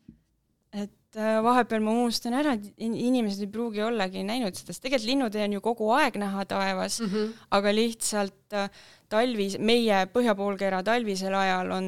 et 0.74 1.20
äh, 1.20 1.38
vahepeal 1.46 1.84
ma 1.86 1.94
unustan 1.94 2.34
ära, 2.40 2.56
et 2.58 2.72
inimesed 2.82 3.46
ei 3.46 3.52
pruugi 3.54 3.84
ollagi 3.86 4.24
näinud 4.26 4.58
seda, 4.58 4.74
sest 4.74 4.82
tegelikult 4.86 5.10
linnutee 5.12 5.46
on 5.46 5.56
ju 5.58 5.64
kogu 5.66 5.92
aeg 5.94 6.18
näha 6.22 6.46
taevas 6.50 7.00
mm, 7.04 7.12
-hmm. 7.12 7.36
aga 7.60 7.76
lihtsalt 7.78 8.58
äh, 8.58 8.82
talvis, 9.14 9.60
meie 9.60 10.06
põhjapoolkera 10.14 10.82
talvisel 10.86 11.38
ajal 11.38 11.70
on, 11.78 11.88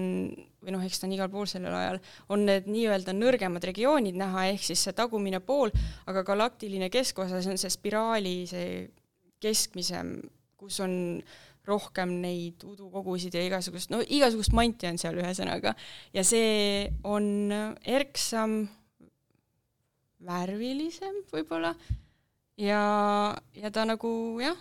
või 0.65 0.75
noh, 0.75 0.83
eks 0.85 1.01
ta 1.01 1.07
on 1.07 1.15
igal 1.15 1.31
pool 1.31 1.47
sellel 1.49 1.73
ajal, 1.77 1.99
on 2.33 2.45
need 2.49 2.69
nii-öelda 2.71 3.15
nõrgemad 3.15 3.65
regioonid 3.69 4.17
näha, 4.19 4.47
ehk 4.53 4.65
siis 4.65 4.83
see 4.87 4.95
tagumine 4.97 5.41
pool, 5.45 5.73
aga 6.09 6.25
galaktiline 6.27 6.89
keskosa, 6.93 7.41
see 7.43 7.53
on 7.53 7.61
see 7.61 7.73
spiraali, 7.73 8.37
see 8.49 8.69
keskmisem, 9.43 10.17
kus 10.59 10.79
on 10.83 10.95
rohkem 11.65 12.19
neid 12.21 12.61
udukogusid 12.65 13.33
ja 13.33 13.43
igasugust, 13.45 13.89
no 13.93 14.01
igasugust 14.01 14.53
manti 14.53 14.89
on 14.89 14.99
seal 15.01 15.17
ühesõnaga. 15.17 15.73
ja 16.13 16.23
see 16.25 16.89
on 17.03 17.53
erksam 17.81 18.65
värvilisem 20.25 21.23
võib-olla 21.33 21.73
ja, 22.61 22.81
ja 23.57 23.71
ta 23.73 23.85
nagu 23.87 24.11
jah, 24.41 24.57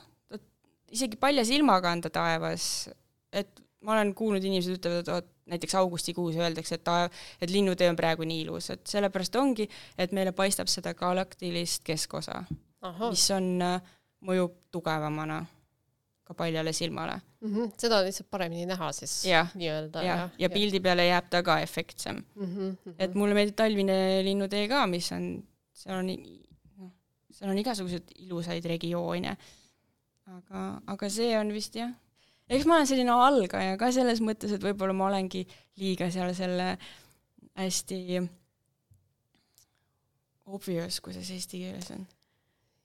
isegi 0.94 1.18
palja 1.20 1.44
silmaga 1.46 1.92
on 1.94 2.04
ta 2.04 2.12
taevas, 2.14 2.88
et 3.34 3.50
ma 3.84 3.96
olen 3.96 4.14
kuulnud, 4.16 4.44
inimesed 4.44 4.78
ütlevad, 4.78 5.04
et 5.04 5.12
vot 5.12 5.30
näiteks 5.46 5.74
augustikuus 5.74 6.36
öeldakse, 6.36 6.74
et 6.74 6.88
et 7.40 7.50
linnutee 7.50 7.90
on 7.90 7.96
praegu 7.96 8.24
nii 8.24 8.40
ilus, 8.46 8.70
et 8.70 8.86
sellepärast 8.86 9.36
ongi, 9.36 9.68
et 9.98 10.12
meile 10.12 10.32
paistab 10.32 10.68
seda 10.72 10.94
galaktilist 10.94 11.84
keskosa, 11.84 12.44
mis 13.10 13.30
on, 13.30 13.60
mõjub 14.24 14.54
tugevamana 14.72 15.42
ka 16.24 16.34
paljale 16.36 16.72
silmale 16.72 17.18
mm. 17.40 17.54
-hmm. 17.54 17.72
seda 17.78 17.98
on 17.98 18.06
lihtsalt 18.08 18.30
paremini 18.30 18.66
näha 18.66 18.92
siis 18.92 19.24
nii-öelda. 19.54 20.02
ja, 20.02 20.16
ja, 20.16 20.28
ja 20.38 20.50
pildi 20.50 20.80
peale 20.80 21.06
jääb 21.06 21.28
ta 21.30 21.42
ka 21.42 21.58
efektsem 21.60 22.22
mm. 22.34 22.46
-hmm. 22.46 22.94
et 22.98 23.14
mulle 23.14 23.34
meeldib 23.34 23.56
talvine 23.56 24.24
linnutee 24.24 24.68
ka, 24.68 24.86
mis 24.86 25.12
on, 25.12 25.44
seal 25.72 25.98
on 25.98 26.06
noh, 26.06 26.92
seal 27.30 27.50
on 27.50 27.58
igasuguseid 27.58 28.16
ilusaid 28.16 28.64
regioone. 28.64 29.36
aga, 30.26 30.80
aga 30.86 31.08
see 31.08 31.38
on 31.38 31.52
vist 31.52 31.76
jah, 31.76 31.92
eks 32.48 32.66
ma 32.68 32.78
olen 32.78 32.88
selline 32.88 33.14
algaja 33.14 33.76
ka 33.80 33.90
selles 33.94 34.20
mõttes, 34.24 34.52
et 34.54 34.64
võib-olla 34.64 34.96
ma 34.96 35.08
olengi 35.10 35.44
liiga 35.80 36.10
seal 36.12 36.34
selle 36.36 36.74
hästi 37.58 38.20
obvious, 40.50 41.00
kuidas 41.04 41.30
eesti 41.32 41.62
keeles 41.64 41.90
on. 41.94 42.04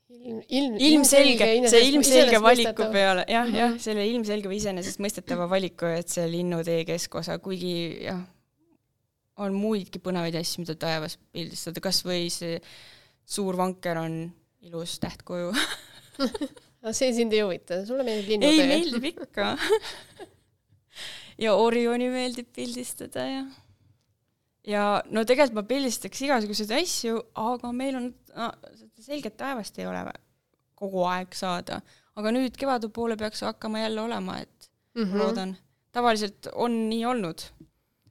Ilm, 0.09 0.39
ilm, 0.47 0.77
ilmselge, 0.81 1.47
see 1.69 1.83
ilmselge 1.91 2.39
valiku 2.41 2.87
peale, 2.89 3.27
jah, 3.29 3.49
jah, 3.53 3.75
selle 3.81 4.07
ilmselge 4.09 4.49
või 4.49 4.57
iseenesestmõistetava 4.57 5.45
valiku, 5.51 5.85
et 5.99 6.09
see 6.09 6.25
linnutee 6.31 6.81
keskosa, 6.87 7.37
kuigi 7.43 7.75
jah, 8.07 8.23
on 9.39 9.53
muidki 9.55 10.01
põnevaid 10.01 10.35
asju, 10.39 10.63
mida 10.63 10.75
taevas 10.81 11.19
pildistada, 11.29 11.83
kas 11.83 12.01
või 12.07 12.25
see 12.33 12.57
suur 13.29 13.59
vanker 13.59 14.01
on 14.01 14.17
ilus 14.65 14.97
tähtkuju 15.03 15.53
no 16.83 16.93
see 16.95 17.13
sind 17.15 17.33
ei 17.33 17.41
huvita, 17.45 17.83
sulle 17.85 18.05
meeldib 18.07 18.35
linnutee? 18.35 18.65
ei, 18.65 18.67
meeldib 18.73 19.09
ikka 19.13 19.55
ja 21.45 21.55
Orioni 21.55 22.09
meeldib 22.13 22.51
pildistada 22.55 23.25
ja 23.27 23.43
ja 24.67 24.85
no 25.11 25.23
tegelikult 25.25 25.61
ma 25.61 25.65
pildistaks 25.69 26.25
igasuguseid 26.25 26.73
asju, 26.79 27.21
aga 27.39 27.71
meil 27.75 27.99
on 27.99 28.09
no, 28.35 28.49
selget 29.01 29.37
taevast 29.39 29.79
ei 29.79 29.87
ole 29.89 30.03
kogu 30.79 31.03
aeg 31.09 31.35
saada. 31.35 31.81
aga 32.19 32.31
nüüd 32.35 32.57
kevade 32.59 32.89
poole 32.91 33.15
peaks 33.19 33.45
hakkama 33.47 33.85
jälle 33.85 34.01
olema, 34.01 34.39
et 34.39 34.69
mm 34.95 35.03
-hmm. 35.03 35.17
loodan. 35.17 35.57
tavaliselt 35.91 36.47
on 36.53 36.89
nii 36.89 37.05
olnud, 37.05 37.43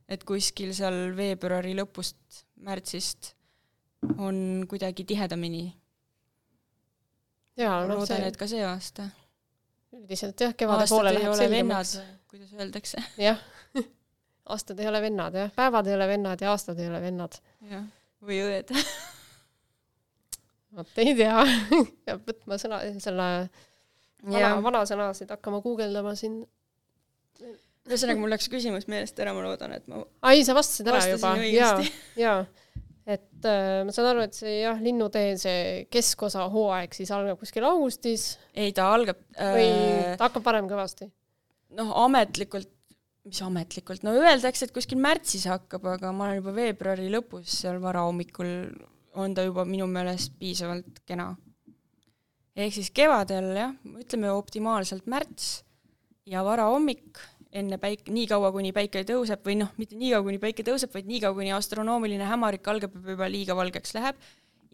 et 0.08 0.24
kuskil 0.24 0.72
seal 0.74 1.16
veebruari 1.16 1.74
lõpust, 1.76 2.44
märtsist 2.56 3.34
on 4.18 4.64
kuidagi 4.68 5.04
tihedamini. 5.04 5.74
Jaa, 7.58 7.82
noh 7.86 8.00
loodan 8.00 8.26
et 8.28 8.40
ka 8.40 8.48
see 8.50 8.64
aasta. 8.64 9.10
üldiselt 9.98 10.46
jah, 10.46 10.56
kevade 10.56 10.86
Aastad 10.86 10.96
poole 10.96 11.14
läheb 11.16 11.38
selgemaks. 11.42 11.98
kuidas 12.30 12.58
öeldakse. 12.58 13.04
jah 13.28 13.40
aastad 14.48 14.80
ei 14.80 14.88
ole 14.88 15.00
vennad 15.02 15.34
jah, 15.36 15.50
päevad 15.56 15.86
ei 15.86 15.94
ole 15.94 16.08
vennad 16.08 16.40
ja 16.40 16.50
aastad 16.50 16.78
ei 16.80 16.88
ole 16.88 17.00
vennad. 17.02 17.36
jah, 17.70 17.84
või 18.24 18.40
õed 18.46 18.72
vot 20.76 21.00
ei 21.02 21.14
tea 21.18 21.42
peab 22.06 22.22
võtma 22.28 22.58
sõna, 22.60 22.80
selle 23.02 23.26
vana, 24.24 24.52
vanasõnasid 24.64 25.30
hakkama 25.34 25.60
guugeldama 25.64 26.14
siin. 26.18 26.40
ühesõnaga, 27.88 28.20
mul 28.20 28.34
läks 28.34 28.48
küsimus 28.52 28.88
meelest 28.90 29.20
ära, 29.20 29.34
ma 29.36 29.44
loodan, 29.44 29.76
et 29.76 29.86
ma 29.90 30.02
ai, 30.22 30.44
sa 30.46 30.56
vastasid 30.56 30.88
ära 30.90 31.04
juba, 31.12 31.34
jaa, 31.52 31.76
jaa. 32.20 32.40
Et 33.08 33.46
äh, 33.48 33.82
ma 33.88 33.94
saan 33.94 34.10
aru, 34.10 34.24
et 34.28 34.36
see 34.36 34.58
jah, 34.60 34.80
Linnutee, 34.84 35.36
see 35.40 35.84
keskosa 35.92 36.44
hooaeg 36.52 36.92
siis 36.96 37.12
algab 37.14 37.40
kuskil 37.40 37.64
augustis. 37.68 38.34
ei, 38.52 38.74
ta 38.76 38.90
algab 38.92 39.20
äh... 39.36 39.54
või 39.54 39.70
ta 40.18 40.28
hakkab 40.28 40.44
varem 40.50 40.68
kõvasti? 40.70 41.08
noh, 41.78 41.94
ametlikult 42.04 42.70
mis 43.28 43.40
ametlikult, 43.44 44.04
no 44.06 44.14
öeldakse, 44.16 44.66
et 44.66 44.74
kuskil 44.74 45.00
märtsis 45.02 45.44
hakkab, 45.50 45.84
aga 45.92 46.12
ma 46.16 46.28
olen 46.28 46.40
juba 46.40 46.54
veebruari 46.56 47.10
lõpus 47.12 47.58
seal 47.62 47.80
varahommikul, 47.82 48.50
on 49.20 49.34
ta 49.36 49.44
juba 49.46 49.66
minu 49.68 49.88
meelest 49.90 50.36
piisavalt 50.40 51.02
kena. 51.08 51.34
ehk 52.58 52.74
siis 52.74 52.90
kevadel 52.94 53.50
jah, 53.56 53.74
ütleme 54.00 54.32
optimaalselt 54.34 55.06
märts 55.10 55.58
ja 56.28 56.44
varahommik, 56.46 57.20
enne 57.52 57.78
päik-, 57.80 58.08
nii 58.12 58.26
kaua, 58.30 58.50
kuni 58.52 58.72
päike 58.76 59.04
tõuseb 59.08 59.44
või 59.46 59.58
noh, 59.62 59.70
mitte 59.80 59.96
nii 59.96 60.12
kaua, 60.12 60.24
kuni 60.26 60.40
päike 60.42 60.66
tõuseb, 60.66 60.92
vaid 60.94 61.08
nii 61.08 61.20
kaua, 61.24 61.36
kuni 61.38 61.52
astronoomiline 61.56 62.26
hämarik 62.28 62.68
algab 62.68 62.96
ja 62.98 63.14
juba 63.16 63.28
liiga 63.32 63.56
valgeks 63.56 63.94
läheb, 63.96 64.18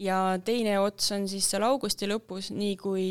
ja 0.00 0.38
teine 0.44 0.78
ots 0.82 1.12
on 1.14 1.28
siis 1.30 1.46
seal 1.50 1.66
augusti 1.66 2.08
lõpus, 2.10 2.50
nii 2.54 2.76
kui 2.80 3.06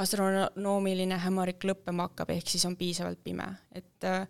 astronoomiline 0.00 1.18
hämarik 1.22 1.62
lõppema 1.68 2.08
hakkab, 2.08 2.32
ehk 2.34 2.50
siis 2.50 2.64
on 2.66 2.74
piisavalt 2.78 3.20
pime, 3.24 3.46
et 3.74 4.06
äh, 4.08 4.26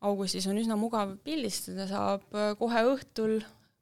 augustis 0.00 0.46
on 0.50 0.58
üsna 0.58 0.78
mugav 0.78 1.14
pildistada, 1.24 1.86
saab 1.90 2.26
äh, 2.34 2.50
kohe 2.58 2.82
õhtul 2.94 3.38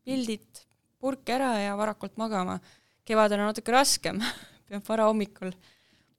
pildid 0.07 0.65
purki 1.01 1.37
ära 1.37 1.55
ja 1.63 1.77
varakult 1.79 2.17
magama. 2.21 2.59
kevadel 3.05 3.41
on 3.41 3.51
natuke 3.53 3.73
raskem, 3.73 4.21
peab 4.69 4.85
varahommikul 4.89 5.55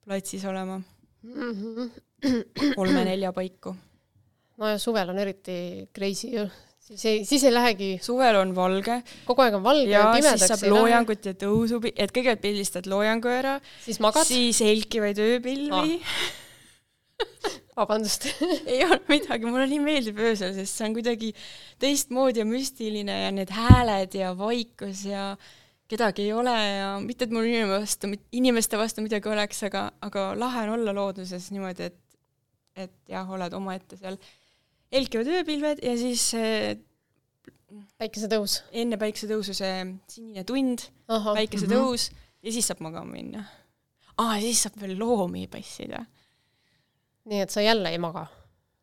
platsis 0.06 0.46
olema 0.46 0.82
mm 1.22 1.54
-hmm. 1.54 1.90
Kolme-nelja 2.78 3.34
paiku. 3.36 3.76
no 4.58 4.72
ja 4.72 4.80
suvel 4.82 5.14
on 5.14 5.20
eriti 5.22 5.58
crazy 5.96 6.32
ju, 6.34 6.48
siis 6.88 7.06
ei, 7.06 7.22
siis 7.26 7.44
ei 7.48 7.54
lähegi. 7.54 7.92
suvel 8.02 8.40
on 8.42 8.56
valge. 8.56 9.02
kogu 9.28 9.46
aeg 9.46 9.60
on 9.60 9.64
valge 9.68 9.92
ja, 9.92 10.08
ja 10.08 10.16
pimedaks 10.16 10.46
siis 10.46 10.56
saab 10.56 10.74
loojangut 10.74 11.30
ja 11.30 11.38
tõusu, 11.46 11.82
et 11.94 12.12
kõigepealt 12.16 12.44
pildistad 12.44 12.90
loojangu 12.90 13.32
ära, 13.32 13.60
siis 13.86 14.02
magad, 14.04 14.28
siis 14.30 14.62
helkivaid 14.66 15.24
ööpilvi 15.28 15.96
ah 16.02 16.36
vabandust 17.78 18.26
ei 18.72 18.82
ole 18.86 19.00
midagi, 19.10 19.46
mulle 19.46 19.68
nii 19.70 19.84
meeldib 19.84 20.20
öösel, 20.22 20.54
sest 20.56 20.80
see 20.80 20.88
on 20.88 20.96
kuidagi 20.98 21.32
teistmoodi 21.82 22.42
ja 22.42 22.48
müstiline 22.48 23.22
ja 23.26 23.32
need 23.34 23.54
hääled 23.54 24.18
ja 24.18 24.34
vaikus 24.38 25.06
ja 25.08 25.30
kedagi 25.90 26.28
ei 26.28 26.34
ole 26.36 26.56
ja 26.56 26.90
mitte, 27.04 27.28
et 27.28 27.36
mul 27.36 27.48
inimeste 27.48 27.78
vastu, 27.78 28.12
inimeste 28.36 28.80
vastu 28.80 29.06
midagi 29.06 29.32
oleks, 29.32 29.64
aga, 29.70 29.88
aga 30.04 30.32
lahe 30.40 30.66
on 30.66 30.76
olla 30.80 30.96
looduses 30.98 31.52
niimoodi, 31.54 31.92
et, 31.92 32.02
et 32.78 32.94
jah, 33.10 33.30
oled 33.30 33.54
omaette 33.58 33.98
seal. 34.00 34.20
helkivad 34.94 35.32
ööpilved 35.40 35.84
ja 35.84 35.96
siis 36.00 36.30
päikesetõus. 37.98 38.62
enne 38.72 39.00
päikesetõusu 39.02 39.56
see 39.58 39.74
sinine 40.08 40.44
tund, 40.48 40.88
päikesetõus 41.08 42.12
mm 42.12 42.16
-hmm. 42.16 42.30
ja 42.44 42.52
siis 42.52 42.68
saab 42.68 42.86
magama 42.86 43.12
minna. 43.12 43.44
aa, 44.18 44.40
siis 44.40 44.64
saab 44.64 44.80
veel 44.82 44.98
loomi 45.00 45.48
passida 45.52 46.06
nii 47.28 47.44
et 47.44 47.54
sa 47.54 47.62
jälle 47.62 47.92
ei 47.92 48.00
maga? 48.02 48.26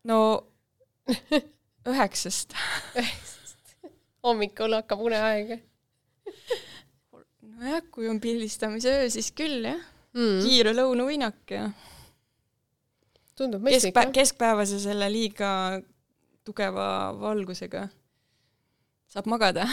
no 0.03 0.19
üheksast 1.91 2.53
üheksast. 2.97 3.75
hommikul 4.25 4.77
hakkab 4.77 5.01
uneaeg 5.05 5.57
nojah, 7.55 7.81
kui 7.91 8.09
on 8.09 8.21
pildistamise 8.21 8.93
öö, 8.99 9.09
siis 9.13 9.31
küll 9.37 9.65
jah 9.65 9.81
mm.. 10.13 10.41
kiire 10.45 10.75
lõunauinak 10.77 11.55
ja 11.57 11.69
tundub 13.35 13.63
mõistlik 13.65 13.93
Keskpä. 13.93 14.11
keskpäevase 14.15 14.79
selle 14.79 15.09
liiga 15.11 15.49
tugeva 16.47 16.87
valgusega 17.19 17.87
saab 19.11 19.29
magada 19.31 19.67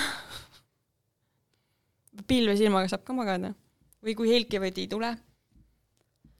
pilve 2.31 2.57
silmaga 2.59 2.91
saab 2.93 3.05
ka 3.07 3.17
magada. 3.17 3.53
või 4.03 4.17
kui 4.19 4.33
helkivaid 4.33 4.79
ei 4.83 4.89
tule 4.91 5.13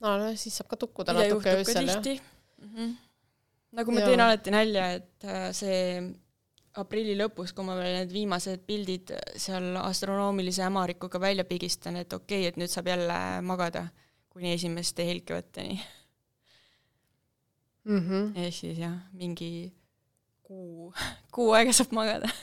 no, 0.03 0.17
no 0.19 0.33
siis 0.37 0.59
saab 0.59 0.73
ka 0.73 0.81
tukkuda 0.85 1.15
natuke 1.17 1.55
öösel, 1.61 1.87
jah 1.89 2.03
mm. 2.03 2.75
-hmm. 2.75 2.93
nagu 3.79 3.95
ma 3.95 4.03
ja. 4.03 4.11
teen 4.11 4.27
alati 4.27 4.55
nalja, 4.55 4.91
et 4.99 5.25
äh, 5.25 5.49
see 5.57 5.81
aprilli 6.83 7.15
lõpus, 7.19 7.53
kui 7.53 7.65
ma 7.69 7.77
veel 7.77 7.99
need 8.01 8.13
viimased 8.13 8.63
pildid 8.67 9.13
seal 9.37 9.77
astronoomilise 9.83 10.63
hämarikuga 10.65 11.21
välja 11.21 11.45
pigistan, 11.45 11.97
et 12.01 12.13
okei 12.13 12.41
okay,, 12.41 12.49
et 12.49 12.57
nüüd 12.61 12.73
saab 12.73 12.89
jälle 12.89 13.19
magada 13.45 13.87
kuni 14.33 14.55
esimeste 14.55 15.05
helkivateni 15.07 15.81
mm. 17.85 18.01
-hmm. 18.01 18.25
ehk 18.45 18.55
siis 18.55 18.79
jah, 18.79 18.97
mingi 19.13 19.73
kuu, 20.43 20.93
kuu 21.35 21.53
aega 21.57 21.73
saab 21.73 21.93
magada 21.97 22.29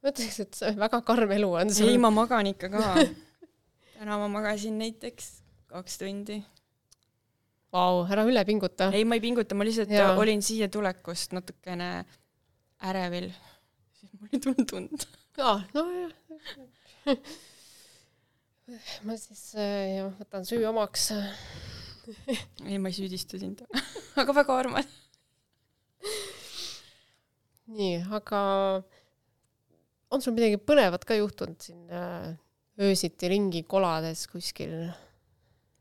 ma 0.00 0.12
ütleks, 0.12 0.40
et 0.44 0.52
see 0.60 0.74
väga 0.78 1.00
karm 1.08 1.30
elu 1.38 1.50
on 1.60 1.70
sul. 1.72 1.88
ei, 1.88 1.98
ma 1.98 2.10
magan 2.12 2.46
ikka 2.52 2.68
ka 2.72 2.80
täna 3.94 4.18
ma 4.20 4.28
magasin 4.28 4.76
näiteks 4.78 5.30
kaks 5.74 5.96
tundi. 5.98 6.36
Vau, 7.74 8.04
ära 8.06 8.22
üle 8.28 8.42
pinguta. 8.46 8.90
ei, 8.94 9.02
ma 9.08 9.16
ei 9.16 9.22
pinguta, 9.24 9.56
ma 9.58 9.64
lihtsalt 9.66 9.90
ja. 9.90 10.12
olin 10.20 10.42
siia 10.44 10.68
tulekust 10.70 11.32
natukene 11.34 12.04
ärevil. 12.84 13.30
siis 13.98 14.12
mul 14.20 14.28
ei 14.30 14.42
tulnud 14.44 14.76
und. 14.78 15.06
aa, 15.40 15.58
nojah. 15.74 16.12
Ma 19.04 19.16
siis 19.20 19.50
äh, 19.60 19.98
jah, 19.98 20.12
võtan 20.20 20.46
süü 20.48 20.64
omaks 20.70 21.10
ei, 22.68 22.78
ma 22.80 22.88
ei 22.88 22.96
süüdista 22.96 23.40
sind 23.40 23.60
aga 24.20 24.36
väga 24.36 24.56
armas. 24.56 24.88
nii, 27.68 27.98
aga 28.14 28.40
on 30.14 30.24
sul 30.24 30.36
midagi 30.36 30.60
põnevat 30.60 31.04
ka 31.04 31.16
juhtunud 31.18 31.60
siin 31.64 31.88
äh, 31.92 32.32
öösiti 32.80 33.30
ringi 33.30 33.64
kolades 33.68 34.26
kuskil. 34.32 34.74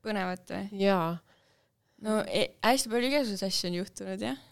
põnevat 0.04 0.52
või? 0.52 0.84
jaa. 0.84 1.16
no 2.04 2.20
e 2.28 2.50
hästi 2.64 2.92
palju 2.92 3.12
igasuguseid 3.14 3.48
asju 3.48 3.72
on 3.72 3.80
juhtunud, 3.80 4.28
jah. 4.28 4.44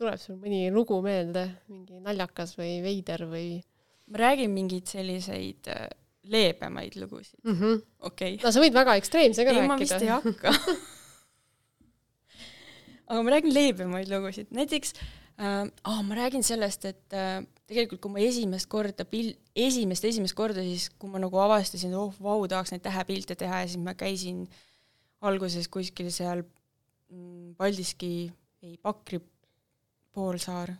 tuleb 0.00 0.20
sul 0.24 0.40
mõni 0.40 0.66
lugu 0.72 1.02
meelde, 1.04 1.50
mingi 1.68 2.00
naljakas 2.00 2.56
või 2.56 2.80
veider 2.84 3.28
või? 3.28 3.60
ma 4.08 4.24
räägin 4.24 4.56
mingeid 4.56 4.88
selliseid 4.88 5.72
äh, 5.72 5.88
leebemaid 6.32 6.96
lugusid. 7.00 7.38
Mm 7.44 7.56
-hmm.. 7.56 7.82
okei. 8.00 8.34
Okay.. 8.34 8.44
no 8.44 8.52
sa 8.52 8.62
võid 8.62 8.74
väga 8.76 8.96
ekstreemse 9.00 9.44
ka 9.44 9.50
ei, 9.50 9.56
rääkida. 9.56 9.72
ma 9.72 9.78
vist 9.80 10.02
ei 10.02 10.12
hakka. 10.12 10.54
Aga 13.06 13.22
ma 13.22 13.30
räägin 13.36 13.54
leebemaid 13.54 14.08
lugusid, 14.10 14.48
näiteks 14.50 14.94
äh, 15.38 15.68
oh, 15.86 16.02
ma 16.02 16.14
räägin 16.18 16.42
sellest, 16.42 16.84
et 16.84 17.14
äh, 17.14 17.44
tegelikult 17.66 18.00
kui 18.02 18.14
ma 18.14 18.22
esimest 18.22 18.66
korda 18.70 19.06
pil-, 19.06 19.36
esimest, 19.54 20.04
esimest 20.04 20.34
korda 20.34 20.64
siis, 20.66 20.88
kui 20.98 21.10
ma 21.10 21.20
nagu 21.22 21.38
avastasin, 21.38 21.94
oh 21.94 22.14
vau, 22.22 22.46
tahaks 22.50 22.74
neid 22.74 22.82
tähepilte 22.82 23.36
teha 23.38 23.62
ja 23.62 23.68
siis 23.70 23.82
ma 23.82 23.94
käisin 23.94 24.46
alguses 25.26 25.68
kuskil 25.68 26.10
seal 26.14 26.42
mm, 27.10 27.54
Paldiski, 27.58 28.30
ei, 28.62 28.76
Pakri 28.82 29.20
poolsaar, 30.16 30.72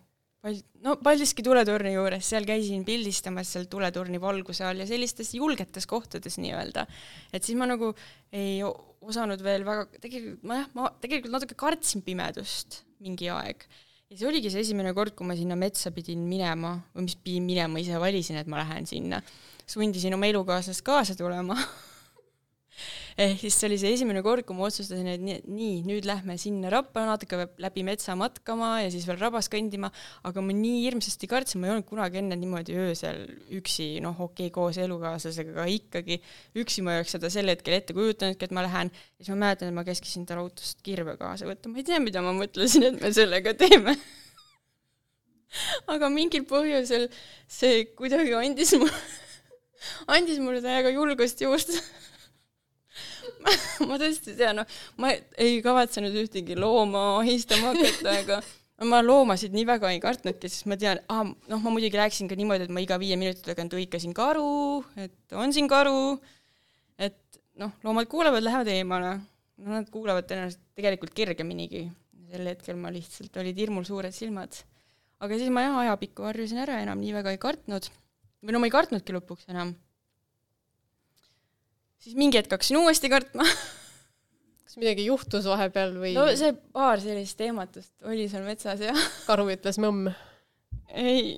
Pal-, 0.44 0.60
no 0.84 0.96
Paldiski 1.02 1.44
tuletorni 1.46 1.94
juures, 1.94 2.26
seal 2.28 2.46
käisin 2.48 2.84
pildistamas 2.86 3.54
seal 3.54 3.68
tuletorni 3.72 4.20
valguse 4.22 4.66
all 4.68 4.82
ja 4.82 4.88
sellistes 4.88 5.32
julgetes 5.34 5.88
kohtades 5.90 6.38
nii-öelda. 6.42 6.86
et 7.32 7.42
siis 7.42 7.58
ma 7.58 7.68
nagu 7.70 7.92
ei 8.32 8.60
osanud 8.64 9.42
veel 9.42 9.64
väga, 9.66 9.88
tegelikult 10.02 10.46
ma 10.46 10.60
jah, 10.60 10.70
ma 10.76 10.92
tegelikult 11.00 11.34
natuke 11.34 11.58
kartsin 11.58 12.04
pimedust 12.06 12.82
mingi 13.02 13.30
aeg 13.32 13.66
ja 14.10 14.20
see 14.20 14.28
oligi 14.28 14.52
see 14.52 14.62
esimene 14.62 14.92
kord, 14.94 15.16
kui 15.18 15.26
ma 15.26 15.34
sinna 15.38 15.56
metsa 15.58 15.90
pidin 15.94 16.22
minema 16.28 16.76
või 16.94 17.08
mis 17.08 17.16
pidin 17.18 17.46
minema, 17.48 17.82
ise 17.82 17.98
valisin, 18.02 18.38
et 18.40 18.50
ma 18.50 18.62
lähen 18.62 18.86
sinna. 18.86 19.22
sundisin 19.66 20.14
oma 20.14 20.28
elukaaslast 20.30 20.84
kaasa 20.86 21.16
tulema 21.18 21.56
ehk 23.16 23.38
siis 23.40 23.54
see 23.56 23.68
oli 23.70 23.76
see 23.80 23.94
esimene 23.96 24.20
kord, 24.24 24.44
kui 24.44 24.56
ma 24.56 24.66
otsustasin, 24.66 25.06
et 25.08 25.22
nii, 25.24 25.38
nii, 25.48 25.76
nüüd 25.88 26.04
lähme 26.08 26.34
sinna 26.40 26.68
rappa, 26.72 27.06
natuke 27.08 27.38
peab 27.40 27.62
läbi 27.64 27.84
metsa 27.86 28.12
matkama 28.18 28.74
ja 28.82 28.90
siis 28.92 29.06
veel 29.08 29.16
rabas 29.22 29.48
kõndima, 29.52 29.88
aga 30.28 30.44
ma 30.44 30.56
nii 30.56 30.82
hirmsasti 30.84 31.30
kartsin, 31.30 31.62
ma 31.62 31.70
ei 31.70 31.74
olnud 31.76 31.88
kunagi 31.88 32.20
enne 32.20 32.36
niimoodi 32.36 32.76
öösel 32.76 33.22
üksi, 33.56 33.88
noh, 34.04 34.20
okei 34.20 34.50
okay,, 34.50 34.54
koos 34.58 34.76
elukaaslasega, 34.84 35.54
aga 35.56 35.64
ikkagi 35.72 36.20
üksi 36.60 36.84
ma 36.84 36.92
ei 36.92 37.02
oleks 37.02 37.16
seda 37.16 37.32
sel 37.32 37.48
hetkel 37.52 37.78
ette 37.78 37.96
kujutanudki, 37.96 38.50
et 38.50 38.56
ma 38.56 38.66
lähen, 38.68 38.92
ja 38.92 39.24
siis 39.24 39.32
ma 39.32 39.40
mäletan, 39.46 39.72
et 39.72 39.80
ma 39.80 39.86
käskisin 39.88 40.28
tal 40.28 40.44
autost 40.44 40.84
kirve 40.84 41.16
kaasa 41.16 41.48
võtta, 41.48 41.72
ma 41.72 41.80
ei 41.80 41.88
tea, 41.88 42.02
mida 42.04 42.20
ma 42.24 42.36
mõtlesin, 42.36 42.90
et 42.90 43.00
me 43.00 43.12
sellega 43.16 43.56
teeme. 43.56 43.96
Aga 45.92 46.10
mingil 46.12 46.44
põhjusel 46.44 47.08
see 47.48 47.86
kuidagi 47.96 48.36
andis 48.36 48.76
mulle, 48.76 49.06
andis 50.18 50.42
mulle 50.42 50.60
täiega 50.60 50.92
julgust 50.92 51.40
juurde 51.40 51.80
ma 53.88 53.98
tõesti 54.00 54.32
ei 54.32 54.38
tea, 54.38 54.52
noh, 54.56 54.78
ma 55.02 55.12
ei 55.40 55.58
kavatsenud 55.64 56.14
ühtegi 56.22 56.56
looma 56.58 57.04
ahistama 57.20 57.72
hakata, 57.72 58.14
aga 58.22 58.40
ma 58.90 59.00
loomasid 59.04 59.54
nii 59.56 59.64
väga 59.68 59.90
ei 59.94 60.00
kartnudki, 60.02 60.50
sest 60.52 60.66
ma 60.68 60.76
tean 60.80 61.00
ah,, 61.12 61.24
noh, 61.24 61.60
ma 61.62 61.72
muidugi 61.72 61.96
rääkisin 61.96 62.28
ka 62.28 62.36
niimoodi, 62.38 62.66
et 62.68 62.74
ma 62.74 62.82
iga 62.84 62.98
viie 63.00 63.16
minuti 63.20 63.44
tagant 63.46 63.72
hõikasin 63.72 64.12
karu, 64.16 64.82
et 65.00 65.36
on 65.36 65.54
siin 65.56 65.68
karu, 65.70 66.18
et 67.00 67.40
noh, 67.60 67.72
loomad 67.86 68.08
kuulevad, 68.12 68.44
lähevad 68.44 68.72
eemale. 68.72 69.16
no 69.56 69.72
nad 69.72 69.86
kuulevad 69.88 70.26
tõenäoliselt 70.28 70.60
tegelikult 70.76 71.14
kergeminigi. 71.16 71.86
sel 72.26 72.48
hetkel 72.50 72.76
ma 72.76 72.90
lihtsalt, 72.90 73.36
olid 73.38 73.56
hirmul 73.56 73.86
suured 73.88 74.12
silmad. 74.12 74.52
aga 75.20 75.38
siis 75.40 75.48
ma 75.48 75.64
jah, 75.64 75.80
ajapikku 75.86 76.26
harjusin 76.28 76.60
ära, 76.60 76.82
enam 76.84 77.00
nii 77.00 77.16
väga 77.16 77.32
ei 77.32 77.40
kartnud. 77.40 77.88
või 78.44 78.52
no 78.52 78.60
ma 78.60 78.68
ei 78.68 78.76
kartnudki 78.76 79.16
lõpuks 79.16 79.48
enam 79.48 79.72
siis 82.02 82.18
mingi 82.18 82.40
hetk 82.40 82.52
hakkasin 82.56 82.80
uuesti 82.82 83.10
kartma 83.12 83.46
kas 84.66 84.78
midagi 84.80 85.06
juhtus 85.08 85.48
vahepeal 85.48 85.96
või? 86.00 86.14
no 86.16 86.28
see 86.36 86.52
paar 86.74 87.02
sellist 87.02 87.40
ehmatust 87.40 87.94
oli 88.08 88.28
seal 88.32 88.46
metsas, 88.46 88.82
jah. 88.84 89.08
karu 89.28 89.48
ütles 89.54 89.80
mõmm? 89.82 90.10
ei 90.92 91.36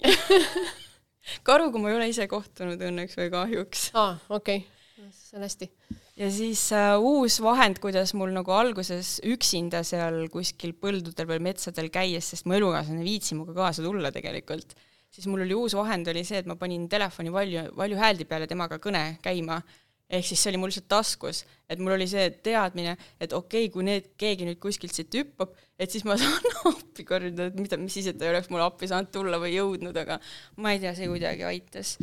karuga 1.48 1.80
ma 1.80 1.92
ei 1.92 1.98
ole 1.98 2.10
ise 2.10 2.26
kohtunud 2.30 2.82
õnneks 2.90 3.16
või 3.18 3.30
kahjuks. 3.32 3.88
aa, 3.98 4.18
okei 4.28 4.62
okay., 4.64 5.12
see 5.14 5.38
on 5.38 5.46
hästi. 5.46 5.70
ja 6.18 6.28
siis 6.34 6.64
äh, 6.76 6.92
uus 6.98 7.38
vahend, 7.44 7.80
kuidas 7.82 8.14
mul 8.18 8.32
nagu 8.34 8.52
alguses 8.54 9.18
üksinda 9.26 9.84
seal 9.86 10.24
kuskil 10.32 10.74
põldudel 10.80 11.28
või 11.30 11.42
metsadel 11.50 11.90
käies, 11.94 12.32
sest 12.32 12.48
mu 12.48 12.56
elukaaslane 12.58 13.02
ei 13.04 13.12
viitsi 13.12 13.36
minuga 13.36 13.56
kaasa 13.62 13.84
tulla 13.84 14.12
tegelikult, 14.14 14.74
siis 15.14 15.28
mul 15.30 15.44
oli 15.46 15.56
uus 15.56 15.76
vahend, 15.78 16.10
oli 16.10 16.24
see, 16.26 16.42
et 16.42 16.48
ma 16.50 16.58
panin 16.60 16.88
telefoni 16.90 17.32
valju, 17.34 17.68
valju 17.76 18.00
hääldi 18.00 18.28
peale 18.28 18.48
temaga 18.50 18.80
kõne 18.82 19.04
käima 19.24 19.60
ehk 20.08 20.24
siis 20.24 20.40
see 20.40 20.52
oli 20.52 20.60
mul 20.60 20.72
lihtsalt 20.72 20.88
taskus, 20.88 21.42
et 21.68 21.80
mul 21.82 21.94
oli 21.98 22.06
see 22.08 22.30
teadmine, 22.44 22.96
et 23.20 23.34
okei 23.36 23.66
okay,, 23.66 23.72
kui 23.74 23.84
need, 23.84 24.08
keegi 24.20 24.48
nüüd 24.48 24.60
kuskilt 24.62 24.96
siit 24.96 25.12
hüppab, 25.20 25.52
et 25.78 25.92
siis 25.92 26.06
ma 26.08 26.16
saan 26.20 26.48
appi 26.70 27.04
korjata, 27.08 27.50
et 27.50 27.60
mida, 27.60 27.78
mis 27.80 27.98
siis, 27.98 28.08
et 28.10 28.18
ta 28.18 28.26
ei 28.26 28.32
oleks 28.32 28.48
mulle 28.52 28.64
appi 28.64 28.88
saanud 28.88 29.12
tulla 29.14 29.40
või 29.42 29.54
jõudnud, 29.56 29.96
aga 30.04 30.18
ma 30.64 30.72
ei 30.74 30.82
tea, 30.82 30.94
see 30.96 31.10
kuidagi 31.10 31.44
aitas. 31.48 31.96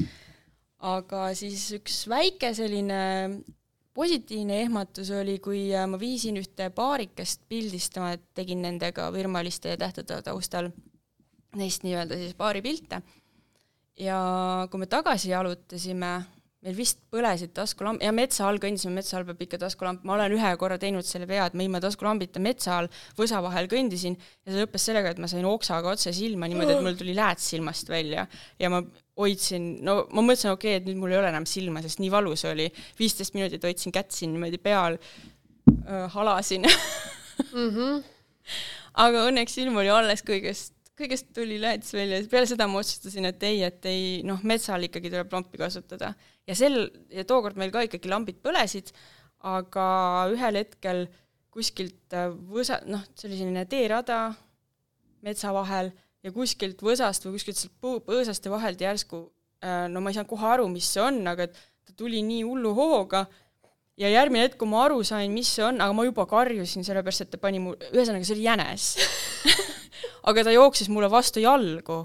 aga 0.86 1.28
siis 1.34 1.66
üks 1.80 2.04
väike 2.12 2.54
selline 2.54 3.02
positiivne 3.96 4.60
ehmatus 4.62 5.10
oli, 5.16 5.40
kui 5.40 5.70
äh, 5.74 5.88
ma 5.88 5.98
viisin 6.00 6.38
ühte 6.38 6.68
paarikest 6.76 7.46
pildistama, 7.50 8.12
et 8.16 8.26
tegin 8.38 8.62
nendega 8.66 9.08
virmaliste 9.16 9.78
tähtede 9.80 10.20
taustal 10.26 10.70
neist 11.56 11.86
nii-öelda 11.88 12.20
siis 12.20 12.36
paaripilte. 12.38 13.02
ja 14.00 14.20
kui 14.72 14.80
me 14.82 14.86
tagasi 14.92 15.30
jalutasime 15.32 16.12
meil 16.66 16.76
vist 16.78 17.02
põlesid 17.14 17.54
taskulamp 17.56 18.02
ja 18.02 18.12
metsa 18.16 18.48
all 18.48 18.58
kõndisime, 18.62 18.96
metsa 18.98 19.20
all 19.20 19.28
peab 19.28 19.42
ikka 19.46 19.60
taskulamp, 19.62 20.02
ma 20.08 20.16
olen 20.16 20.34
ühe 20.34 20.52
korra 20.62 20.80
teinud 20.82 21.06
selle 21.06 21.28
vea, 21.30 21.46
et 21.46 21.58
ma 21.58 21.66
ilma 21.66 21.82
taskulambita 21.84 22.42
metsa 22.42 22.80
all 22.80 22.90
võsa 23.20 23.42
vahel 23.46 23.70
kõndisin 23.72 24.18
ja 24.18 24.52
see 24.52 24.64
lõppes 24.64 24.88
sellega, 24.90 25.14
et 25.14 25.22
ma 25.22 25.30
sain 25.30 25.46
oksaga 25.46 25.94
otse 25.94 26.14
silma 26.16 26.50
niimoodi, 26.50 26.74
et 26.74 26.86
mul 26.86 26.98
tuli 26.98 27.14
lääts 27.18 27.52
silmast 27.54 27.92
välja 27.94 28.26
ja 28.62 28.72
ma 28.74 28.82
hoidsin, 29.22 29.70
no 29.86 30.02
ma 30.10 30.26
mõtlesin, 30.26 30.56
okei 30.56 30.74
okay,, 30.74 30.82
et 30.82 30.90
nüüd 30.90 31.00
mul 31.04 31.14
ei 31.14 31.22
ole 31.22 31.30
enam 31.30 31.46
silma, 31.50 31.84
sest 31.86 32.02
nii 32.02 32.12
valus 32.14 32.48
oli. 32.50 32.68
viisteist 33.00 33.38
minutit 33.38 33.64
hoidsin 33.64 33.94
kätt 33.96 34.16
siin 34.16 34.34
niimoodi 34.34 34.58
peal 34.58 34.98
äh,, 34.98 36.08
halasin 36.18 36.66
mm. 36.66 37.70
-hmm. 37.70 38.02
aga 39.06 39.28
õnneks 39.30 39.60
silm 39.62 39.78
oli 39.78 39.94
alles 39.94 40.26
kõigest 40.26 40.75
kõigest 40.96 41.34
tuli 41.36 41.58
lääts 41.60 41.92
välja, 41.96 42.22
peale 42.32 42.48
seda 42.50 42.68
ma 42.72 42.80
otsustasin, 42.80 43.28
et 43.28 43.44
ei, 43.44 43.60
et 43.68 43.86
ei 43.90 44.06
noh, 44.28 44.40
metsal 44.48 44.88
ikkagi 44.88 45.12
tuleb 45.12 45.34
lampi 45.34 45.60
kasutada. 45.60 46.14
Ja 46.48 46.56
sel, 46.58 46.88
ja 47.12 47.26
tookord 47.28 47.60
meil 47.60 47.74
ka 47.74 47.84
ikkagi 47.86 48.12
lambid 48.12 48.40
põlesid, 48.44 48.94
aga 49.46 49.86
ühel 50.34 50.62
hetkel 50.62 51.06
kuskilt 51.54 52.16
äh, 52.16 52.32
võsa, 52.32 52.82
noh, 52.90 53.04
see 53.16 53.30
oli 53.30 53.40
selline 53.40 53.66
teerada 53.72 54.20
metsa 55.26 55.54
vahel 55.56 55.92
ja 56.26 56.34
kuskilt 56.36 56.82
võsast 56.84 57.26
või 57.26 57.38
kuskilt 57.38 57.60
sealt 57.60 57.80
põõsaste 58.08 58.52
vahelt 58.52 58.82
järsku 58.82 59.22
äh, 59.64 59.86
no 59.92 60.02
ma 60.02 60.12
ei 60.12 60.18
saanud 60.18 60.32
kohe 60.32 60.48
aru, 60.56 60.68
mis 60.72 60.88
see 60.96 61.04
on, 61.04 61.22
aga 61.32 61.50
et 61.50 61.58
ta 61.86 61.96
tuli 61.98 62.24
nii 62.26 62.44
hullu 62.48 62.74
hooga. 62.78 63.26
Ja 63.96 64.10
järgmine 64.12 64.44
hetk, 64.44 64.58
kui 64.60 64.68
ma 64.68 64.82
aru 64.84 65.00
sain, 65.08 65.32
mis 65.32 65.48
see 65.56 65.64
on, 65.64 65.78
aga 65.80 65.96
ma 65.96 66.04
juba 66.04 66.26
karjusin, 66.28 66.84
sellepärast 66.84 67.24
et 67.24 67.30
ta 67.32 67.40
pani 67.40 67.62
mu, 67.64 67.78
ühesõnaga 67.94 68.28
see 68.28 68.36
oli 68.36 68.44
jänes 68.44 68.88
aga 70.30 70.46
ta 70.48 70.54
jooksis 70.56 70.92
mulle 70.94 71.10
vastu 71.12 71.44
jalgu. 71.44 72.04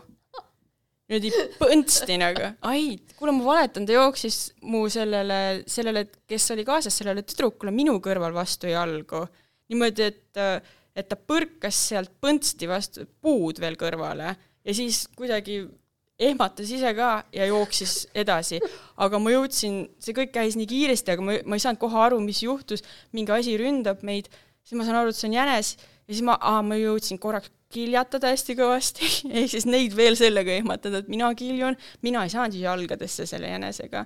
Niimoodi 1.10 1.30
põntsti 1.58 2.16
nagu, 2.22 2.52
ai, 2.70 2.92
kuule, 3.18 3.32
ma 3.34 3.46
valetan, 3.48 3.86
ta 3.86 3.96
jooksis 3.96 4.52
mu 4.70 4.84
sellele, 4.92 5.64
sellele, 5.66 6.04
kes 6.30 6.52
oli 6.54 6.62
kaasas, 6.68 6.94
sellele 7.00 7.24
tüdrukule 7.26 7.72
minu 7.74 7.96
kõrval 8.04 8.36
vastu 8.36 8.70
jalgu. 8.70 9.24
niimoodi, 9.70 10.06
et, 10.06 10.38
et 10.94 11.10
ta 11.10 11.18
põrkas 11.18 11.82
sealt 11.90 12.14
põntsti 12.22 12.70
vastu 12.70 13.08
puud 13.22 13.58
veel 13.58 13.74
kõrvale. 13.80 14.36
Ja 14.62 14.74
siis 14.76 15.02
kuidagi 15.18 15.64
ehmatas 16.20 16.70
ise 16.70 16.92
ka 16.94 17.10
ja 17.34 17.46
jooksis 17.48 18.06
edasi. 18.14 18.60
aga 19.00 19.18
ma 19.18 19.32
jõudsin, 19.34 19.82
see 19.98 20.14
kõik 20.16 20.34
käis 20.34 20.56
nii 20.58 20.68
kiiresti, 20.70 21.14
aga 21.14 21.24
ma, 21.24 21.38
ma 21.42 21.58
ei 21.58 21.64
saanud 21.64 21.80
kohe 21.80 21.98
aru, 22.06 22.20
mis 22.22 22.42
juhtus, 22.44 22.84
mingi 23.16 23.32
asi 23.34 23.56
ründab 23.58 24.04
meid, 24.06 24.28
siis 24.62 24.78
ma 24.78 24.86
saan 24.86 25.00
aru, 25.00 25.10
et 25.10 25.18
see 25.18 25.30
on 25.30 25.38
jänes. 25.40 25.74
Ja 26.06 26.14
siis 26.14 26.26
ma, 26.26 26.36
ma 26.66 26.78
jõudsin 26.78 27.18
korraks 27.22 27.50
kiljatada 27.72 28.32
hästi 28.32 28.56
kõvasti, 28.58 29.10
ehk 29.40 29.52
siis 29.52 29.66
neid 29.68 29.94
veel 29.96 30.18
sellega 30.18 30.54
ehmatada, 30.58 31.02
et 31.02 31.10
mina 31.12 31.30
kiljun, 31.38 31.78
mina 32.06 32.24
ei 32.26 32.32
saanud 32.32 32.56
ju 32.56 32.64
jalgadesse 32.64 33.26
selle 33.30 33.52
jänesega. 33.52 34.04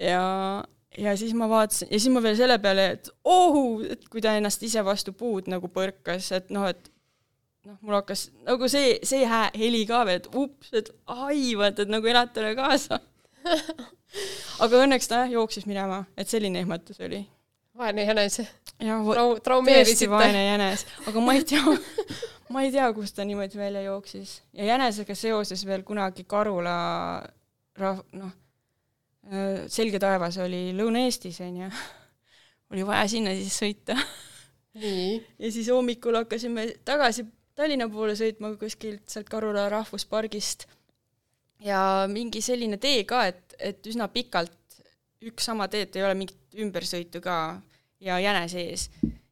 ja, 0.00 0.22
ja 0.98 1.16
siis 1.18 1.34
ma 1.34 1.48
vaatasin, 1.50 1.90
ja 1.90 1.98
siis 1.98 2.14
ma 2.14 2.22
veel 2.24 2.38
selle 2.38 2.58
peale, 2.62 2.86
et 2.96 3.10
ohu, 3.24 3.82
et 3.96 4.08
kui 4.10 4.22
ta 4.24 4.36
ennast 4.38 4.62
ise 4.66 4.84
vastu 4.86 5.12
puud 5.12 5.50
nagu 5.50 5.70
põrkas, 5.72 6.30
et 6.36 6.50
noh, 6.54 6.68
et 6.70 6.90
noh, 7.66 7.76
mul 7.80 7.98
hakkas 8.00 8.28
nagu 8.46 8.70
see, 8.72 8.98
see 9.06 9.26
hää, 9.28 9.50
heli 9.58 9.84
ka 9.88 10.04
veel, 10.08 10.22
et 10.22 10.30
ups, 10.34 10.72
et 10.76 10.92
ai, 11.10 11.52
vaata, 11.58 11.84
et 11.84 11.92
nagu 11.92 12.10
elad 12.10 12.32
talle 12.36 12.54
kaasa 12.58 13.00
aga 14.64 14.82
õnneks 14.84 15.10
ta 15.10 15.24
jah, 15.24 15.36
jooksis 15.38 15.66
minema, 15.68 16.04
et 16.18 16.30
selline 16.30 16.62
ehmatus 16.62 17.00
oli 17.02 17.24
vaene 17.80 18.04
jänes. 18.04 18.40
Trau-, 18.80 19.38
traumeerisite. 19.44 20.10
vaene 20.10 20.44
jänes, 20.46 20.86
aga 21.06 21.22
ma 21.24 21.36
ei 21.36 21.44
tea 21.48 21.62
ma 22.50 22.64
ei 22.66 22.72
tea, 22.74 22.88
kust 22.96 23.16
ta 23.16 23.24
niimoodi 23.24 23.58
välja 23.58 23.82
jooksis. 23.86 24.40
ja 24.52 24.64
jänesega 24.72 25.14
seoses 25.14 25.64
veel 25.66 25.82
kunagi 25.86 26.24
Karula 26.28 26.76
rahv-, 27.78 28.06
noh, 28.18 28.36
Selge 29.70 29.98
taevas 30.00 30.38
oli 30.40 30.70
Lõuna-Eestis, 30.74 31.42
on 31.44 31.58
ju. 31.60 31.68
oli 32.72 32.86
vaja 32.86 33.08
sinna 33.08 33.34
siis 33.36 33.58
sõita. 33.60 33.96
ja 34.74 35.52
siis 35.52 35.68
hommikul 35.68 36.16
hakkasime 36.22 36.66
tagasi 36.84 37.26
Tallinna 37.54 37.90
poole 37.92 38.14
sõitma 38.16 38.54
kuskilt 38.56 39.10
sealt 39.10 39.28
Karula 39.28 39.68
rahvuspargist 39.68 40.66
ja 41.60 42.06
mingi 42.08 42.40
selline 42.40 42.78
tee 42.80 43.04
ka, 43.04 43.26
et, 43.28 43.56
et 43.58 43.86
üsna 43.90 44.08
pikalt 44.08 44.56
üks 45.28 45.44
sama 45.50 45.66
teed, 45.68 45.92
ei 45.96 46.06
ole 46.06 46.16
mingit 46.16 46.56
ümbersõitu 46.64 47.20
ka 47.20 47.34
ja 48.00 48.16
jänes 48.22 48.54
ees. 48.56 48.88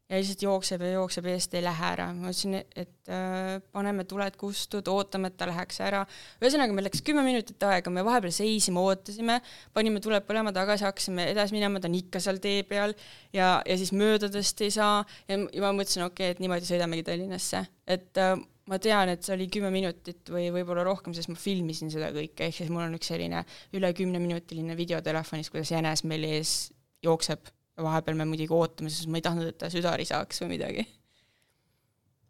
Ja 0.09 0.17
lihtsalt 0.17 0.41
jookseb 0.41 0.81
ja 0.81 0.91
jookseb 0.95 1.27
eest, 1.29 1.53
ei 1.53 1.61
lähe 1.63 1.85
ära. 1.91 2.07
ma 2.17 2.31
ütlesin, 2.31 2.57
et 2.57 3.11
äh, 3.13 3.59
paneme 3.75 4.05
tuled 4.09 4.37
kustud, 4.41 4.87
ootame, 4.89 5.29
et 5.29 5.37
ta 5.37 5.47
läheks 5.49 5.79
ära. 5.85 6.01
ühesõnaga, 6.41 6.73
meil 6.73 6.87
läks 6.89 7.03
kümme 7.05 7.23
minutit 7.25 7.61
aega, 7.67 7.93
me 7.93 8.03
vahepeal 8.05 8.33
seisime, 8.33 8.81
ootasime, 8.81 9.39
panime 9.75 10.01
tuled 10.03 10.25
põlema 10.25 10.53
tagasi, 10.55 10.87
hakkasime 10.89 11.29
edasi 11.33 11.57
minema, 11.57 11.81
ta 11.81 11.91
on 11.91 11.97
ikka 11.99 12.21
seal 12.25 12.41
tee 12.41 12.63
peal 12.69 12.95
ja, 13.35 13.59
ja 13.61 13.77
siis 13.77 13.93
möödadest 13.93 14.65
ei 14.65 14.73
saa 14.73 15.03
ja, 15.29 15.37
ja 15.37 15.65
ma 15.67 15.75
mõtlesin, 15.77 16.07
okei 16.07 16.31
okay,, 16.31 16.37
et 16.37 16.41
niimoodi 16.41 16.71
sõidamegi 16.71 17.05
Tallinnasse. 17.11 17.61
et 17.85 18.23
äh, 18.23 18.33
ma 18.69 18.81
tean, 18.81 19.13
et 19.13 19.25
see 19.25 19.35
oli 19.37 19.49
kümme 19.53 19.69
minutit 19.73 20.33
või 20.33 20.49
võib-olla 20.57 20.87
rohkem, 20.89 21.13
sest 21.17 21.29
ma 21.29 21.37
filmisin 21.37 21.93
seda 21.93 22.09
kõike, 22.15 22.49
ehk 22.49 22.57
siis 22.63 22.73
mul 22.73 22.87
on 22.87 22.97
üks 22.97 23.13
selline 23.13 23.45
üle 23.77 23.93
kümneminutiline 23.97 24.77
video 24.77 25.05
telefonis, 25.05 25.53
kuidas 25.53 25.73
jänes 25.73 26.05
meil 26.09 26.25
ees 26.33 26.57
jookseb 27.05 27.53
vahepeal 27.83 28.17
me 28.19 28.27
muidugi 28.29 28.55
ootame, 28.55 28.91
sest 28.93 29.09
ma 29.11 29.19
ei 29.19 29.25
tahtnud, 29.25 29.51
et 29.51 29.57
ta 29.59 29.69
südari 29.71 30.05
saaks 30.07 30.43
või 30.43 30.55
midagi. 30.55 30.85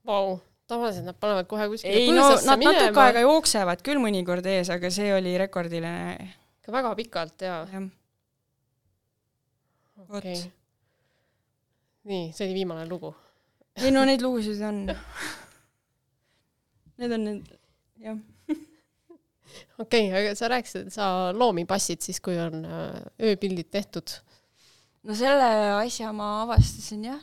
Vau, 0.08 0.38
tavaliselt 0.70 1.08
nad 1.08 1.18
panevad 1.20 1.48
kohe 1.50 1.68
kuskile 1.72 1.94
ei 1.94 2.12
no 2.14 2.28
nad 2.30 2.46
natuke 2.46 2.60
minema 2.62 3.06
aega 3.08 3.24
jooksevad 3.26 3.82
küll 3.86 4.02
mõnikord 4.02 4.46
ees, 4.50 4.70
aga 4.74 4.92
see 4.94 5.10
oli 5.16 5.36
rekordiline, 5.42 6.30
ikka 6.62 6.74
väga 6.76 6.94
pikalt 7.00 7.46
ja 7.46 7.56
jah. 7.72 7.90
Vot. 10.00 10.22
okei 10.22 10.38
okay.. 10.38 10.50
nii, 12.10 12.30
see 12.34 12.48
oli 12.48 12.58
viimane 12.62 12.86
lugu. 12.90 13.14
ei 13.82 13.92
no 13.94 14.06
neid 14.08 14.24
lugusid 14.24 14.62
on. 14.66 14.86
Need 17.00 17.16
on 17.16 17.24
need, 17.24 17.52
jah. 18.04 18.18
okei 19.80 20.08
okay,, 20.10 20.10
aga 20.22 20.34
sa 20.38 20.50
rääkisid, 20.52 20.90
et 20.90 20.96
sa 20.96 21.12
loomi 21.36 21.66
passid 21.70 22.04
siis, 22.06 22.20
kui 22.24 22.38
on 22.40 22.66
äh, 22.66 22.98
ööpildid 23.32 23.70
tehtud. 23.72 24.20
No 25.04 25.16
selle 25.16 25.50
asja 25.80 26.12
ma 26.16 26.30
avastasin 26.44 27.06
jah, 27.12 27.20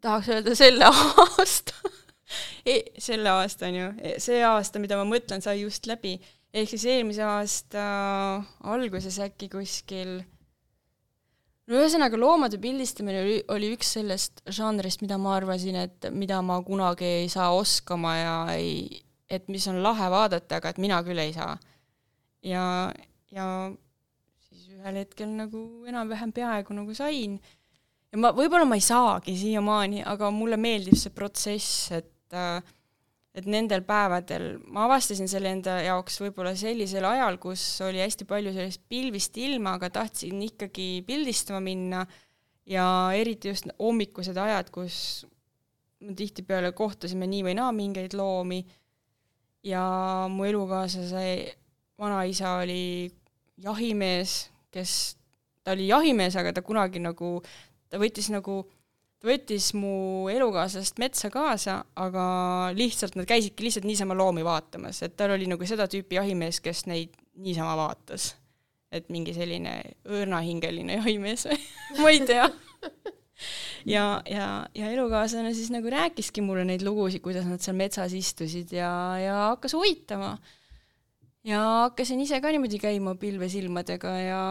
tahaks 0.00 0.30
öelda 0.32 0.54
selle 0.58 0.88
aasta 0.90 1.92
e,. 2.64 2.78
selle 2.98 3.30
aasta 3.30 3.68
on 3.68 3.80
ju, 3.80 3.88
see 4.22 4.40
aasta, 4.46 4.82
mida 4.82 4.98
ma 5.00 5.06
mõtlen, 5.08 5.44
sai 5.44 5.60
just 5.62 5.86
läbi. 5.90 6.16
ehk 6.54 6.70
siis 6.70 6.86
eelmise 6.90 7.24
aasta 7.26 7.84
alguses 8.74 9.18
äkki 9.22 9.50
kuskil 9.52 10.20
no 11.68 11.80
ühesõnaga, 11.80 12.18
loomade 12.20 12.60
pildistamine 12.62 13.22
oli, 13.22 13.38
oli 13.52 13.72
üks 13.76 13.94
sellest 13.98 14.44
žanrist, 14.52 15.04
mida 15.04 15.18
ma 15.20 15.36
arvasin, 15.38 15.78
et 15.86 16.10
mida 16.12 16.40
ma 16.44 16.60
kunagi 16.64 17.08
ei 17.24 17.30
saa 17.32 17.52
oskama 17.56 18.16
ja 18.18 18.34
ei, 18.56 19.02
et 19.30 19.48
mis 19.52 19.66
on 19.70 19.80
lahe 19.84 20.10
vaadata, 20.12 20.60
aga 20.60 20.72
et 20.72 20.82
mina 20.82 21.00
küll 21.06 21.20
ei 21.22 21.32
saa. 21.36 21.56
ja, 22.44 22.64
ja 23.32 23.46
ühel 24.84 25.00
hetkel 25.00 25.30
nagu 25.32 25.64
enam-vähem 25.88 26.32
peaaegu 26.36 26.76
nagu 26.76 26.94
sain. 26.96 27.38
ja 28.12 28.20
ma, 28.20 28.34
võib-olla 28.36 28.68
ma 28.68 28.76
ei 28.76 28.84
saagi 28.84 29.36
siiamaani, 29.40 30.04
aga 30.04 30.30
mulle 30.30 30.60
meeldib 30.60 30.98
see 31.00 31.12
protsess, 31.14 31.88
et 31.96 32.36
äh, 32.36 32.60
et 33.34 33.48
nendel 33.50 33.82
päevadel 33.82 34.60
ma 34.70 34.84
avastasin 34.86 35.26
selle 35.30 35.50
enda 35.50 35.80
jaoks 35.82 36.20
võib-olla 36.22 36.52
sellisel 36.58 37.06
ajal, 37.08 37.40
kus 37.42 37.62
oli 37.82 37.98
hästi 37.98 38.26
palju 38.30 38.52
sellist 38.54 38.84
pilvist 38.90 39.38
ilma, 39.42 39.74
aga 39.78 39.90
tahtsin 39.96 40.38
ikkagi 40.46 41.02
pildistama 41.06 41.58
minna 41.64 42.04
ja 42.70 42.86
eriti 43.16 43.50
just 43.50 43.66
hommikused 43.80 44.38
ajad, 44.38 44.70
kus 44.74 45.26
tihtipeale 46.14 46.70
kohtasime 46.76 47.26
nii 47.26 47.42
või 47.48 47.56
naa 47.58 47.72
mingeid 47.74 48.14
loomi 48.14 48.62
ja 49.66 49.82
mu 50.30 50.46
elukaaslase 50.46 51.26
vanaisa 51.98 52.58
oli 52.62 53.10
jahimees, 53.64 54.50
kes, 54.74 55.16
ta 55.64 55.74
oli 55.74 55.88
jahimees, 55.90 56.36
aga 56.40 56.54
ta 56.56 56.64
kunagi 56.66 57.02
nagu, 57.02 57.36
ta 57.90 58.00
võttis 58.02 58.30
nagu, 58.34 58.60
ta 59.22 59.30
võttis 59.30 59.70
mu 59.78 60.28
elukaaslast 60.32 61.00
metsa 61.02 61.30
kaasa, 61.34 61.80
aga 62.00 62.24
lihtsalt 62.76 63.18
nad 63.18 63.28
käisidki 63.30 63.68
lihtsalt 63.68 63.88
niisama 63.88 64.16
loomi 64.18 64.44
vaatamas, 64.46 65.02
et 65.06 65.16
tal 65.18 65.36
oli 65.36 65.48
nagu 65.50 65.68
seda 65.68 65.88
tüüpi 65.90 66.18
jahimees, 66.20 66.60
kes 66.64 66.86
neid 66.90 67.14
niisama 67.34 67.76
vaatas. 67.78 68.34
et 68.94 69.08
mingi 69.10 69.32
selline 69.34 69.70
õõnahingeline 70.06 71.00
jahimees 71.00 71.48
või 71.48 71.56
ma 72.04 72.10
ei 72.12 72.20
tea. 72.28 72.44
ja, 73.90 74.04
ja, 74.30 74.44
ja 74.70 74.90
elukaaslane 74.94 75.50
siis 75.56 75.72
nagu 75.74 75.90
rääkiski 75.90 76.44
mulle 76.46 76.62
neid 76.68 76.84
lugusid, 76.86 77.18
kuidas 77.24 77.48
nad 77.48 77.58
seal 77.64 77.74
metsas 77.74 78.14
istusid 78.14 78.70
ja, 78.76 78.92
ja 79.18 79.40
hakkas 79.48 79.74
huvitama 79.74 80.36
ja 81.44 81.60
hakkasin 81.84 82.22
ise 82.24 82.40
ka 82.40 82.52
niimoodi 82.52 82.80
käima 82.82 83.14
pilvesilmadega 83.20 84.16
ja 84.22 84.42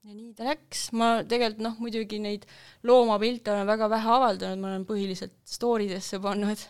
ja 0.00 0.14
nii 0.16 0.32
ta 0.36 0.46
läks, 0.48 0.86
ma 0.96 1.10
tegelikult 1.28 1.64
noh, 1.66 1.78
muidugi 1.82 2.20
neid 2.22 2.46
loomapilte 2.88 3.52
olen 3.52 3.68
väga 3.68 3.88
vähe 3.92 4.12
avaldanud, 4.16 4.62
ma 4.62 4.72
olen 4.72 4.86
põhiliselt 4.88 5.36
story 5.44 5.90
desse 5.90 6.20
pannud, 6.24 6.62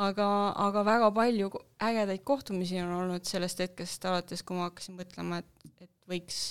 aga, 0.00 0.28
aga 0.66 0.84
väga 0.88 1.10
palju 1.14 1.50
ägedaid 1.84 2.24
kohtumisi 2.24 2.80
on 2.80 2.94
olnud 3.02 3.28
sellest 3.28 3.60
hetkest 3.60 4.08
alates, 4.08 4.44
kui 4.46 4.56
ma 4.56 4.70
hakkasin 4.70 4.96
mõtlema, 4.96 5.42
et, 5.42 5.72
et 5.84 5.92
võiks 6.08 6.42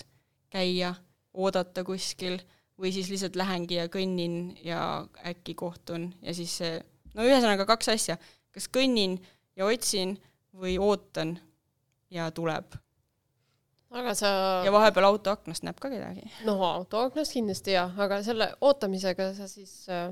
käia, 0.53 0.93
oodata 1.34 1.86
kuskil 1.88 2.38
või 2.82 2.91
siis 2.93 3.09
lihtsalt 3.09 3.38
lähengi 3.39 3.80
ja 3.80 3.88
kõnnin 3.89 4.57
ja 4.65 5.07
äkki 5.26 5.55
kohtun 5.57 6.11
ja 6.22 6.36
siis 6.38 6.53
see, 6.61 6.82
no 7.15 7.26
ühesõnaga 7.26 7.65
kaks 7.69 7.95
asja, 7.95 8.17
kas 8.53 8.67
kõnnin 8.69 9.17
ja 9.57 9.65
otsin 9.65 10.17
või 10.53 10.76
ootan 10.82 11.38
ja 12.12 12.30
tuleb. 12.36 12.78
aga 13.91 14.14
sa 14.16 14.32
ja, 14.66 14.72
vahepeal 14.72 15.09
auto 15.09 15.34
aknast 15.36 15.66
näeb 15.68 15.80
ka 15.82 15.91
kedagi. 15.91 16.28
no 16.47 16.57
autoaknast 16.68 17.36
kindlasti 17.36 17.76
jah, 17.76 17.93
aga 18.05 18.22
selle 18.26 18.51
ootamisega 18.62 19.32
sa 19.38 19.49
siis 19.51 19.76
äh,, 19.91 20.09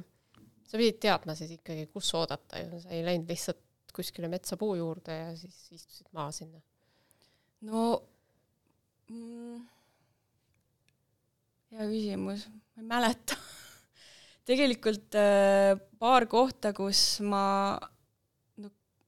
sa 0.68 0.78
pidid 0.78 1.00
teadma 1.04 1.36
siis 1.38 1.56
ikkagi, 1.60 1.88
kus 1.94 2.12
oodata 2.20 2.62
ju, 2.64 2.84
sa 2.84 2.94
ei 2.96 3.04
läinud 3.06 3.30
lihtsalt 3.32 3.66
kuskile 3.96 4.30
metsapuu 4.32 4.76
juurde 4.80 5.16
ja 5.16 5.34
siis 5.38 5.58
istusid 5.76 6.08
maha 6.16 6.32
sinna. 6.36 6.62
no 7.68 7.86
mm, 9.10 9.62
hea 11.74 11.88
küsimus, 11.94 12.48
ma 12.50 12.84
ei 12.84 12.90
mäleta. 12.94 13.38
tegelikult 14.50 15.18
äh, 15.20 15.78
paar 16.02 16.26
kohta, 16.30 16.74
kus 16.74 17.20
ma, 17.26 17.78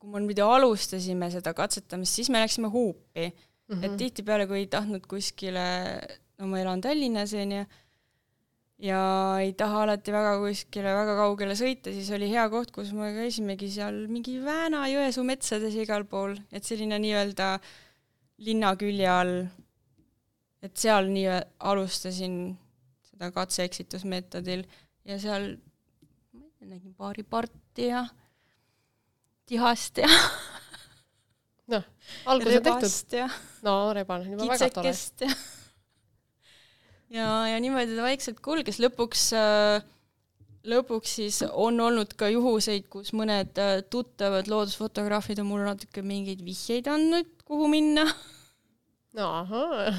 kui 0.02 0.10
me 0.10 0.24
muidu 0.26 0.48
alustasime 0.50 1.30
seda 1.30 1.54
katsetamist, 1.54 2.18
siis 2.18 2.30
me 2.34 2.42
läksime 2.42 2.72
huupi 2.74 3.30
mm, 3.30 3.48
Mhm. 3.72 3.80
-hmm. 3.80 3.86
et 3.86 3.98
tihtipeale, 3.98 4.48
kui 4.48 4.58
ei 4.58 4.68
tahtnud 4.68 5.06
kuskile, 5.08 5.64
no 6.40 6.48
ma 6.48 6.60
elan 6.60 6.82
Tallinnas 6.82 7.34
onju, 7.34 7.62
ja 8.82 9.02
ei 9.40 9.54
taha 9.54 9.84
alati 9.86 10.12
väga 10.12 10.34
kuskile 10.42 10.92
väga 10.98 11.16
kaugele 11.16 11.56
sõita, 11.56 11.94
siis 11.94 12.10
oli 12.12 12.28
hea 12.32 12.48
koht, 12.50 12.74
kus 12.76 12.92
me 12.98 13.14
käisimegi 13.16 13.70
seal 13.72 14.08
mingi 14.12 14.40
Vääna-Jõesuu 14.44 15.24
metsades 15.24 15.78
ja 15.78 15.86
igal 15.86 16.04
pool, 16.04 16.36
et 16.52 16.68
selline 16.68 17.00
nii-öelda 17.00 17.60
linna 18.42 18.74
külje 18.76 19.08
all, 19.08 19.36
et 20.66 20.76
seal 20.78 21.08
nii 21.14 21.28
alustasin 21.72 22.58
seda 23.12 23.32
katse-eksitusmeetodil 23.32 24.66
ja 25.06 25.20
seal 25.22 25.54
nägin 26.62 26.94
paari 26.98 27.24
parti 27.24 27.88
ja 27.88 28.04
tihast 29.50 30.02
ja 30.04 30.10
noh, 31.72 31.88
algus 32.26 32.60
on 32.60 32.68
tehtud. 32.68 33.40
no 33.66 33.78
rebane 33.96 34.28
on 34.28 34.36
juba 34.36 34.52
väga 34.54 34.70
tore. 34.76 34.94
ja 35.22 35.34
ja, 37.12 37.32
ja 37.54 37.58
niimoodi 37.64 37.98
ta 37.98 38.06
vaikselt 38.06 38.40
kulges, 38.44 38.80
lõpuks 38.84 39.26
äh, 39.38 39.84
lõpuks 40.72 41.18
siis 41.20 41.42
on 41.50 41.80
olnud 41.82 42.14
ka 42.20 42.30
juhuseid, 42.32 42.88
kus 42.92 43.14
mõned 43.18 43.58
äh, 43.62 43.82
tuttavad 43.92 44.50
loodusfotograafid 44.52 45.42
on 45.44 45.50
mulle 45.50 45.68
natuke 45.72 46.04
mingeid 46.06 46.44
vihjeid 46.46 46.90
andnud, 46.92 47.30
kuhu 47.48 47.70
minna. 47.72 48.06
No 49.18 49.28
ahah, 49.42 49.98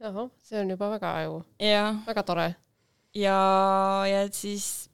ahah, 0.00 0.30
see 0.46 0.60
on 0.62 0.72
juba 0.72 0.88
väga 0.94 1.14
ju, 1.26 1.40
ja, 1.60 1.90
väga 2.06 2.22
tore. 2.24 2.48
ja, 3.12 3.38
ja 4.08 4.24
siis 4.32 4.88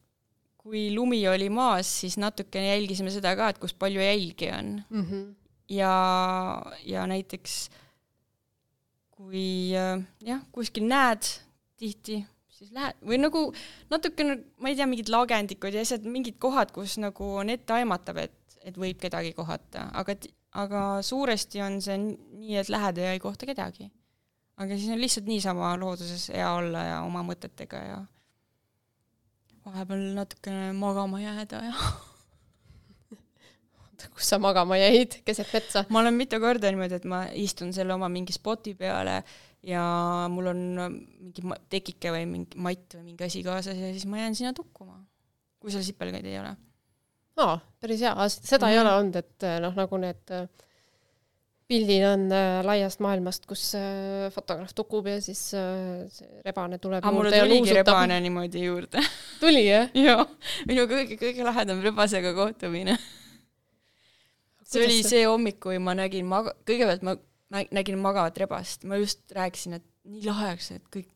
kui 0.60 0.90
lumi 0.94 1.22
oli 1.28 1.48
maas, 1.52 1.88
siis 2.02 2.18
natukene 2.20 2.74
jälgisime 2.74 3.12
seda 3.14 3.32
ka, 3.38 3.48
et 3.50 3.60
kus 3.62 3.72
palju 3.74 4.00
jälgi 4.00 4.50
on 4.52 4.82
Mm 4.90 5.04
-hmm. 5.04 5.22
ja, 5.68 5.94
ja 6.84 7.06
näiteks 7.06 7.70
kui 9.20 9.72
jah, 10.24 10.42
kuskil 10.52 10.86
näed 10.88 11.26
tihti, 11.80 12.20
siis 12.48 12.72
lähed 12.76 13.00
või 13.04 13.20
nagu 13.20 13.42
natukene, 13.92 14.38
ma 14.60 14.72
ei 14.72 14.76
tea, 14.78 14.88
mingid 14.88 15.12
lagendikud 15.12 15.76
ja 15.76 15.84
asjad, 15.84 16.04
mingid 16.04 16.38
kohad, 16.42 16.72
kus 16.72 16.98
nagu 17.02 17.34
on 17.42 17.52
etteaimatav, 17.52 18.20
et, 18.24 18.36
et 18.64 18.76
võib 18.80 19.00
kedagi 19.00 19.32
kohata, 19.36 19.88
aga, 19.92 20.16
aga 20.64 20.84
suuresti 21.06 21.62
on 21.64 21.80
see 21.84 21.98
nii, 22.00 22.56
et 22.62 22.72
lähed 22.72 23.00
ja 23.00 23.12
ei 23.12 23.22
kohta 23.22 23.48
kedagi. 23.48 23.90
aga 24.60 24.76
siis 24.76 24.92
on 24.92 25.00
lihtsalt 25.00 25.28
niisama 25.28 25.76
looduses 25.80 26.28
hea 26.34 26.48
olla 26.52 26.82
ja 26.84 26.96
oma 27.02 27.22
mõtetega 27.24 27.84
ja 27.86 28.00
vahepeal 29.66 30.04
natukene 30.16 30.70
magama 30.72 31.20
jääda 31.20 31.58
ja 31.66 31.74
kus 34.14 34.30
sa 34.32 34.38
magama 34.40 34.78
jäid, 34.80 35.18
keset 35.26 35.50
metsa? 35.52 35.84
ma 35.92 36.00
olen 36.00 36.14
mitu 36.16 36.38
korda 36.40 36.70
niimoodi, 36.72 36.96
et 37.00 37.04
ma 37.08 37.18
istun 37.36 37.72
selle 37.76 37.92
oma 37.94 38.08
mingi 38.12 38.32
spoti 38.32 38.72
peale 38.78 39.18
ja 39.66 39.82
mul 40.32 40.46
on 40.54 40.60
mingi 41.20 41.42
tekike 41.72 42.08
või 42.14 42.24
mingi 42.30 42.56
matt 42.56 42.94
või 42.96 43.04
mingi 43.10 43.22
asi 43.26 43.42
kaasas 43.44 43.76
ja 43.76 43.88
siis 43.92 44.06
ma 44.08 44.22
jään 44.22 44.34
sinna 44.38 44.52
tukkuma, 44.56 44.96
kui 45.60 45.70
seal 45.74 45.84
sipelgaid 45.84 46.24
ei 46.24 46.38
ole. 46.40 46.54
aa, 47.40 47.56
päris 47.80 48.00
hea, 48.00 48.14
seda 48.28 48.64
mm 48.64 48.64
-hmm. 48.64 48.70
ei 48.70 48.76
Mhm. 48.78 48.86
ole 48.86 48.92
olnud, 48.96 49.16
et 49.16 49.38
noh, 49.60 49.74
nagu 49.76 49.96
need 50.00 50.30
äh, 50.36 50.48
pildid 51.70 52.04
on 52.08 52.26
äh, 52.34 52.60
laiast 52.66 53.02
maailmast, 53.04 53.46
kus 53.48 53.68
äh, 53.78 54.26
fotograaf 54.34 54.74
tukub 54.76 55.06
ja 55.10 55.20
siis 55.22 55.42
äh, 55.54 56.02
see 56.10 56.42
rebane 56.46 56.80
tuleb 56.82 57.04
aga 57.04 57.14
mulle 57.14 57.32
tuligi 57.34 57.76
rebane 57.78 58.18
niimoodi 58.24 58.64
juurde. 58.64 59.02
tuli 59.42 59.64
jah? 59.68 59.90
jaa, 59.94 60.26
minu 60.70 60.86
kõige, 60.90 61.18
kõige 61.20 61.46
lahedam 61.46 61.82
rebasega 61.84 62.34
kohtumine. 62.36 62.96
see 64.70 64.84
oli 64.86 65.00
see 65.06 65.22
hommik, 65.26 65.60
kui 65.62 65.78
ma 65.82 65.94
nägin 65.98 66.26
maga-, 66.30 66.56
kõigepealt 66.66 67.06
ma 67.06 67.16
nä- 67.54 67.68
nägin 67.74 67.98
magavat 68.02 68.38
rebast, 68.42 68.86
ma 68.88 68.98
just 69.00 69.22
rääkisin, 69.36 69.78
et 69.78 69.86
nii 70.10 70.26
lahe 70.26 70.52
oleks, 70.52 70.70
et 70.74 70.86
kõik, 70.90 71.10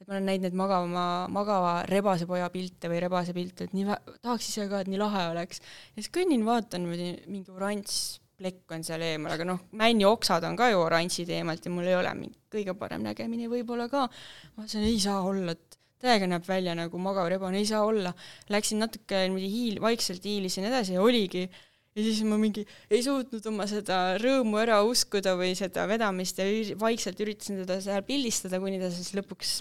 et 0.00 0.08
ma 0.08 0.16
olen 0.16 0.26
näinud 0.30 0.48
neid 0.48 0.58
magama, 0.58 1.04
magava 1.30 1.74
rebasepoja 1.90 2.48
pilte 2.54 2.90
või 2.90 3.02
rebase 3.04 3.34
pilte, 3.36 3.68
et 3.68 3.76
nii 3.76 3.86
vä-, 3.90 4.00
tahaks 4.18 4.50
ise 4.50 4.66
ka, 4.70 4.82
et 4.82 4.90
nii 4.90 5.00
lahe 5.02 5.28
oleks. 5.34 5.62
ja 5.94 6.02
siis 6.02 6.10
kõnnin, 6.18 6.42
vaatan 6.46 6.86
niimoodi, 6.86 7.12
mingi 7.30 7.54
oranž 7.54 7.94
plekk 8.40 8.76
on 8.76 8.84
seal 8.86 9.04
eemal, 9.04 9.34
aga 9.36 9.46
noh, 9.48 9.64
männi 9.76 10.06
oksad 10.08 10.44
on 10.48 10.56
ka 10.58 10.70
ju 10.72 10.80
oranžid 10.80 11.30
eemalt 11.36 11.66
ja 11.66 11.72
mul 11.74 11.88
ei 11.88 11.98
ole 11.98 12.14
mingi 12.16 12.40
kõige 12.52 12.74
parem 12.78 13.04
nägemine 13.04 13.50
võib-olla 13.52 13.90
ka. 13.92 14.06
ma 14.08 14.62
mõtlesin, 14.62 14.86
ei 14.88 14.98
saa 15.02 15.20
olla, 15.28 15.54
et 15.54 15.80
täiega 16.00 16.28
näeb 16.30 16.46
välja 16.48 16.74
nagu 16.76 17.00
magav 17.02 17.28
rebane, 17.28 17.60
ei 17.60 17.68
saa 17.68 17.82
olla. 17.84 18.14
Läksin 18.48 18.80
natuke 18.80 19.26
niimoodi 19.26 19.50
hiil-, 19.52 19.82
vaikselt 19.84 20.24
hiilisin 20.24 20.64
edasi 20.70 20.96
ja 20.96 21.02
oligi 21.04 21.44
ja 21.44 22.04
siis 22.04 22.22
ma 22.26 22.38
mingi 22.40 22.64
ei 22.90 23.02
suutnud 23.04 23.44
oma 23.50 23.66
seda 23.70 24.16
rõõmu 24.22 24.60
ära 24.62 24.80
uskuda 24.86 25.34
või 25.38 25.52
seda 25.58 25.86
vedamist 25.90 26.38
ja 26.40 26.46
vaikselt 26.80 27.20
üritasin 27.20 27.60
teda 27.64 27.80
seal 27.84 28.04
pildistada, 28.06 28.60
kuni 28.62 28.80
ta 28.82 28.92
siis 28.94 29.12
lõpuks 29.18 29.56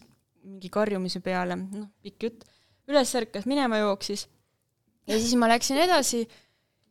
mingi 0.46 0.70
karjumise 0.72 1.22
peale, 1.26 1.58
noh, 1.60 1.90
pikk 2.06 2.28
jutt, 2.28 2.46
üles 2.90 3.16
ärkas, 3.18 3.48
minema 3.50 3.82
jooksis. 3.82 4.28
ja 5.10 5.18
siis 5.18 5.34
ma 5.42 5.50
läksin 5.52 5.82
edasi, 5.82 6.24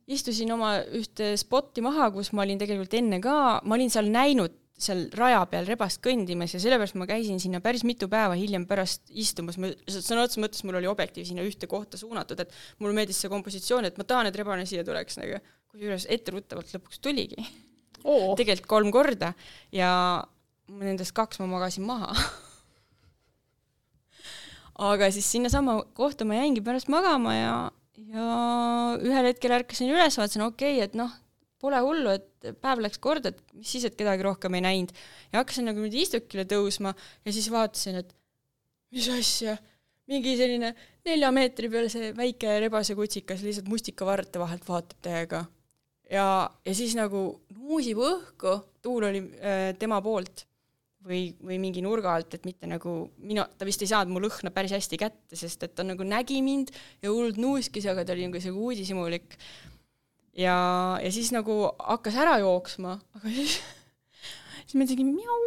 istusin 0.09 0.53
oma 0.55 0.79
ühte 0.97 1.35
spotti 1.41 1.85
maha, 1.85 2.09
kus 2.15 2.33
ma 2.33 2.45
olin 2.47 2.61
tegelikult 2.61 2.97
enne 2.97 3.21
ka, 3.25 3.37
ma 3.65 3.77
olin 3.77 3.93
seal 3.93 4.09
näinud 4.13 4.57
seal 4.79 5.09
raja 5.19 5.41
peal 5.51 5.67
rebast 5.67 5.99
kõndimas 6.05 6.53
ja 6.55 6.61
sellepärast 6.63 6.95
ma 7.01 7.07
käisin 7.11 7.41
sinna 7.43 7.59
päris 7.63 7.83
mitu 7.87 8.07
päeva 8.11 8.37
hiljem 8.39 8.63
pärast 8.69 9.11
istumas, 9.11 9.59
ma 9.59 9.73
sõna 9.91 10.23
otseses 10.23 10.39
mõttes 10.43 10.63
mul 10.67 10.79
oli 10.79 10.87
objektiiv 10.91 11.27
sinna 11.27 11.43
ühte 11.47 11.67
kohta 11.71 11.99
suunatud, 11.99 12.39
et 12.39 12.55
mulle 12.79 12.95
meeldis 12.95 13.19
see 13.19 13.31
kompositsioon, 13.33 13.89
et 13.91 13.99
ma 13.99 14.07
tahan, 14.07 14.31
et 14.31 14.39
rebane 14.39 14.67
siia 14.71 14.87
tuleks 14.87 15.19
nagu, 15.19 15.41
kusjuures 15.73 16.07
etteruttavalt 16.15 16.71
lõpuks 16.77 17.03
tuligi. 17.03 17.43
Oh.. 18.07 18.37
tegelikult 18.39 18.71
kolm 18.71 18.93
korda 18.95 19.33
ja 19.75 19.91
nendest 20.71 21.11
kaks 21.17 21.41
ma 21.43 21.49
magasin 21.51 21.83
maha. 21.89 22.15
Aga 24.89 25.09
siis 25.11 25.27
sinnasama 25.27 25.81
kohta 25.99 26.23
ma 26.29 26.39
jäingi 26.39 26.63
pärast 26.63 26.87
magama 26.93 27.35
ja, 27.35 27.55
ja 28.15 28.99
ühel 29.03 29.31
hetkel 29.31 29.55
ärkasin 29.59 29.91
üles, 29.93 30.19
vaatasin, 30.21 30.45
okei 30.47 30.77
okay,, 30.79 30.87
et 30.89 30.95
noh, 30.99 31.13
pole 31.59 31.81
hullu, 31.83 32.15
et 32.15 32.53
päev 32.63 32.83
läks 32.85 33.01
korda, 33.03 33.33
et 33.33 33.41
mis 33.57 33.73
siis, 33.75 33.89
et 33.89 33.97
kedagi 33.99 34.25
rohkem 34.27 34.55
ei 34.55 34.65
näinud. 34.65 34.95
ja 35.33 35.43
hakkasin 35.43 35.67
nagu 35.69 35.81
niimoodi 35.81 36.05
istukile 36.05 36.47
tõusma 36.49 36.95
ja 37.25 37.35
siis 37.35 37.51
vaatasin, 37.51 38.01
et 38.05 38.15
mis 38.95 39.09
asja, 39.13 39.57
mingi 40.09 40.37
selline 40.39 40.73
nelja 41.09 41.31
meetri 41.35 41.71
peal 41.73 41.89
see 41.93 42.13
väike 42.17 42.59
rebasekutsikas 42.65 43.43
lihtsalt 43.45 43.69
mustikavarte 43.69 44.41
vahelt 44.41 44.69
vaatab 44.69 45.03
täiega. 45.05 45.45
ja, 46.11 46.29
ja 46.65 46.75
siis 46.75 46.95
nagu 46.99 47.43
nuusib 47.57 47.99
õhku, 47.99 48.55
tuul 48.83 49.11
oli 49.11 49.25
äh, 49.43 49.73
tema 49.79 50.01
poolt 50.05 50.47
või, 51.07 51.23
või 51.45 51.59
mingi 51.63 51.83
nurga 51.85 52.15
alt, 52.17 52.35
et 52.35 52.45
mitte 52.49 52.69
nagu 52.71 52.95
minu, 53.23 53.45
ta 53.59 53.67
vist 53.69 53.83
ei 53.85 53.91
saanud 53.91 54.13
mu 54.15 54.23
lõhna 54.23 54.53
päris 54.55 54.75
hästi 54.75 54.99
kätte, 55.01 55.39
sest 55.39 55.63
et 55.67 55.75
ta 55.79 55.87
nagu 55.87 56.07
nägi 56.07 56.41
mind 56.45 56.73
ja 57.03 57.13
hullult 57.13 57.39
nuuskis, 57.41 57.87
aga 57.91 58.05
ta 58.05 58.15
oli 58.17 58.29
nagu 58.29 58.43
sihuke 58.43 58.71
uudishimulik. 58.71 59.39
Ja, 60.39 60.57
ja 61.03 61.11
siis 61.15 61.33
nagu 61.35 61.55
hakkas 61.83 62.19
ära 62.19 62.39
jooksma, 62.43 62.99
aga 63.19 63.35
siis, 63.35 63.59
siis 64.65 64.79
ma 64.79 64.87
tegin 64.87 65.11
mjau 65.15 65.41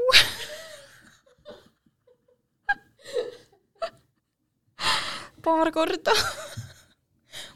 paar 5.46 5.72
korda. 5.74 6.14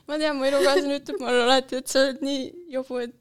Ma 0.05 0.19
tean, 0.21 0.37
mu 0.37 0.45
elukaaslane 0.45 0.99
ütleb 0.99 1.21
mulle 1.21 1.45
alati, 1.47 1.79
et 1.81 1.89
sa 1.89 2.03
oled 2.05 2.21
nii 2.25 2.41
jobu, 2.75 2.99
et 3.01 3.17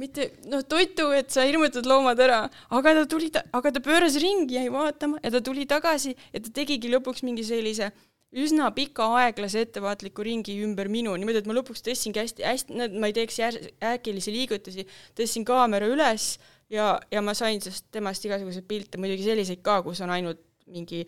mitte 0.00 0.30
noh, 0.50 0.64
toitu, 0.66 1.10
et 1.16 1.30
sa 1.34 1.44
hirmutad 1.46 1.86
loomad 1.86 2.20
ära, 2.20 2.40
aga 2.74 2.94
ta 3.00 3.04
tuli, 3.10 3.30
aga 3.34 3.74
ta 3.74 3.82
pööras 3.84 4.18
ringi, 4.22 4.58
jäi 4.58 4.72
vaatama 4.72 5.20
ja 5.22 5.30
ta 5.34 5.42
tuli 5.44 5.68
tagasi 5.70 6.14
ja 6.14 6.42
ta 6.42 6.52
tegigi 6.62 6.90
lõpuks 6.92 7.24
mingi 7.26 7.46
sellise 7.46 7.92
üsna 8.34 8.70
pika 8.74 9.06
aeglase 9.20 9.62
ettevaatliku 9.62 10.24
ringi 10.26 10.56
ümber 10.64 10.90
minu, 10.90 11.14
niimoodi, 11.18 11.44
et 11.44 11.48
ma 11.48 11.54
lõpuks 11.54 11.84
tõstsingi 11.86 12.22
hästi, 12.22 12.46
hästi, 12.46 12.78
ma 12.98 13.10
ei 13.10 13.14
teeks 13.14 13.38
jär-, 13.38 13.60
äkilisi 13.94 14.34
liigutusi, 14.34 14.86
tõstsin 15.18 15.46
kaamera 15.46 15.86
üles 15.90 16.34
ja, 16.72 16.96
ja 17.14 17.22
ma 17.22 17.36
sain 17.38 17.62
sellest 17.62 17.86
temast 17.94 18.26
igasuguseid 18.26 18.66
pilte, 18.66 18.98
muidugi 18.98 19.28
selliseid 19.28 19.62
ka, 19.64 19.80
kus 19.86 20.02
on 20.04 20.12
ainult 20.14 20.42
mingi 20.66 21.04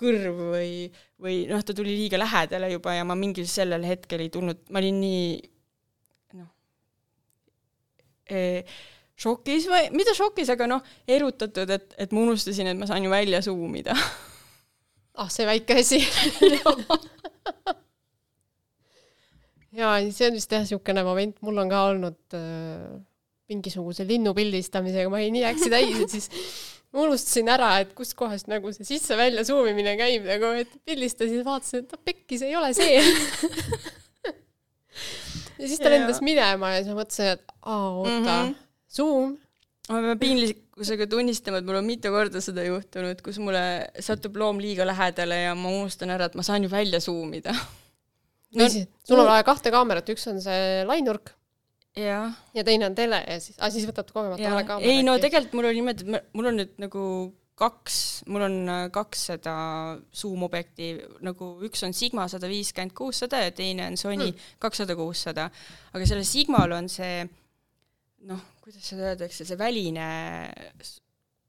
kõrv 0.00 0.40
või, 0.52 0.70
või 1.22 1.44
noh, 1.48 1.62
ta 1.64 1.74
tuli 1.76 1.94
liiga 1.96 2.18
lähedale 2.20 2.72
juba 2.74 2.96
ja 2.96 3.04
ma 3.06 3.16
mingil 3.18 3.46
sellel 3.48 3.86
hetkel 3.86 4.24
ei 4.24 4.32
tulnud, 4.32 4.66
ma 4.74 4.82
olin 4.82 4.98
nii 5.00 5.28
šokis 9.16 9.66
või, 9.70 9.88
mitte 9.96 10.14
šokis, 10.16 10.50
aga 10.52 10.68
noh, 10.70 10.82
erutatud, 11.08 11.70
et, 11.72 11.94
et 11.98 12.12
ma 12.12 12.20
unustasin, 12.26 12.68
et 12.72 12.78
ma 12.78 12.88
saan 12.88 13.04
ju 13.06 13.12
välja 13.12 13.40
zoom 13.44 13.74
ida 13.80 13.96
ah, 15.20 15.28
see 15.32 15.48
väike 15.48 15.80
asi. 15.82 16.02
Ja 19.76 19.90
see 20.08 20.30
on 20.30 20.36
vist 20.38 20.52
jah, 20.52 20.62
niisugune 20.64 21.02
moment, 21.04 21.34
mul 21.44 21.58
on 21.60 21.68
ka 21.68 21.82
olnud 21.90 22.36
äh, 22.38 22.94
mingisuguse 23.50 24.06
linnu 24.08 24.32
pildistamisega, 24.36 25.10
ma 25.12 25.18
olin 25.20 25.34
nii 25.36 25.44
äksi 25.50 25.68
täis, 25.68 25.98
et 26.00 26.14
siis 26.14 26.30
ma 26.94 27.02
unustasin 27.04 27.50
ära, 27.52 27.74
et 27.84 27.92
kuskohast 27.98 28.48
nagu 28.48 28.72
see 28.72 28.88
sisse-välja 28.88 29.44
suumimine 29.44 29.92
käib 30.00 30.24
nagu, 30.30 30.54
et 30.62 30.72
pildistasin, 30.88 31.44
vaatasin, 31.44 31.84
et 31.84 31.92
noh, 31.92 32.00
pekkis 32.08 32.46
ei 32.46 32.56
ole 32.56 32.72
see 32.78 32.96
ja 35.58 35.68
siis 35.68 35.82
ta 35.82 35.92
lendas 35.92 36.22
minema 36.24 36.74
ja 36.74 36.82
siis 36.82 36.92
ma 36.92 37.00
mõtlesin, 37.02 37.36
et 37.36 37.56
aa, 37.62 37.90
oota 37.90 38.12
mm, 38.12 38.30
-hmm. 38.30 38.54
Zoom 38.96 39.34
ma 39.90 40.02
pean 40.02 40.20
piinlikkusega 40.20 41.06
tunnistama, 41.10 41.60
et 41.60 41.68
mul 41.68 41.78
on 41.78 41.86
mitu 41.86 42.10
korda 42.14 42.42
seda 42.42 42.64
juhtunud, 42.66 43.22
kus 43.24 43.38
mulle 43.42 43.62
satub 44.02 44.36
loom 44.40 44.60
liiga 44.62 44.86
lähedale 44.88 45.42
ja 45.44 45.54
ma 45.58 45.70
unustan 45.70 46.12
ära, 46.14 46.26
et 46.26 46.38
ma 46.38 46.44
saan 46.46 46.66
ju 46.66 46.70
välja 46.72 47.00
zoom 47.00 47.34
ida 47.38 47.54
no,. 47.54 48.68
sul 48.68 49.20
on 49.20 49.28
vaja 49.30 49.46
kahte 49.46 49.72
kaamerat, 49.74 50.14
üks 50.14 50.26
on 50.32 50.42
see 50.42 50.84
lainurk 50.88 51.32
ja, 51.96 52.32
ja 52.54 52.66
teine 52.66 52.90
on 52.90 52.98
tele 52.98 53.22
ja 53.22 53.38
siis, 53.40 53.58
aa 53.60 53.70
siis 53.72 53.86
võtad 53.88 54.10
kogemata 54.12 54.50
vale 54.50 54.66
kaamera. 54.68 54.92
ei 54.92 55.06
no 55.06 55.16
tegelikult 55.22 55.58
mul 55.58 55.70
oli 55.70 55.80
niimoodi, 55.80 56.06
et 56.06 56.32
mul 56.36 56.50
on 56.50 56.60
nüüd 56.62 56.74
nagu 56.82 57.02
kaks, 57.56 57.96
mul 58.28 58.44
on 58.46 58.56
äh, 58.68 58.82
kaks 58.92 59.24
seda 59.30 59.54
zoom 60.14 60.44
objektiivi, 60.44 61.06
nagu 61.24 61.54
üks 61.64 61.82
on 61.86 61.96
Sigma 61.96 62.26
sada 62.28 62.50
viiskümmend 62.50 62.92
kuussada 62.96 63.40
ja 63.46 63.54
teine 63.56 63.88
on 63.90 63.96
Sony 64.00 64.28
hmm. 64.28 64.44
kakssada 64.62 64.96
kuussada. 64.98 65.48
aga 65.92 66.08
sellel 66.08 66.28
Sigmal 66.28 66.76
on 66.76 66.90
see 66.92 67.24
noh, 68.26 68.44
kuidas 68.60 68.84
seda 68.92 69.10
öeldakse, 69.12 69.46
see 69.48 69.58
väline 69.58 70.06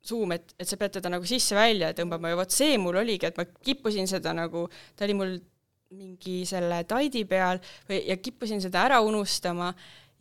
suum, 0.07 0.31
et, 0.37 0.53
et 0.55 0.69
sa 0.69 0.79
pead 0.79 0.97
teda 0.99 1.11
nagu 1.11 1.27
sisse-välja 1.27 1.91
tõmbama 1.97 2.31
ja 2.31 2.39
vot 2.39 2.55
see 2.55 2.77
mul 2.79 2.99
oligi, 3.01 3.27
et 3.27 3.39
ma 3.39 3.43
kippusin 3.45 4.07
seda 4.07 4.31
nagu, 4.37 4.67
ta 4.95 5.07
oli 5.07 5.17
mul 5.17 5.37
mingi 5.97 6.41
selle 6.47 6.81
taidi 6.87 7.23
peal 7.27 7.59
või, 7.87 8.01
ja 8.09 8.17
kippusin 8.19 8.63
seda 8.63 8.83
ära 8.87 8.99
unustama 9.03 9.71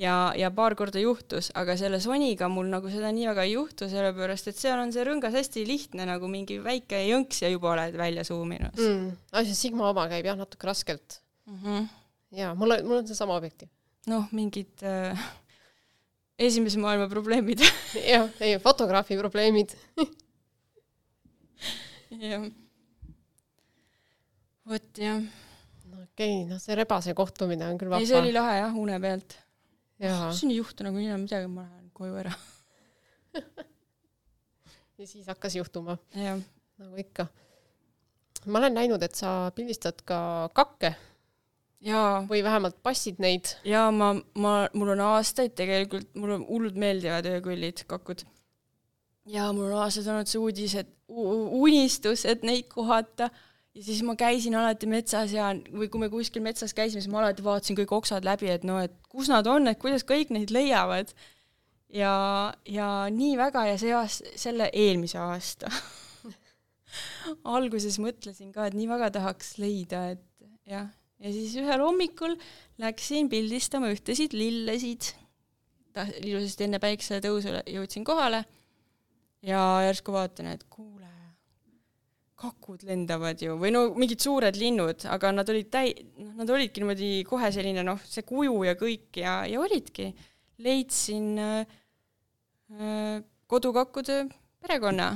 ja, 0.01 0.17
ja 0.37 0.51
paar 0.55 0.77
korda 0.79 1.01
juhtus, 1.01 1.51
aga 1.57 1.77
selle 1.81 2.01
Sonyga 2.05 2.49
mul 2.53 2.69
nagu 2.73 2.91
seda 2.93 3.13
nii 3.15 3.29
väga 3.31 3.47
ei 3.47 3.55
juhtu, 3.55 3.89
sellepärast 3.91 4.51
et 4.51 4.59
seal 4.61 4.81
on 4.81 4.93
see 4.95 5.05
rõngas 5.07 5.37
hästi 5.37 5.65
lihtne, 5.69 6.07
nagu 6.09 6.29
mingi 6.31 6.59
väike 6.65 7.01
jõnks 7.09 7.43
ja 7.45 7.53
juba 7.53 7.73
oled 7.75 7.97
välja 7.99 8.27
suuminud 8.29 8.77
mm.. 8.77 9.15
asi 9.41 9.57
Sigma 9.57 9.91
oma 9.93 10.07
käib 10.13 10.29
jah, 10.29 10.39
natuke 10.39 10.69
raskelt 10.69 11.21
mm. 11.47 11.57
-hmm. 11.63 11.89
jaa, 12.43 12.53
mul 12.59 12.77
on, 12.77 12.85
mul 12.89 13.01
on 13.01 13.09
seesama 13.09 13.39
objektiiv. 13.41 13.73
noh, 14.13 14.29
mingid 14.37 14.85
äh, 14.85 15.27
esimese 16.39 16.81
maailma 16.83 17.09
probleemid 17.13 17.65
jah, 18.13 18.29
ei, 18.41 18.59
fotograafi 18.61 19.19
probleemid 19.21 19.75
jah. 22.29 22.47
vot 24.67 25.01
jah. 25.01 25.25
no 25.89 26.05
okei 26.05 26.43
okay,, 26.43 26.45
noh, 26.53 26.61
see 26.61 26.77
rebase 26.77 27.17
kohtumine 27.17 27.65
on 27.71 27.81
küll 27.81 27.89
vahva. 27.93 28.05
ei, 28.05 28.13
see 28.13 28.21
oli 28.21 28.37
lahe 28.37 28.61
jah, 28.61 28.77
une 28.77 29.01
pealt. 29.01 29.41
Siin 30.01 30.53
ei 30.53 30.61
juhtu 30.61 30.85
nagu 30.85 31.01
enam 31.01 31.25
midagi, 31.25 31.49
ma 31.49 31.65
lähen 31.65 31.91
koju 31.97 32.21
ära 32.21 32.33
ja 34.99 35.07
siis 35.07 35.27
hakkas 35.27 35.57
juhtuma. 35.57 35.99
nagu 36.79 36.97
ikka. 36.97 37.27
ma 38.47 38.59
olen 38.59 38.75
näinud, 38.75 39.03
et 39.03 39.15
sa 39.15 39.51
pildistad 39.57 40.03
ka 40.05 40.49
kakke 40.55 40.95
jaa. 41.81 42.23
või 42.29 42.43
vähemalt 42.45 42.79
passid 42.83 43.21
neid. 43.23 43.53
jaa, 43.65 43.91
ma, 43.91 44.15
ma, 44.35 44.55
mul 44.75 44.95
on 44.97 45.05
aastaid 45.11 45.57
tegelikult, 45.59 46.09
mulle 46.15 46.41
hullult 46.45 46.79
meeldivad 46.81 47.29
öökullid, 47.31 47.85
kakud. 47.91 48.25
ja 49.33 49.51
mul 49.53 49.71
on 49.71 49.83
aastaid 49.85 50.09
olnud 50.13 50.31
see 50.31 50.41
uudis, 50.43 50.77
et 50.83 50.93
unistus, 51.09 52.25
et 52.27 52.43
neid 52.47 52.69
kohata 52.73 53.31
ja 53.77 53.85
siis 53.85 54.03
ma 54.07 54.17
käisin 54.19 54.57
alati 54.59 54.89
metsas 54.91 55.35
ja, 55.37 55.53
või 55.73 55.91
kui 55.93 56.03
me 56.03 56.11
kuskil 56.13 56.45
metsas 56.45 56.75
käisime, 56.77 57.03
siis 57.05 57.13
ma 57.13 57.23
alati 57.23 57.45
vaatasin 57.45 57.79
kõik 57.79 57.95
oksad 57.99 58.27
läbi, 58.27 58.51
et 58.53 58.65
noh, 58.65 58.81
et 58.83 58.95
kus 59.13 59.31
nad 59.33 59.47
on, 59.51 59.69
et 59.71 59.81
kuidas 59.81 60.07
kõik 60.09 60.33
neid 60.35 60.53
leiavad. 60.55 61.13
ja, 61.93 62.13
ja 62.67 62.91
nii 63.13 63.37
väga 63.39 63.67
ja 63.71 63.79
see 63.81 63.95
aasta, 63.95 64.33
selle 64.37 64.71
eelmise 64.75 65.21
aasta 65.23 65.71
alguses 67.57 68.01
mõtlesin 68.03 68.53
ka, 68.53 68.67
et 68.67 68.75
nii 68.75 68.89
väga 68.91 69.13
tahaks 69.21 69.57
leida, 69.63 70.09
et 70.17 70.49
jah 70.67 70.89
ja 71.23 71.33
siis 71.33 71.55
ühel 71.61 71.83
hommikul 71.83 72.37
läksin 72.83 73.31
pildistama 73.33 73.91
ühtesid 73.95 74.37
lillesid. 74.37 75.13
ilusasti 76.21 76.67
enne 76.67 76.79
päikseletõusu 76.79 77.55
jõudsin 77.73 78.05
kohale 78.05 78.45
ja 79.47 79.61
järsku 79.87 80.13
vaatan, 80.13 80.51
et 80.53 80.67
kuule, 80.69 81.09
kakud 82.37 82.83
lendavad 82.85 83.41
ju, 83.41 83.55
või 83.61 83.73
no 83.73 83.87
mingid 83.97 84.21
suured 84.21 84.59
linnud, 84.61 85.07
aga 85.09 85.31
nad 85.33 85.49
olid 85.49 85.71
täi-, 85.73 85.95
noh, 86.21 86.35
nad 86.43 86.51
olidki 86.53 86.83
niimoodi 86.83 87.11
kohe 87.29 87.49
selline 87.55 87.85
noh, 87.87 88.03
see 88.05 88.27
kuju 88.29 88.59
ja 88.69 88.75
kõik 88.77 89.21
ja, 89.23 89.39
ja 89.49 89.63
olidki. 89.63 90.11
leidsin 90.61 91.39
äh, 91.39 91.79
äh, 92.77 93.25
kodukakkude 93.47 94.27
perekonna 94.61 95.11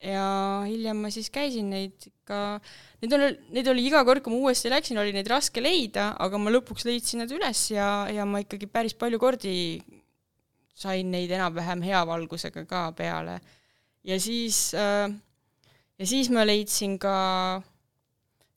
ja 0.00 0.26
hiljem 0.64 1.02
ma 1.04 1.10
siis 1.12 1.28
käisin 1.32 1.70
neid 1.72 2.08
ikka, 2.08 2.60
neid 3.02 3.16
oli, 3.16 3.30
neid 3.56 3.68
oli 3.72 3.86
iga 3.88 4.02
kord, 4.08 4.24
kui 4.24 4.32
ma 4.32 4.48
uuesti 4.48 4.72
läksin, 4.72 5.00
oli 5.00 5.12
neid 5.16 5.28
raske 5.28 5.60
leida, 5.64 6.10
aga 6.20 6.40
ma 6.40 6.52
lõpuks 6.52 6.86
leidsin 6.88 7.24
nad 7.24 7.32
üles 7.36 7.66
ja, 7.72 7.88
ja 8.12 8.24
ma 8.28 8.40
ikkagi 8.44 8.68
päris 8.68 8.96
palju 8.96 9.20
kordi 9.20 9.54
sain 10.80 11.10
neid 11.12 11.32
enam-vähem 11.36 11.84
hea 11.84 12.00
valgusega 12.08 12.64
ka 12.68 12.86
peale. 12.96 13.40
ja 14.04 14.16
siis 14.20 14.72
äh, 14.74 15.08
ja 16.00 16.06
siis 16.08 16.30
ma 16.32 16.46
leidsin 16.48 16.96
ka 17.00 17.14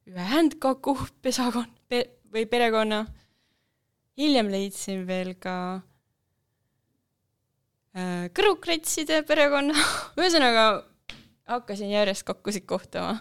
ühe 0.07 0.27
händkaku 0.31 0.95
pesakon- 1.23 1.71
pe,, 1.91 2.05
või 2.31 2.45
perekonna. 2.47 3.03
hiljem 4.17 4.51
leidsin 4.53 5.03
veel 5.07 5.33
ka 5.41 5.81
äh, 7.97 8.29
kõrvukretside 8.37 9.23
perekonna 9.27 9.75
ühesõnaga 10.19 10.65
hakkasin 11.49 11.91
järjest 11.91 12.23
kakkusid 12.23 12.65
kohtama. 12.65 13.17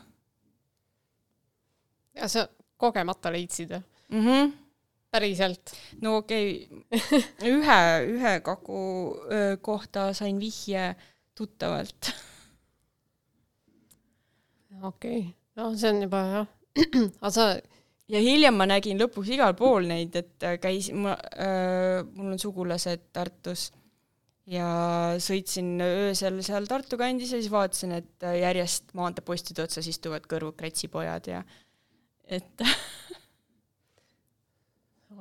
ja 2.14 2.28
sa 2.28 2.46
kogemata 2.76 3.32
leidsid 3.32 3.72
või 3.74 3.82
mm? 4.08 4.26
-hmm. 4.26 4.52
päriselt? 5.10 5.74
no 6.00 6.16
okei 6.22 6.68
okay. 6.68 7.22
ühe, 7.54 7.80
ühe 8.14 8.40
kaku 8.40 8.82
öö, 9.30 9.56
kohta 9.56 10.12
sain 10.14 10.38
vihje 10.38 10.94
tuttavalt 11.34 12.12
okei 14.80 15.20
okay., 15.20 15.22
no 15.56 15.72
see 15.76 15.92
on 15.92 16.02
juba 16.06 16.24
jah 16.32 16.46
aga 17.20 17.30
sa 17.34 17.46
ja 18.12 18.20
hiljem 18.22 18.56
ma 18.58 18.66
nägin 18.68 19.00
lõpuks 19.00 19.30
igal 19.36 19.54
pool 19.58 19.86
neid, 19.88 20.16
et 20.18 20.46
äh, 20.46 20.58
käisin, 20.62 21.02
ma 21.06 21.16
äh,, 21.16 22.02
mul 22.16 22.34
on 22.34 22.40
sugulased 22.40 23.08
Tartus 23.14 23.70
ja 24.50 24.68
sõitsin 25.22 25.76
öösel 25.84 26.40
seal 26.44 26.66
Tartu 26.70 26.98
kandis 27.00 27.32
ja 27.32 27.38
siis 27.40 27.52
vaatasin, 27.52 27.92
et 28.00 28.26
äh, 28.26 28.40
järjest 28.42 28.90
maanteepostide 28.98 29.64
otsas 29.64 29.86
istuvad 29.90 30.26
kõrvukretsipojad 30.30 31.30
ja 31.30 31.44
et 32.26 32.52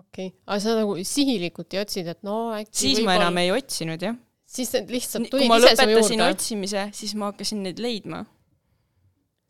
okei 0.02 0.32
okay., 0.32 0.34
aga 0.48 0.60
sa 0.64 0.76
nagu 0.82 0.98
sihilikult 1.06 1.78
ei 1.78 1.84
otsinud, 1.84 2.12
et 2.16 2.28
no 2.28 2.42
äkki 2.58 2.86
siis 2.88 3.06
ma 3.06 3.20
enam 3.20 3.40
ei 3.44 3.54
otsinud, 3.54 4.02
jah. 4.10 4.18
siis 4.46 4.74
need 4.76 4.92
lihtsalt 4.98 5.30
tulid 5.30 5.46
ise 5.46 5.52
su 5.52 5.56
juurde? 5.56 5.72
kui 5.78 5.82
ma 5.86 5.96
lõpetasin 5.96 6.28
otsimise, 6.28 6.86
siis 6.98 7.18
ma 7.20 7.32
hakkasin 7.32 7.66
neid 7.70 7.82
leidma 7.84 8.26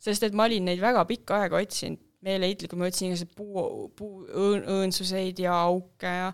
sest 0.02 0.26
et 0.26 0.36
ma 0.36 0.48
olin 0.48 0.66
neid 0.66 0.82
väga 0.82 1.04
pikka 1.08 1.42
aega 1.44 1.60
otsinud, 1.62 2.00
meeleheitlikult 2.22 2.78
ma 2.78 2.88
otsin 2.90 3.10
igasuguseid 3.10 3.34
puu, 3.38 3.86
puu 3.98 4.22
õõn, 4.26 4.66
õõnsuseid 4.76 5.42
ja 5.42 5.56
auke 5.64 6.10
ja 6.10 6.28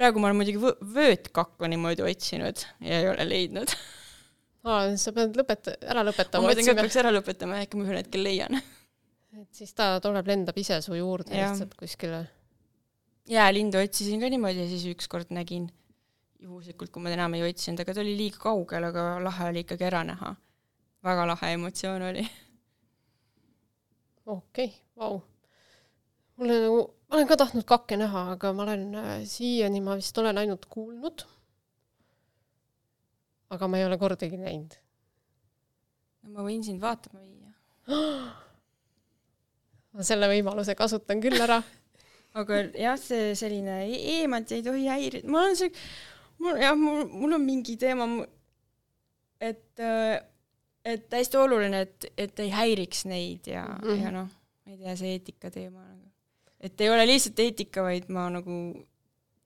praegu 0.00 0.20
ma 0.20 0.28
olen 0.28 0.40
muidugi 0.40 0.60
võ-, 0.60 0.76
vöötkakku 0.96 1.68
niimoodi 1.70 2.04
otsinud 2.04 2.64
ja 2.84 3.00
ei 3.00 3.08
ole 3.08 3.24
leidnud. 3.28 3.72
aa, 4.68 4.92
sa 5.00 5.14
pead 5.16 5.38
lõpeta-, 5.40 5.76
ära 5.80 6.04
lõpetama. 6.06 6.44
ma 6.44 6.52
mõtlen 6.52 6.68
ka, 6.68 6.76
et 6.76 6.84
peaks 6.84 7.00
ära 7.00 7.14
lõpetama, 7.14 7.62
äkki 7.64 7.80
ma 7.80 7.88
ühel 7.88 8.00
hetkel 8.02 8.24
leian. 8.24 8.60
et 9.40 9.48
siis 9.56 9.72
ta 9.76 9.94
tuleb, 10.04 10.28
lendab 10.28 10.60
ise 10.60 10.80
su 10.84 10.96
juurde 10.96 11.36
ja. 11.36 11.48
lihtsalt 11.52 11.76
kuskile. 11.80 12.26
jäälindu 13.30 13.80
otsisin 13.80 14.20
ka 14.20 14.32
niimoodi 14.32 14.64
ja 14.64 14.68
siis 14.68 14.84
ükskord 14.92 15.32
nägin 15.36 15.70
juhuslikult, 16.40 16.92
kui 16.92 17.04
ma 17.04 17.12
enam 17.12 17.36
ei 17.36 17.44
otsinud, 17.48 17.80
aga 17.80 17.96
ta 17.96 18.04
oli 18.04 18.14
liiga 18.16 18.40
kaugel, 18.40 18.88
aga 18.92 19.10
lahe 19.24 19.50
oli 19.52 19.64
ikkagi 19.64 19.88
ära 19.88 20.04
näha. 20.08 20.36
väga 21.04 21.26
lahe 21.32 21.56
emotsioon 21.56 22.08
oli 22.12 22.28
okei 24.30 24.70
okay,, 24.70 24.78
vau. 24.96 25.20
mulle 26.40 26.58
nagu, 26.64 26.82
ma 27.08 27.18
olen 27.18 27.30
ka 27.30 27.38
tahtnud 27.40 27.66
kakke 27.68 27.98
näha, 28.00 28.26
aga 28.36 28.52
ma 28.56 28.66
olen 28.66 28.86
äh, 29.00 29.10
siiani, 29.28 29.82
ma 29.84 29.96
vist 29.98 30.18
olen 30.18 30.38
ainult 30.42 30.68
kuulnud. 30.70 31.26
aga 33.50 33.68
ma 33.68 33.80
ei 33.80 33.88
ole 33.88 33.98
kordagi 33.98 34.38
näinud. 34.38 34.78
no 36.22 36.36
ma 36.36 36.46
võin 36.46 36.62
sind 36.66 36.82
vaatama 36.82 37.24
viia 37.24 37.50
ma 39.94 40.06
selle 40.06 40.30
võimaluse 40.30 40.76
kasutan 40.78 41.22
küll 41.24 41.40
ära 41.40 41.62
aga 42.40 42.62
jah, 42.78 42.98
see 43.00 43.34
selline 43.38 43.82
e 43.88 44.00
eemalt 44.20 44.52
ei 44.54 44.62
tohi 44.62 44.86
häirida, 44.86 45.28
ma 45.30 45.44
olen 45.44 45.58
see, 45.58 45.72
mul 46.42 46.60
jah, 46.62 46.76
mul, 46.78 47.06
mul 47.10 47.38
on 47.40 47.46
mingi 47.46 47.76
teema, 47.80 48.06
et 49.42 49.82
äh, 49.82 50.20
et 50.84 51.12
hästi 51.12 51.40
oluline, 51.40 51.82
et, 51.86 52.06
et 52.16 52.44
ei 52.44 52.52
häiriks 52.54 53.04
neid 53.10 53.50
ja 53.50 53.64
mm, 53.66 53.88
-hmm. 53.88 54.04
ja 54.04 54.12
noh, 54.14 54.28
ma 54.64 54.72
ei 54.72 54.78
tea, 54.78 54.96
see 54.96 55.16
eetika 55.16 55.50
teema 55.50 55.82
nagu. 55.84 56.08
et 56.60 56.80
ei 56.80 56.90
ole 56.90 57.06
lihtsalt 57.06 57.38
eetika, 57.38 57.82
vaid 57.82 58.08
ma 58.08 58.28
nagu 58.30 58.60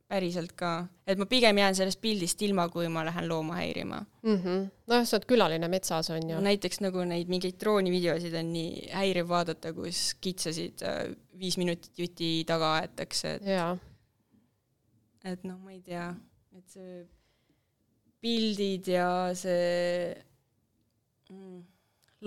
päriselt 0.09 0.53
ka, 0.53 0.87
et 1.07 1.19
ma 1.19 1.27
pigem 1.27 1.59
jään 1.59 1.75
sellest 1.75 2.01
pildist 2.01 2.43
ilma, 2.43 2.69
kui 2.69 2.89
ma 2.93 3.05
lähen 3.07 3.29
looma 3.29 3.55
häirima 3.55 4.05
mm. 4.23 4.37
-hmm. 4.37 4.69
nojah, 4.87 5.07
sa 5.07 5.17
oled 5.17 5.27
külaline 5.27 5.69
metsas, 5.69 6.11
on 6.11 6.31
ju. 6.31 6.41
näiteks 6.41 6.81
nagu 6.81 7.05
neid 7.09 7.29
mingeid 7.29 7.59
droonivideosid 7.61 8.35
on 8.35 8.53
nii 8.53 8.89
häiriv 8.93 9.29
vaadata, 9.29 9.73
kus 9.73 10.15
kitsasid 10.21 10.83
äh, 10.83 11.17
viis 11.39 11.59
minutit 11.59 11.99
juti 11.99 12.45
taga 12.47 12.75
aetakse, 12.75 13.35
et 13.35 13.47
jaa. 13.57 13.77
et 15.25 15.45
noh, 15.45 15.59
ma 15.59 15.73
ei 15.73 15.81
tea, 15.81 16.15
et 16.59 16.69
see 16.69 17.07
pildid 18.21 18.89
ja 18.89 19.09
see 19.35 20.15
mm, 21.31 21.61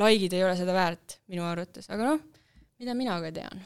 laikid 0.02 0.36
ei 0.38 0.45
ole 0.45 0.56
seda 0.60 0.76
väärt 0.76 1.20
minu 1.32 1.45
arvates, 1.48 1.89
aga 1.93 2.14
noh, 2.14 2.24
mida 2.82 2.95
mina 2.98 3.18
ka 3.24 3.32
tean. 3.36 3.64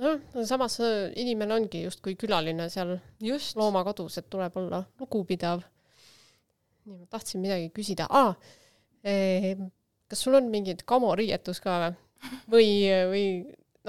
noh, 0.00 0.44
samas 0.48 0.78
inimene 1.20 1.56
ongi 1.58 1.84
justkui 1.86 2.16
külaline 2.20 2.68
seal 2.72 2.96
Just. 3.22 3.56
loomakodus, 3.60 4.18
et 4.18 4.30
tuleb 4.32 4.56
olla 4.56 4.82
lugupidav. 5.00 5.62
nii, 6.84 6.96
ma 6.98 7.06
tahtsin 7.10 7.42
midagi 7.44 7.70
küsida 7.76 8.08
ah,, 8.10 8.34
kas 10.10 10.26
sul 10.26 10.36
on 10.36 10.50
mingit 10.52 10.84
kamoriietus 10.88 11.60
ka 11.64 11.78
või? 11.80 11.96
või, 12.52 12.70
või 13.12 13.24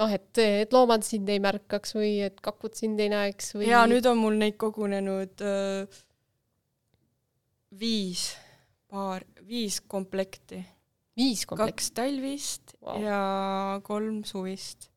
noh, 0.00 0.12
et, 0.12 0.30
et 0.40 0.72
loomad 0.72 1.04
sind 1.06 1.28
ei 1.32 1.40
märkaks 1.42 1.96
või 1.96 2.14
et 2.28 2.40
kakud 2.44 2.76
sind 2.78 3.00
ei 3.02 3.10
näeks 3.12 3.54
või? 3.56 3.68
jaa, 3.70 3.84
nüüd 3.90 4.06
on 4.08 4.20
mul 4.22 4.38
neid 4.40 4.56
kogunenud 4.60 5.44
öö, 5.44 5.84
viis 7.80 8.30
paar, 8.92 9.24
viis 9.48 9.80
komplekti. 9.80 10.62
viis 11.16 11.46
komplekti? 11.46 11.72
kaks 11.72 11.92
talvist 11.96 12.74
wow. 12.80 12.98
ja 13.02 13.20
kolm 13.84 14.22
suvist. 14.28 14.90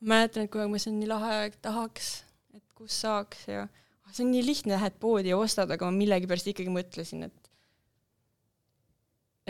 mäletan, 0.00 0.44
et 0.44 0.52
kui 0.52 0.66
ma, 0.68 0.78
on 0.78 1.00
nii 1.00 1.08
lahe, 1.08 1.38
tahaks, 1.64 2.12
et 2.54 2.64
kus 2.76 3.00
saaks 3.04 3.48
ja 3.48 3.66
see 4.14 4.24
on 4.26 4.30
nii 4.34 4.44
lihtne, 4.46 4.76
lähed 4.76 5.00
poodi 5.02 5.32
ja 5.32 5.38
ostad, 5.40 5.70
aga 5.74 5.88
ma 5.88 5.96
millegipärast 5.96 6.52
ikkagi 6.52 6.72
mõtlesin, 6.72 7.26
et 7.26 7.40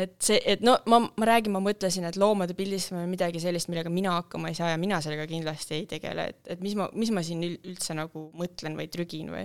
et 0.05 0.15
see, 0.27 0.41
et 0.51 0.63
no 0.65 0.75
ma, 0.91 0.99
ma 1.07 1.29
räägin, 1.29 1.53
ma 1.55 1.61
mõtlesin, 1.63 2.07
et 2.09 2.17
loomade 2.19 2.57
pildistamine 2.59 3.05
on 3.07 3.13
midagi 3.13 3.43
sellist, 3.43 3.69
millega 3.71 3.93
mina 3.93 4.17
hakkama 4.17 4.51
ei 4.51 4.57
saa 4.59 4.73
ja 4.73 4.81
mina 4.81 4.99
sellega 5.05 5.27
kindlasti 5.31 5.77
ei 5.77 5.85
tegele, 5.91 6.27
et, 6.33 6.41
et 6.57 6.65
mis 6.65 6.75
ma, 6.79 6.89
mis 6.99 7.13
ma 7.15 7.23
siin 7.27 7.45
üldse 7.47 7.95
nagu 7.95 8.27
mõtlen 8.35 8.79
või 8.79 8.89
trügin 8.91 9.31
või 9.35 9.45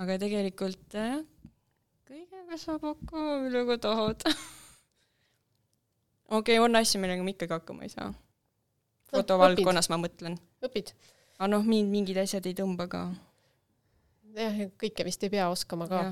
aga 0.00 0.16
tegelikult 0.22 0.96
jah, 0.96 1.20
kõigega 2.06 2.58
saab 2.60 2.84
hakkama, 2.86 3.40
millega 3.42 3.76
tahad 3.82 4.22
okei 6.28 6.38
okay,, 6.38 6.62
on 6.62 6.78
asju, 6.78 7.00
millega 7.02 7.24
ma 7.26 7.32
ikkagi 7.32 7.56
hakkama 7.56 7.86
ei 7.86 7.92
saa. 7.92 8.12
fotovaldkonnas 9.10 9.90
ma 9.90 9.98
mõtlen. 10.02 10.38
õpid? 10.66 10.94
aga 11.38 11.50
noh, 11.52 11.66
mind 11.66 11.92
mingid 11.92 12.20
asjad 12.22 12.46
ei 12.46 12.54
tõmba 12.58 12.88
ka. 12.92 13.02
jah, 14.38 14.62
kõike 14.78 15.06
vist 15.08 15.26
ei 15.26 15.34
pea 15.34 15.50
oskama 15.50 15.90
ka. 15.90 16.02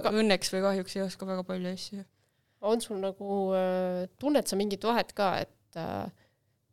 aga 0.00 0.14
õnneks 0.14 0.52
või 0.54 0.66
kahjuks 0.66 0.98
ei 0.98 1.06
oska 1.06 1.30
väga 1.30 1.46
palju 1.46 1.72
asju. 1.72 2.04
on 2.66 2.82
sul 2.82 3.02
nagu, 3.02 3.40
äh, 3.54 4.04
tunned 4.18 4.50
sa 4.50 4.58
mingit 4.58 4.84
vahet 4.84 5.14
ka, 5.14 5.32
et 5.46 5.78
äh, 5.78 6.06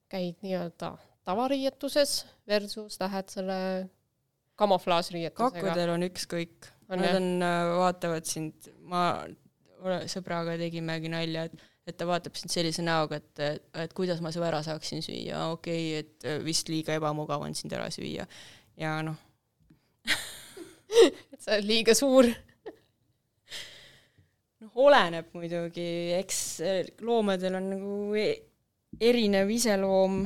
käid 0.09 0.41
nii-öelda 0.45 0.95
tavariietuses 1.29 2.23
versus 2.49 2.97
lähed 2.99 3.29
selle 3.29 3.59
kamuflaažriietusega? 4.59 5.61
kakkudel 5.61 5.93
on 5.93 6.09
ükskõik 6.09 6.73
Nad 6.89 7.15
on, 7.15 7.29
äh, 7.41 7.71
vaatavad 7.79 8.27
sind, 8.27 8.69
ma 8.89 9.03
sõbraga 10.11 10.55
tegimegi 10.59 11.11
nalja, 11.11 11.47
et, 11.47 11.63
et 11.87 11.97
ta 11.99 12.07
vaatab 12.07 12.37
sind 12.39 12.53
sellise 12.53 12.83
näoga, 12.85 13.19
et, 13.19 13.63
et 13.83 13.93
kuidas 13.95 14.21
ma 14.23 14.31
su 14.31 14.43
ära 14.45 14.61
saaksin 14.65 15.03
süüa, 15.03 15.49
okei 15.55 15.99
okay,, 15.99 15.99
et 16.03 16.27
äh, 16.29 16.39
vist 16.43 16.71
liiga 16.71 16.95
ebamugav 16.99 17.43
on 17.43 17.55
sind 17.57 17.73
ära 17.75 17.89
süüa. 17.93 18.27
ja 18.79 18.95
noh. 19.05 19.19
Et 20.03 21.39
sa 21.43 21.57
oled 21.57 21.67
liiga 21.67 21.95
suur. 21.97 22.27
Noh, 24.63 24.71
oleneb 24.85 25.31
muidugi, 25.35 25.87
eks 26.19 26.39
äh, 26.63 26.81
loomadel 27.03 27.59
on 27.59 27.69
nagu 27.75 27.97
e 28.19 28.27
erinev 29.03 29.49
iseloom, 29.51 30.21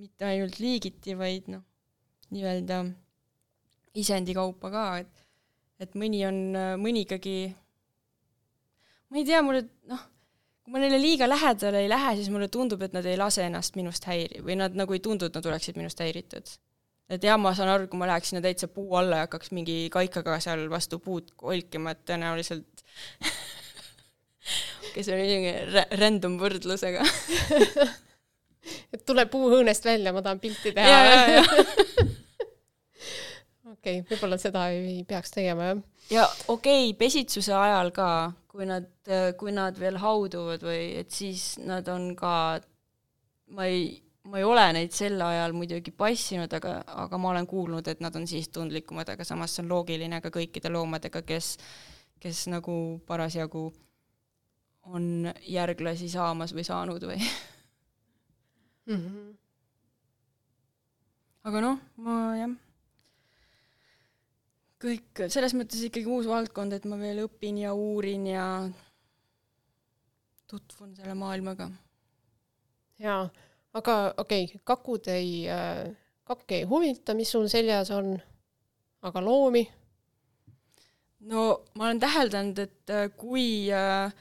mitte 0.00 0.26
ainult 0.26 0.58
liigiti, 0.60 1.14
vaid 1.16 1.48
noh, 1.52 1.62
nii-öelda 2.34 2.82
isendi 4.02 4.34
kaupa 4.34 4.70
ka, 4.74 4.86
et 5.04 5.23
et 5.84 5.94
mõni 5.98 6.24
on, 6.28 6.40
mõni 6.80 7.04
ikkagi, 7.04 7.36
ma 9.12 9.20
ei 9.20 9.28
tea, 9.28 9.40
mulle 9.44 9.66
noh, 9.90 10.02
kui 10.64 10.74
ma 10.74 10.80
neile 10.80 10.98
liiga 11.00 11.28
lähedale 11.28 11.84
ei 11.84 11.90
lähe, 11.92 12.14
siis 12.18 12.30
mulle 12.32 12.48
tundub, 12.52 12.82
et 12.86 12.94
nad 12.96 13.04
ei 13.06 13.18
lase 13.20 13.44
ennast 13.44 13.76
minust 13.76 14.06
häiri- 14.08 14.40
või 14.44 14.56
nad 14.60 14.76
nagu 14.78 14.96
ei 14.96 15.02
tundu, 15.04 15.28
et 15.28 15.36
nad 15.36 15.50
oleksid 15.50 15.76
minust 15.80 16.00
häiritud. 16.00 16.54
et 17.12 17.24
jah, 17.24 17.36
ma 17.36 17.52
saan 17.54 17.68
aru, 17.68 17.86
kui 17.92 18.00
ma 18.00 18.06
läheks 18.08 18.30
sinna 18.32 18.40
täitsa 18.40 18.64
puu 18.72 18.94
alla 18.96 19.18
ja 19.18 19.26
hakkaks 19.26 19.50
mingi 19.52 19.90
kaikaga 19.92 20.38
seal 20.40 20.64
vastu 20.72 20.98
puud 20.98 21.34
kolkima, 21.36 21.92
et 21.92 22.00
tõenäoliselt 22.08 22.84
see 25.02 25.12
oli 25.12 25.28
niisugune 25.28 25.84
random 26.00 26.38
võrdlus, 26.40 26.84
aga 26.88 27.04
et 28.94 29.04
tule 29.04 29.26
puuhõõnest 29.28 29.84
välja, 29.84 30.16
ma 30.16 30.24
tahan 30.24 30.40
pilti 30.40 30.72
teha. 30.72 31.44
okei, 33.84 34.00
võib-olla 34.08 34.38
seda 34.40 34.68
ei 34.72 35.02
peaks 35.08 35.34
tegema, 35.34 35.68
jah. 35.68 35.82
ja 36.10 36.24
okei 36.48 36.88
okay,, 36.88 36.94
pesitsuse 36.96 37.52
ajal 37.52 37.92
ka, 37.94 38.08
kui 38.48 38.64
nad, 38.68 38.88
kui 39.36 39.52
nad 39.52 39.76
veel 39.80 39.98
hauduvad 40.00 40.64
või 40.64 40.94
et 41.02 41.12
siis 41.12 41.58
nad 41.60 41.88
on 41.92 42.14
ka, 42.16 42.32
ma 43.52 43.68
ei, 43.68 43.90
ma 44.30 44.40
ei 44.40 44.48
ole 44.48 44.64
neid 44.78 44.96
sel 44.96 45.20
ajal 45.20 45.52
muidugi 45.56 45.92
passinud, 45.92 46.52
aga, 46.56 46.78
aga 47.04 47.20
ma 47.20 47.34
olen 47.34 47.48
kuulnud, 47.50 47.92
et 47.92 48.00
nad 48.00 48.16
on 48.16 48.26
siis 48.30 48.48
tundlikumad, 48.54 49.12
aga 49.12 49.26
samas 49.28 49.52
see 49.52 49.66
on 49.66 49.72
loogiline 49.74 50.22
ka 50.24 50.32
kõikide 50.32 50.72
loomadega, 50.72 51.24
kes, 51.28 51.54
kes 52.24 52.46
nagu 52.52 52.78
parasjagu 53.06 53.68
on 54.94 55.32
järglasi 55.48 56.08
saamas 56.12 56.56
või 56.56 56.64
saanud 56.64 57.04
või 57.08 57.20
mm. 58.88 58.96
-hmm. 58.96 59.32
aga 61.48 61.64
noh, 61.68 61.80
ma 62.00 62.20
jah 62.40 62.60
kõik, 64.84 65.24
selles 65.32 65.54
mõttes 65.56 65.82
ikkagi 65.86 66.10
uus 66.10 66.28
valdkond, 66.28 66.76
et 66.76 66.84
ma 66.88 66.98
veel 67.00 67.24
õpin 67.24 67.62
ja 67.62 67.72
uurin 67.76 68.26
ja 68.28 68.46
tutvun 70.50 70.92
selle 70.96 71.14
maailmaga. 71.18 71.70
jaa, 73.02 73.24
aga 73.74 73.96
okei 74.18 74.44
okay,, 74.48 74.60
kakud 74.64 75.08
ei 75.12 75.48
äh,, 75.50 75.88
kakk 76.24 76.52
ei 76.56 76.68
huvita, 76.68 77.16
mis 77.16 77.32
sul 77.32 77.48
seljas 77.52 77.90
on, 77.94 78.14
aga 79.02 79.24
loomi? 79.24 79.64
no 81.30 81.48
ma 81.74 81.88
olen 81.88 82.00
täheldanud, 82.00 82.60
et 82.60 82.92
äh, 82.92 83.08
kui 83.16 83.72
äh, 83.72 84.12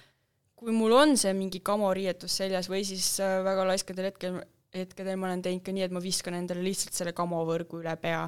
kui 0.63 0.71
mul 0.71 0.95
on 0.95 1.17
see 1.19 1.33
mingi 1.35 1.59
kamoriietus 1.59 2.39
seljas 2.39 2.69
või 2.71 2.85
siis 2.87 3.17
väga 3.19 3.65
laiskadel 3.67 4.07
hetkel, 4.07 4.39
hetkedel 4.73 5.19
ma 5.19 5.27
olen 5.27 5.43
teinud 5.43 5.65
ka 5.65 5.75
nii, 5.75 5.83
et 5.89 5.95
ma 5.95 6.01
viskan 6.03 6.37
endale 6.37 6.63
lihtsalt 6.63 6.95
selle 6.95 7.11
kamovõrgu 7.17 7.81
üle 7.81 7.95
pea 7.99 8.23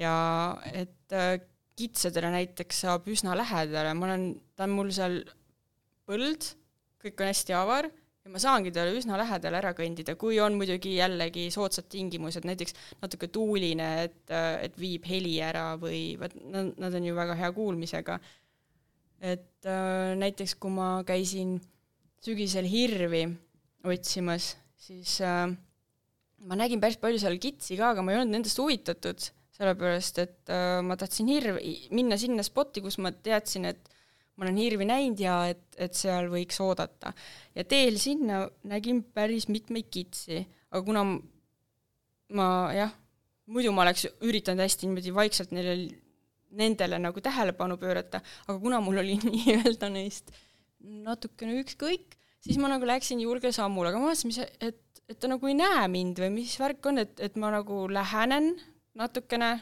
ja 0.00 0.14
et 0.72 1.16
kitsedele 1.76 2.30
näiteks 2.32 2.84
saab 2.86 3.06
üsna 3.12 3.36
lähedale, 3.36 3.92
ma 3.96 4.08
olen, 4.08 4.26
ta 4.56 4.64
on 4.64 4.74
mul 4.78 4.90
seal 4.94 5.20
põld, 6.08 6.50
kõik 7.02 7.20
on 7.20 7.30
hästi 7.30 7.56
avar 7.56 7.88
ja 8.26 8.32
ma 8.32 8.40
saangi 8.42 8.72
talle 8.74 8.96
üsna 8.98 9.18
lähedale 9.20 9.60
ära 9.60 9.70
kõndida, 9.76 10.16
kui 10.18 10.40
on 10.42 10.56
muidugi 10.58 10.96
jällegi 10.96 11.46
soodsad 11.54 11.86
tingimused, 11.92 12.46
näiteks 12.48 12.74
natuke 13.02 13.28
tuuline, 13.30 13.90
et, 14.08 14.18
et 14.66 14.80
viib 14.80 15.06
heli 15.06 15.36
ära 15.44 15.68
või 15.78 16.16
vot 16.18 16.34
nad, 16.42 16.72
nad 16.80 16.98
on 16.98 17.06
ju 17.06 17.14
väga 17.14 17.36
hea 17.38 17.52
kuulmisega. 17.54 18.18
et 19.20 19.64
äh, 19.64 20.12
näiteks 20.18 20.56
kui 20.60 20.74
ma 20.74 21.02
käisin 21.06 21.56
sügisel 22.20 22.66
hirvi 22.68 23.22
otsimas, 23.86 24.56
siis 24.76 25.20
äh, 25.24 25.46
ma 26.44 26.58
nägin 26.58 26.82
päris 26.82 26.98
palju 27.00 27.22
seal 27.22 27.38
kitsi 27.38 27.78
ka, 27.78 27.94
aga 27.94 28.02
ma 28.02 28.12
ei 28.12 28.20
olnud 28.20 28.40
nendest 28.40 28.58
huvitatud 28.58 29.30
sellepärast 29.56 30.18
et 30.22 30.52
äh, 30.52 30.80
ma 30.84 30.96
tahtsin 31.00 31.28
hirvi, 31.32 31.76
minna 31.96 32.18
sinna 32.20 32.44
spotti, 32.46 32.82
kus 32.84 32.98
ma 33.02 33.12
teadsin, 33.12 33.68
et 33.70 33.92
ma 34.36 34.44
olen 34.44 34.58
hirvi 34.60 34.88
näinud 34.88 35.20
ja 35.20 35.38
et, 35.48 35.64
et 35.80 35.96
seal 35.96 36.28
võiks 36.32 36.58
oodata. 36.60 37.12
ja 37.56 37.64
teel 37.64 37.96
sinna 38.00 38.44
nägin 38.68 39.02
päris 39.16 39.48
mitmeid 39.48 39.88
kitsi, 39.92 40.42
aga 40.70 40.82
kuna 40.84 41.04
ma 42.36 42.48
jah, 42.76 42.92
muidu 43.52 43.72
ma 43.72 43.86
oleks 43.86 44.08
üritanud 44.26 44.64
hästi 44.66 44.88
niimoodi 44.88 45.14
vaikselt 45.14 45.54
neile, 45.56 45.76
nendele 46.56 47.00
nagu 47.00 47.22
tähelepanu 47.22 47.78
pöörata, 47.80 48.20
aga 48.46 48.58
kuna 48.60 48.82
mul 48.84 49.00
oli 49.02 49.16
nii-öelda 49.24 49.90
neist 49.92 50.34
natukene 50.86 51.56
ükskõik, 51.62 52.18
siis 52.44 52.60
ma 52.60 52.68
nagu 52.70 52.86
läksin 52.86 53.22
julge 53.24 53.50
sammule, 53.56 53.90
aga 53.90 54.02
ma 54.02 54.10
vaatasin, 54.10 54.32
mis, 54.32 54.40
et, 54.60 55.02
et 55.08 55.18
ta 55.22 55.30
nagu 55.32 55.48
ei 55.48 55.56
näe 55.56 55.88
mind 55.90 56.20
või 56.20 56.34
mis 56.42 56.58
värk 56.60 56.92
on, 56.92 57.00
et, 57.06 57.16
et 57.24 57.40
ma 57.40 57.54
nagu 57.56 57.86
lähenen 57.88 58.52
natukene 58.96 59.54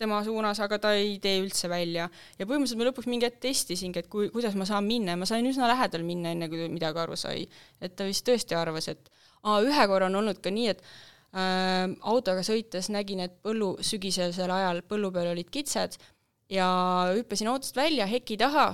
tema 0.00 0.18
suunas, 0.26 0.58
aga 0.64 0.78
ta 0.82 0.92
ei 0.98 1.18
tee 1.22 1.38
üldse 1.42 1.68
välja. 1.70 2.08
ja 2.38 2.46
põhimõtteliselt 2.46 2.80
ma 2.80 2.88
lõpuks 2.88 3.08
mingi 3.10 3.28
hetk 3.28 3.40
testisingi, 3.44 4.02
et 4.02 4.10
kui, 4.10 4.28
kuidas 4.34 4.56
ma 4.58 4.66
saan 4.68 4.86
minna 4.88 5.14
ja 5.14 5.20
ma 5.20 5.28
sain 5.28 5.46
üsna 5.46 5.68
lähedal 5.70 6.02
minna, 6.06 6.32
enne 6.34 6.48
kui 6.50 6.66
midagi 6.72 7.02
aru 7.04 7.18
sai. 7.20 7.46
et 7.80 7.94
ta 7.96 8.06
vist 8.08 8.26
tõesti 8.26 8.58
arvas, 8.58 8.88
et 8.90 9.10
aa, 9.44 9.60
ühe 9.62 9.86
korra 9.90 10.10
on 10.10 10.18
olnud 10.22 10.40
ka 10.42 10.50
nii, 10.54 10.72
et 10.74 10.82
äh, 11.36 11.94
autoga 12.10 12.42
sõites 12.46 12.90
nägin, 12.90 13.22
et 13.28 13.38
põllu, 13.44 13.76
sügisesel 13.80 14.50
ajal 14.50 14.82
põllu 14.88 15.12
peal 15.14 15.30
olid 15.34 15.52
kitsed 15.54 16.00
ja 16.50 16.66
hüppasin 17.14 17.52
autost 17.52 17.76
välja 17.78 18.08
heki 18.10 18.38
taha 18.40 18.72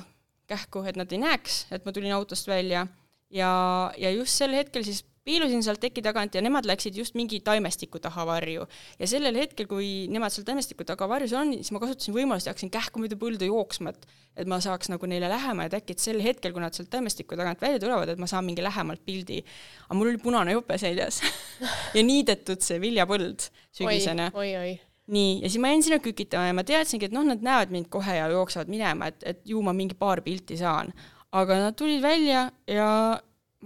kähku, 0.51 0.83
et 0.89 0.97
nad 0.99 1.13
ei 1.13 1.21
näeks, 1.23 1.67
et 1.71 1.85
ma 1.85 1.93
tulin 1.95 2.17
autost 2.17 2.49
välja 2.49 2.87
ja, 3.31 3.53
ja 3.99 4.11
just 4.11 4.41
sel 4.41 4.57
hetkel 4.57 4.89
siis 4.89 5.05
piilusin 5.31 5.62
sealt 5.64 5.81
teki 5.83 6.03
tagant 6.05 6.35
ja 6.35 6.43
nemad 6.45 6.66
läksid 6.68 6.99
just 6.99 7.14
mingi 7.18 7.41
taimestiku 7.47 8.03
taha 8.03 8.26
varju. 8.26 8.66
ja 8.99 9.11
sellel 9.11 9.39
hetkel, 9.39 9.68
kui 9.70 10.09
nemad 10.11 10.35
seal 10.35 10.47
taimestiku 10.49 10.87
taga 10.89 11.09
varjus 11.11 11.35
on, 11.39 11.55
siis 11.61 11.70
ma 11.74 11.83
kasutasin 11.83 12.16
võimalust 12.16 12.51
ja 12.51 12.55
hakkasin 12.55 12.72
kähku 12.74 13.03
mööda 13.03 13.18
põldu 13.20 13.49
jooksma, 13.49 13.95
et 13.95 14.11
et 14.41 14.49
ma 14.49 14.61
saaks 14.62 14.89
nagu 14.93 15.09
neile 15.11 15.28
lähema, 15.28 15.66
et 15.66 15.74
äkki, 15.74 15.97
et 15.97 16.03
sel 16.03 16.20
hetkel, 16.22 16.53
kui 16.55 16.62
nad 16.62 16.76
sealt 16.76 16.89
taimestiku 16.93 17.37
tagant 17.37 17.61
välja 17.61 17.81
tulevad, 17.83 18.12
et 18.12 18.20
ma 18.20 18.28
saan 18.31 18.47
mingi 18.47 18.62
lähemalt 18.64 19.03
pildi. 19.05 19.41
aga 19.89 19.99
mul 19.99 20.12
oli 20.12 20.20
punane 20.22 20.55
jope 20.55 20.78
seljas 20.78 21.20
ja 21.97 22.05
niidetud 22.07 22.62
see 22.64 22.78
viljapõld 22.83 23.51
sügisene. 23.74 24.31
oi, 24.35 24.55
oi, 24.55 24.62
oi 24.62 24.78
nii, 25.11 25.41
ja 25.43 25.51
siis 25.51 25.61
ma 25.62 25.72
jäin 25.72 25.83
sinna 25.83 25.99
kükitama 26.03 26.51
ja 26.51 26.55
ma 26.55 26.64
teadsingi, 26.66 27.09
et 27.09 27.14
noh, 27.14 27.24
nad 27.26 27.43
näevad 27.43 27.72
mind 27.74 27.91
kohe 27.91 28.14
ja 28.14 28.28
jooksevad 28.31 28.70
minema, 28.70 29.11
et, 29.11 29.24
et 29.26 29.41
ju 29.51 29.62
ma 29.66 29.74
mingi 29.74 29.97
paar 29.99 30.22
pilti 30.22 30.59
saan. 30.61 30.95
aga 31.33 31.59
nad 31.64 31.76
tulid 31.78 32.03
välja 32.03 32.49
ja 32.66 32.89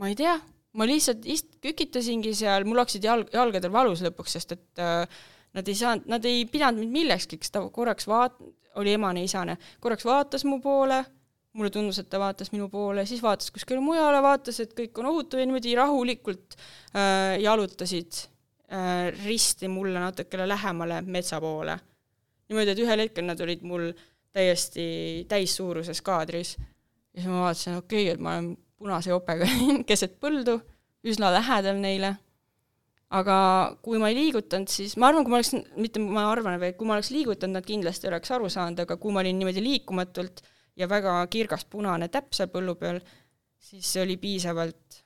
ma 0.01 0.09
ei 0.09 0.17
tea, 0.17 0.35
ma 0.75 0.87
lihtsalt 0.89 1.25
ist-, 1.31 1.57
kükitasingi 1.63 2.35
seal, 2.37 2.67
mul 2.69 2.83
hakkasid 2.83 3.07
jalg, 3.07 3.31
jalgadel 3.35 3.73
valus 3.75 4.03
lõpuks, 4.05 4.37
sest 4.39 4.57
et 4.57 4.83
äh, 4.83 5.05
nad 5.55 5.71
ei 5.71 5.79
saanud, 5.79 6.09
nad 6.11 6.25
ei 6.29 6.45
pidanud 6.51 6.83
mind 6.83 6.99
millekski, 6.99 7.39
ta 7.53 7.63
korraks 7.75 8.09
vaat-, 8.11 8.41
oli 8.81 8.95
emane-isane, 8.97 9.57
korraks 9.83 10.07
vaatas 10.07 10.45
mu 10.49 10.59
poole, 10.63 11.01
mulle 11.55 11.71
tundus, 11.71 12.01
et 12.03 12.09
ta 12.11 12.19
vaatas 12.19 12.51
minu 12.51 12.67
poole, 12.71 13.05
siis 13.07 13.23
vaatas 13.23 13.53
kuskile 13.55 13.83
mujale, 13.83 14.19
vaatas, 14.25 14.59
et 14.65 14.75
kõik 14.75 14.99
on 14.99 15.13
ohutu 15.13 15.39
ja 15.39 15.47
niimoodi 15.47 15.77
rahulikult 15.79 16.57
äh, 16.59 17.37
jalutasid 17.45 18.25
äh, 18.75 19.13
risti 19.23 19.71
mulle 19.71 20.03
natukene 20.03 20.49
lähemale 20.51 21.03
metsa 21.07 21.39
poole. 21.43 21.79
niimoodi, 22.51 22.75
et 22.75 22.83
ühel 22.83 23.07
hetkel 23.07 23.27
nad 23.29 23.41
olid 23.41 23.63
mul 23.63 23.93
täiesti 24.35 25.25
täissuuruses 25.31 26.03
kaadris 26.03 26.57
ja 26.59 27.21
siis 27.23 27.31
ma 27.31 27.45
vaatasin, 27.47 27.79
okei 27.79 28.03
okay,, 28.03 28.15
et 28.15 28.21
ma 28.21 28.35
olen 28.35 28.51
punase 28.81 29.13
jopega 29.13 29.49
keset 29.89 30.19
põldu, 30.23 30.59
üsna 31.07 31.33
lähedal 31.35 31.81
neile. 31.83 32.15
aga 33.15 33.37
kui 33.85 34.01
ma 34.03 34.09
ei 34.11 34.17
liigutanud, 34.17 34.71
siis 34.73 34.97
ma 34.99 35.07
arvan, 35.11 35.23
kui 35.23 35.31
ma 35.31 35.39
oleks, 35.39 35.53
mitte 35.79 36.01
ma 36.03 36.25
arvan, 36.33 36.57
vaid 36.59 36.75
kui 36.79 36.89
ma 36.89 36.97
oleks 36.97 37.13
liigutanud, 37.15 37.61
nad 37.61 37.67
kindlasti 37.69 38.09
oleks 38.11 38.33
aru 38.35 38.49
saanud, 38.51 38.81
aga 38.83 38.97
kui 38.99 39.15
ma 39.15 39.23
olin 39.23 39.39
niimoodi 39.39 39.63
liikumatult 39.63 40.43
ja 40.81 40.89
väga 40.91 41.21
kirgas 41.31 41.67
punane 41.71 42.09
täpp 42.11 42.35
seal 42.35 42.51
põllu 42.51 42.75
peal, 42.81 42.99
siis 43.61 43.93
see 43.93 44.03
oli 44.03 44.17
piisavalt, 44.19 44.99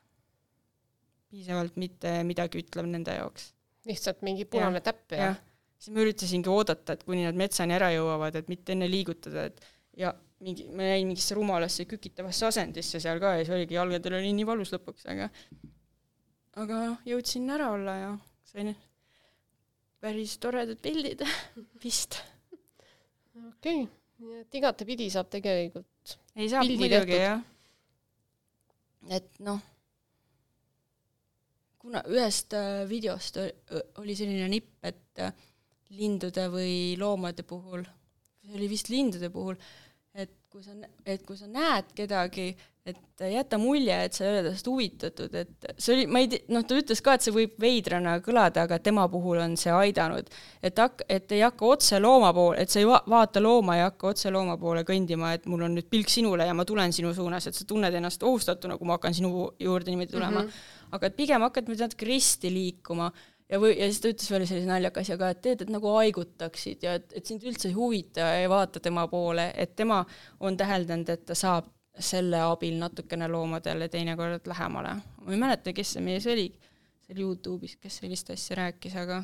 piisavalt 1.29 1.77
mitte 1.77 2.15
midagi 2.25 2.63
ütlev 2.63 2.89
nende 2.89 3.19
jaoks. 3.19 3.53
lihtsalt 3.89 4.25
mingi 4.25 4.47
punane 4.49 4.81
ja, 4.81 4.87
täpp 4.89 5.13
ja, 5.13 5.29
ja.? 5.29 5.35
siis 5.77 5.93
ma 5.95 6.07
üritasingi 6.07 6.51
oodata, 6.53 6.97
et 6.97 7.05
kuni 7.05 7.27
nad 7.27 7.37
metsani 7.37 7.77
ära 7.77 7.91
jõuavad, 7.93 8.41
et 8.41 8.49
mitte 8.49 8.73
enne 8.73 8.89
liigutada, 8.89 9.51
et 9.51 9.61
ja 9.99 10.15
mingi, 10.45 10.69
ma 10.71 10.87
jäin 10.87 11.09
mingisse 11.09 11.37
rumalasse 11.39 11.87
kükitavasse 11.91 12.47
asendisse 12.49 13.01
seal 13.03 13.21
ka 13.23 13.35
ja 13.37 13.45
siis 13.45 13.55
oligi, 13.57 13.79
jalgadel 13.79 14.19
oli 14.21 14.33
nii 14.37 14.47
valus 14.49 14.73
lõpuks, 14.75 15.09
aga 15.11 15.31
aga 16.63 16.83
noh, 16.93 17.01
jõudsin 17.07 17.49
ära 17.55 17.71
olla 17.75 17.97
ja 17.99 18.11
sain 18.49 18.75
päris 20.03 20.37
toredad 20.43 20.79
pildid 20.83 21.25
vist. 21.85 22.21
okei 23.35 23.83
okay., 23.85 23.89
nii 24.19 24.43
et 24.43 24.61
igatepidi 24.61 25.11
saab 25.15 25.31
tegelikult 25.31 26.19
ei 26.39 26.49
saab 26.51 26.71
muidugi 26.71 27.19
jah. 27.19 27.43
et 29.15 29.43
noh, 29.47 29.61
kuna 31.83 32.03
ühest 32.11 32.55
äh, 32.59 32.83
videost 32.91 33.39
oli 34.03 34.17
selline 34.19 34.49
nipp, 34.51 34.73
et 34.87 35.23
äh, 35.23 35.35
lindude 35.99 36.49
või 36.53 36.97
loomade 37.01 37.45
puhul, 37.49 37.85
see 38.43 38.57
oli 38.59 38.69
vist 38.71 38.91
lindude 38.93 39.31
puhul, 39.33 39.57
kui 40.49 40.65
sa, 40.65 40.73
et 41.05 41.25
kui 41.27 41.37
sa 41.37 41.47
näed 41.51 41.91
kedagi, 41.97 42.49
et 42.89 43.23
jäta 43.29 43.59
mulje, 43.61 43.97
et 44.07 44.17
sa 44.17 44.25
ei 44.25 44.31
ole 44.31 44.49
tast 44.49 44.69
huvitatud, 44.71 45.35
et 45.37 45.67
see 45.77 45.93
oli, 45.93 46.07
ma 46.09 46.23
ei 46.23 46.31
tea, 46.33 46.47
noh, 46.55 46.65
ta 46.65 46.79
ütles 46.79 47.03
ka, 47.05 47.17
et 47.19 47.27
see 47.27 47.35
võib 47.35 47.59
veidrana 47.61 48.15
kõlada, 48.25 48.65
aga 48.65 48.79
tema 48.81 49.05
puhul 49.13 49.43
on 49.45 49.59
see 49.61 49.75
aidanud. 49.75 50.31
et 50.65 50.81
hak-, 50.81 51.05
et 51.09 51.37
ei 51.37 51.43
hakka 51.45 51.69
otse 51.69 52.01
looma 52.01 52.33
poole, 52.33 52.63
et 52.63 52.73
sa 52.73 52.81
ei 52.81 52.89
va-, 52.89 53.03
vaata 53.13 53.43
looma 53.45 53.77
ja 53.77 53.91
hakka 53.91 54.15
otse 54.15 54.33
looma 54.33 54.57
poole 54.61 54.87
kõndima, 54.89 55.35
et 55.37 55.45
mul 55.51 55.67
on 55.69 55.77
nüüd 55.77 55.91
pilk 55.93 56.09
sinule 56.13 56.49
ja 56.49 56.57
ma 56.57 56.65
tulen 56.69 56.95
sinu 56.97 57.13
suunas, 57.15 57.51
et 57.51 57.59
sa 57.59 57.69
tunned 57.69 57.95
ennast 58.01 58.25
ohustatuna, 58.25 58.79
kui 58.81 58.89
ma 58.89 58.97
hakkan 58.97 59.17
sinu 59.21 59.51
juurde 59.61 59.93
niimoodi 59.93 60.15
tulema 60.15 60.43
mm. 60.43 60.49
-hmm. 60.49 60.93
aga 60.97 61.13
et 61.13 61.17
pigem 61.17 61.45
hakkad 61.45 61.69
natuke 61.69 62.09
risti 62.09 62.55
liikuma 62.55 63.13
ja 63.49 63.61
või, 63.61 63.73
ja 63.79 63.89
siis 63.89 64.03
ta 64.03 64.13
ütles 64.13 64.31
veel 64.33 64.45
sellise 64.49 64.69
naljaka 64.69 65.03
asja 65.05 65.17
ka, 65.21 65.33
et 65.33 65.41
teed, 65.45 65.65
et 65.65 65.73
nagu 65.73 65.91
haigutaksid 65.97 66.85
ja 66.85 66.99
et, 66.99 67.11
et 67.17 67.27
sind 67.27 67.45
üldse 67.49 67.71
ei 67.71 67.77
huvita 67.77 68.27
ja 68.27 68.45
ei 68.45 68.51
vaata 68.51 68.83
tema 68.85 69.07
poole, 69.11 69.49
et 69.57 69.75
tema 69.77 70.03
on 70.41 70.57
täheldanud, 70.59 71.09
et 71.15 71.25
ta 71.29 71.37
saab 71.39 71.73
selle 71.99 72.41
abil 72.45 72.77
natukene 72.79 73.27
loomadele 73.29 73.89
teinekord 73.91 74.47
lähemale. 74.47 74.95
ma 75.25 75.35
ei 75.35 75.41
mäleta, 75.41 75.75
kes 75.75 75.97
see 75.97 76.05
mees 76.05 76.27
oli 76.31 76.47
seal 77.07 77.25
Youtube'is, 77.25 77.77
kes 77.81 78.01
sellist 78.03 78.31
asja 78.31 78.61
rääkis, 78.61 78.95
aga 79.01 79.23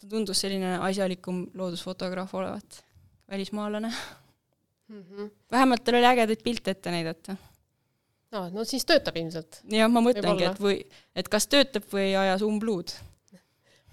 ta 0.00 0.10
tundus 0.10 0.40
selline 0.42 0.78
asjalikum 0.88 1.46
loodusfotograaf 1.54 2.34
olevat, 2.34 2.84
välismaalane 3.30 3.92
mm. 4.88 5.02
-hmm. 5.02 5.30
vähemalt 5.52 5.84
tal 5.84 6.00
oli 6.00 6.06
ägedaid 6.06 6.42
pilte 6.42 6.70
ette 6.70 6.90
näidata. 6.90 7.36
aa, 8.32 8.50
no 8.50 8.64
siis 8.64 8.84
töötab 8.84 9.16
ilmselt. 9.16 9.62
jah, 9.70 9.90
ma 9.90 10.00
mõtlengi, 10.00 10.50
et 10.50 10.60
või, 10.60 10.86
et 11.14 11.28
kas 11.28 11.46
töötab 11.46 11.84
või 11.92 12.08
ei 12.10 12.16
aja 12.16 12.38
umbluud 12.42 12.90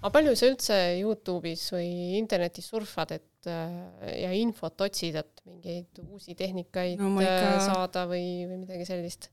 aga 0.02 0.10
palju 0.16 0.32
sa 0.38 0.48
üldse 0.50 0.78
Youtube'is 0.98 1.68
või 1.74 1.90
internetis 2.18 2.66
surfad, 2.72 3.14
et 3.14 3.50
äh, 3.50 3.76
ja 4.24 4.32
infot 4.34 4.82
otsid, 4.82 5.20
et 5.22 5.44
mingeid 5.46 6.02
uusi 6.08 6.34
tehnikaid 6.38 6.98
no, 6.98 7.14
ikka... 7.22 7.52
Äh, 7.52 7.60
saada 7.68 8.08
või, 8.10 8.24
või 8.50 8.64
midagi 8.64 8.88
sellist? 8.88 9.30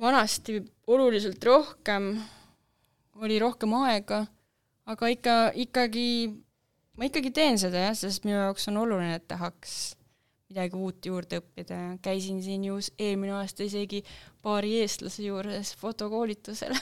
vanasti 0.00 0.60
oluliselt 0.88 1.44
rohkem, 1.44 2.14
oli 3.20 3.38
rohkem 3.40 3.74
aega, 3.82 4.24
aga 4.88 5.10
ikka, 5.12 5.36
ikkagi, 5.60 6.10
ma 6.96 7.08
ikkagi 7.08 7.32
teen 7.36 7.60
seda 7.60 7.88
jah, 7.88 7.96
sest 7.98 8.24
minu 8.24 8.38
jaoks 8.38 8.68
on 8.72 8.80
oluline, 8.80 9.18
et 9.18 9.26
tahaks 9.28 9.74
midagi 10.50 10.80
uut 10.80 11.06
juurde 11.06 11.42
õppida 11.42 11.76
ja 11.76 11.90
käisin 12.02 12.40
siin 12.42 12.64
ju 12.66 12.80
eelmine 12.98 13.36
aasta 13.38 13.66
isegi 13.66 14.00
paari 14.42 14.80
eestlase 14.80 15.22
juures 15.22 15.74
fotokoolitusel 15.78 16.74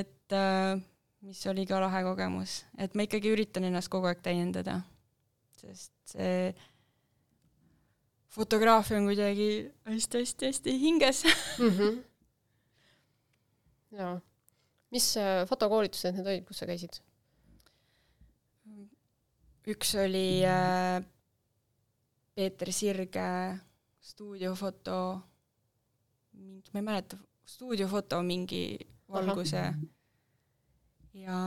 et 0.00 0.36
äh, 0.36 0.82
mis 1.20 1.40
oli 1.46 1.66
ka 1.68 1.80
lahe 1.82 2.02
kogemus, 2.04 2.62
et 2.80 2.94
ma 2.96 3.04
ikkagi 3.04 3.32
üritan 3.34 3.66
ennast 3.68 3.90
kogu 3.92 4.08
aeg 4.08 4.22
täiendada, 4.24 4.80
sest 5.60 5.92
see 6.14 6.50
fotograafia 8.30 9.00
on 9.00 9.08
kuidagi 9.10 9.48
hästi-hästi-hästi 9.90 10.76
hinges 10.80 11.24
mm. 11.26 11.68
-hmm. 11.76 12.02
jaa. 13.98 14.20
mis 14.90 15.16
äh, 15.16 15.46
fotokoolitused 15.48 16.16
need 16.16 16.26
olid, 16.26 16.44
kus 16.48 16.62
sa 16.62 16.66
käisid? 16.70 17.00
üks 19.70 19.94
oli 20.00 20.40
äh, 20.46 21.04
Peeter 22.34 22.72
Sirge 22.72 23.58
stuudiofoto, 24.00 25.20
mingi, 26.32 26.70
ma 26.72 26.80
ei 26.80 26.82
mäleta, 26.82 27.18
stuudiofoto 27.44 28.22
mingi 28.22 28.78
valguse 29.08 29.58
Aha 29.58 29.99
ja 31.14 31.38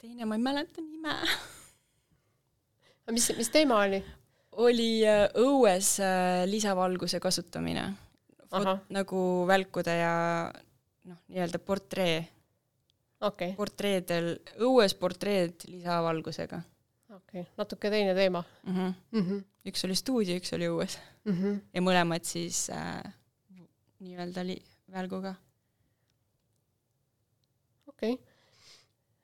teine, 0.00 0.24
ma 0.24 0.36
ei 0.36 0.42
mäleta 0.42 0.84
nime 0.84 1.14
aga 3.06 3.14
mis, 3.16 3.30
mis 3.38 3.50
teema 3.52 3.80
oli? 3.86 4.02
oli 4.56 4.90
äh, 5.06 5.26
õues 5.40 5.96
äh, 6.00 6.44
lisavalguse 6.48 7.20
kasutamine. 7.20 7.88
nagu 8.88 9.20
välkude 9.48 9.96
ja 9.98 10.14
noh, 11.04 11.18
nii-öelda 11.28 11.58
portree 11.58 12.20
okay.. 13.20 13.52
portreedel, 13.58 14.36
õues 14.64 14.94
portreed 14.98 15.66
lisavalgusega. 15.70 16.60
okei 17.10 17.42
okay., 17.42 17.52
natuke 17.58 17.90
teine 17.90 18.14
teema 18.14 18.44
mm. 18.62 18.74
-hmm. 18.74 18.94
Mm 19.12 19.26
-hmm. 19.26 19.44
üks 19.72 19.84
oli 19.84 19.94
stuudio, 19.94 20.36
üks 20.36 20.52
oli 20.54 20.68
õues 20.68 20.98
mm. 21.24 21.32
-hmm. 21.32 21.60
ja 21.72 21.82
mõlemad 21.82 22.24
siis 22.24 22.70
äh, 22.70 23.02
nii-öelda 24.00 24.44
li-, 24.44 24.62
välguga 24.92 25.34
okei. 27.96 28.16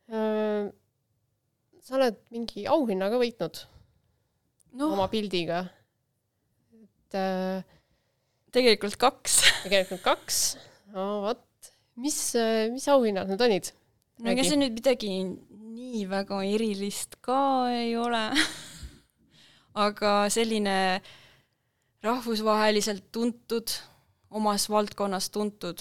Okay.. 0.08 0.72
sa 1.82 1.94
oled 1.98 2.18
mingi 2.34 2.64
auhinna 2.68 3.08
ka 3.12 3.20
võitnud 3.20 3.62
no. 4.78 4.90
oma 4.92 5.06
pildiga, 5.12 5.62
et 6.82 7.16
äh, 7.18 7.62
tegelikult 8.54 8.98
kaks. 9.00 9.38
tegelikult 9.66 10.04
kaks, 10.04 10.42
no 10.96 11.22
vot, 11.28 11.72
mis, 12.00 12.18
mis 12.72 12.88
auhinnad 12.92 13.30
need 13.30 13.46
olid? 13.48 13.72
no 14.22 14.32
ega 14.32 14.44
see 14.46 14.58
nüüd 14.60 14.76
midagi 14.76 15.14
nii 15.22 16.04
väga 16.10 16.42
erilist 16.48 17.18
ka 17.24 17.68
ei 17.72 17.96
ole. 18.00 18.28
Aga 19.86 20.26
selline 20.28 21.00
rahvusvaheliselt 22.04 23.06
tuntud, 23.14 23.72
omas 24.36 24.66
valdkonnas 24.68 25.30
tuntud 25.32 25.80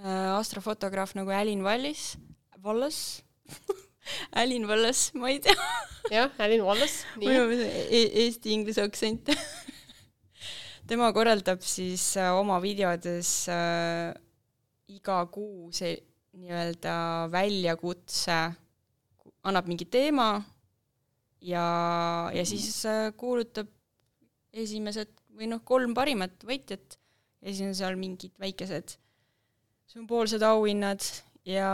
astrofotograaf 0.00 1.14
nagu 1.18 1.30
Alin 1.30 1.62
Wallis, 1.66 2.16
Wallace 2.62 3.22
Alin 4.40 4.64
Wallace, 4.66 5.12
ma 5.14 5.30
ei 5.30 5.38
tea. 5.40 5.54
Jah, 6.10 6.30
Alin 6.38 6.62
Wallace, 6.66 7.06
nii. 7.20 7.66
E 7.92 8.00
eesti-inglise 8.24 8.82
aktsent. 8.84 9.30
Tema 10.88 11.12
korraldab 11.14 11.62
siis 11.64 12.16
äh, 12.20 12.32
oma 12.34 12.58
videodes 12.62 13.30
äh, 13.52 14.10
iga 14.92 15.20
kuu 15.32 15.70
see 15.74 15.94
nii-öelda 16.32 17.28
väljakutse, 17.32 18.38
annab 19.46 19.68
mingi 19.70 19.86
teema 19.92 20.34
ja, 21.44 21.64
ja 22.34 22.44
siis 22.48 22.82
äh, 22.88 23.12
kuulutab 23.16 23.70
esimesed 24.52 25.14
või 25.38 25.48
noh, 25.52 25.62
kolm 25.64 25.94
parimat 25.96 26.42
võitjat. 26.44 26.98
Ja 27.42 27.50
siis 27.50 27.64
on 27.66 27.78
seal 27.78 27.96
mingid 27.98 28.34
väikesed 28.38 28.96
sümboolsed 29.90 30.42
auhinnad 30.46 31.04
ja 31.48 31.70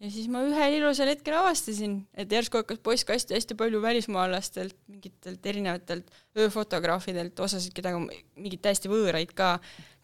ja 0.00 0.10
siis 0.12 0.28
ma 0.28 0.42
ühel 0.44 0.76
ilusal 0.78 1.08
hetkel 1.10 1.38
avastasin, 1.38 1.98
et 2.18 2.32
järsku 2.32 2.60
hakkas 2.60 2.80
postkasti 2.84 3.36
hästi 3.36 3.56
palju 3.58 3.80
välismaalastelt, 3.82 4.76
mingitelt 4.90 5.46
erinevatelt 5.46 6.12
ööfotograafidelt, 6.36 7.40
osasid 7.40 7.74
kedagi, 7.76 8.20
mingeid 8.36 8.62
täiesti 8.66 8.92
võõraid 8.92 9.32
ka, 9.36 9.56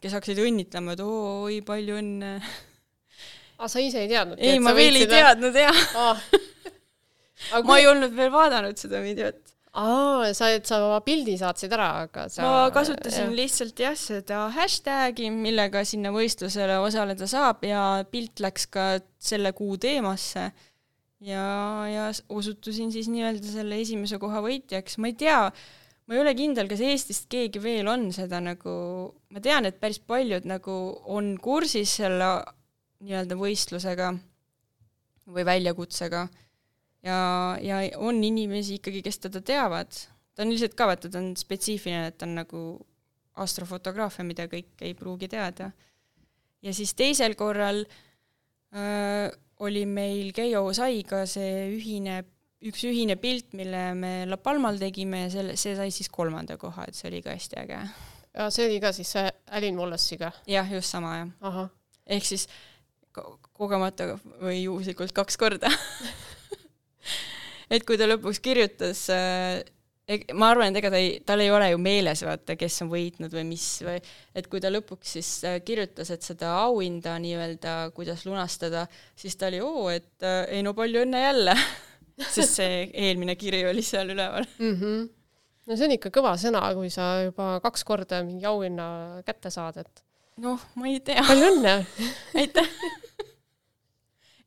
kes 0.02 0.16
hakkasid 0.16 0.40
õnnitlema, 0.46 0.96
et 0.96 1.04
oo, 1.04 1.42
oi, 1.48 1.60
palju 1.66 2.00
õnne. 2.00 2.34
aa, 3.58 3.68
sa 3.68 3.84
ise 3.84 4.06
ei 4.06 4.10
teadnud? 4.10 4.40
ei, 4.40 4.58
ma 4.64 4.74
veel 4.76 5.02
ei 5.02 5.10
teadnud, 5.10 5.60
jah 5.60 5.84
ah. 6.00 6.26
ma 7.52 7.60
kui... 7.60 7.78
ei 7.82 7.90
olnud 7.90 8.16
veel 8.16 8.32
vaadanud 8.32 8.80
seda 8.80 9.04
videot 9.04 9.51
aa, 9.72 10.32
sa, 10.36 10.50
et 10.52 10.68
sa 10.68 10.78
oma 10.84 11.00
pildi 11.04 11.38
saatsid 11.40 11.72
ära, 11.72 11.88
aga 12.06 12.26
sa 12.32 12.44
ma 12.44 12.64
kasutasin 12.74 13.30
jah. 13.30 13.36
lihtsalt 13.38 13.80
jah, 13.80 13.96
seda 13.96 14.42
hashtag'i, 14.52 15.30
millega 15.32 15.84
sinna 15.88 16.12
võistlusele 16.12 16.76
osaleda 16.82 17.28
saab 17.30 17.64
ja 17.64 18.02
pilt 18.12 18.42
läks 18.44 18.68
ka 18.72 18.86
selle 19.22 19.54
kuu 19.56 19.78
teemasse. 19.80 20.50
ja, 21.22 21.46
ja 21.88 22.10
osutusin 22.28 22.92
siis 22.92 23.08
nii-öelda 23.12 23.48
selle 23.48 23.80
esimese 23.80 24.18
koha 24.20 24.42
võitjaks, 24.44 24.98
ma 25.00 25.08
ei 25.08 25.16
tea, 25.16 25.38
ma 26.04 26.16
ei 26.16 26.20
ole 26.20 26.34
kindel, 26.36 26.68
kas 26.68 26.82
Eestist 26.84 27.30
keegi 27.32 27.62
veel 27.62 27.88
on 27.88 28.10
seda 28.12 28.42
nagu, 28.44 28.74
ma 29.32 29.40
tean, 29.40 29.70
et 29.70 29.80
päris 29.80 30.02
paljud 30.02 30.44
nagu 30.50 30.76
on 31.14 31.36
kursis 31.40 31.96
selle 32.02 32.34
nii-öelda 33.02 33.38
võistlusega 33.40 34.12
või 35.32 35.46
väljakutsega 35.46 36.26
ja, 37.02 37.20
ja 37.60 37.82
on 38.00 38.22
inimesi 38.24 38.78
ikkagi, 38.80 39.02
kes 39.02 39.18
teda 39.26 39.42
teavad. 39.44 39.92
ta 40.34 40.44
on 40.44 40.52
lihtsalt 40.52 40.74
ka, 40.78 40.88
vaata, 40.88 41.10
ta 41.12 41.20
on 41.20 41.32
spetsiifiline, 41.36 42.06
et 42.12 42.18
ta 42.18 42.26
on 42.28 42.36
nagu 42.40 42.62
astrofotograafia, 43.42 44.26
mida 44.28 44.46
kõik 44.50 44.84
ei 44.84 44.94
pruugi 44.94 45.28
teada. 45.32 45.70
ja 46.62 46.74
siis 46.74 46.94
teisel 46.94 47.34
korral 47.34 47.84
öö, 47.84 49.30
oli 49.62 49.86
meil 49.86 50.32
Keijo 50.34 50.64
Saiga 50.74 51.24
see 51.26 51.68
ühine, 51.76 52.22
üks 52.66 52.84
ühine 52.88 53.16
pilt, 53.20 53.52
mille 53.58 53.92
me 53.98 54.12
La 54.26 54.38
Palmal 54.38 54.78
tegime 54.80 55.26
ja 55.26 55.30
selle, 55.30 55.56
see 55.56 55.76
sai 55.78 55.90
siis 55.94 56.10
kolmanda 56.12 56.56
koha, 56.58 56.86
et 56.88 56.98
see 56.98 57.10
oli 57.10 57.22
ka 57.22 57.34
hästi 57.34 57.60
äge. 57.62 57.80
ja 58.34 58.50
see 58.50 58.66
oli 58.68 58.80
ka 58.82 58.92
siis 58.96 59.14
see 59.16 59.30
Alin 59.50 59.78
Wallace'iga? 59.78 60.32
jah, 60.46 60.70
just 60.72 60.92
sama, 60.92 61.16
jah. 61.22 61.64
ehk 62.06 62.26
siis 62.26 62.48
kogemata 63.52 64.14
või 64.40 64.62
juhuslikult 64.62 65.12
kaks 65.12 65.36
korda 65.36 65.68
et 67.72 67.86
kui 67.88 67.98
ta 68.00 68.08
lõpuks 68.08 68.42
kirjutas 68.44 69.06
äh, 69.14 69.62
ma 70.36 70.50
arvan, 70.50 70.72
et 70.72 70.80
ega 70.80 70.90
ta 70.92 70.98
ei, 70.98 71.12
tal 71.26 71.40
ei 71.44 71.50
ole 71.52 71.70
ju 71.70 71.78
meeles, 71.80 72.22
vaata, 72.26 72.56
kes 72.58 72.80
on 72.84 72.90
võitnud 72.90 73.32
või 73.32 73.44
mis 73.52 73.66
või 73.86 74.00
et 74.36 74.48
kui 74.50 74.60
ta 74.62 74.70
lõpuks 74.72 75.14
siis 75.16 75.30
äh, 75.48 75.58
kirjutas, 75.64 76.10
et 76.12 76.26
seda 76.26 76.52
auhinda 76.64 77.14
nii-öelda, 77.22 77.76
kuidas 77.96 78.26
lunastada, 78.26 78.86
siis 79.18 79.38
ta 79.38 79.48
oli 79.50 79.62
oo, 79.64 79.86
et 79.92 80.26
äh, 80.26 80.44
ei 80.58 80.64
no 80.66 80.74
palju 80.78 81.04
õnne 81.06 81.22
jälle 81.22 81.56
sest 82.34 82.58
see 82.58 82.86
eelmine 83.06 83.36
kiri 83.40 83.62
oli 83.68 83.84
seal 83.86 84.10
üleval 84.12 84.46
mm. 84.58 84.74
-hmm. 84.80 85.06
no 85.66 85.76
see 85.76 85.88
on 85.88 85.96
ikka 85.96 86.12
kõva 86.18 86.34
sõna, 86.40 86.64
kui 86.76 86.90
sa 86.90 87.14
juba 87.28 87.54
kaks 87.64 87.86
korda 87.86 88.24
mingi 88.26 88.48
auhinna 88.48 89.22
kätte 89.26 89.54
saad, 89.54 89.80
et 89.84 90.04
noh, 90.42 90.60
ma 90.74 90.90
ei 90.90 91.00
tea. 91.00 91.22
palju 91.28 91.54
õnne 91.54 91.78
aitäh 92.42 92.68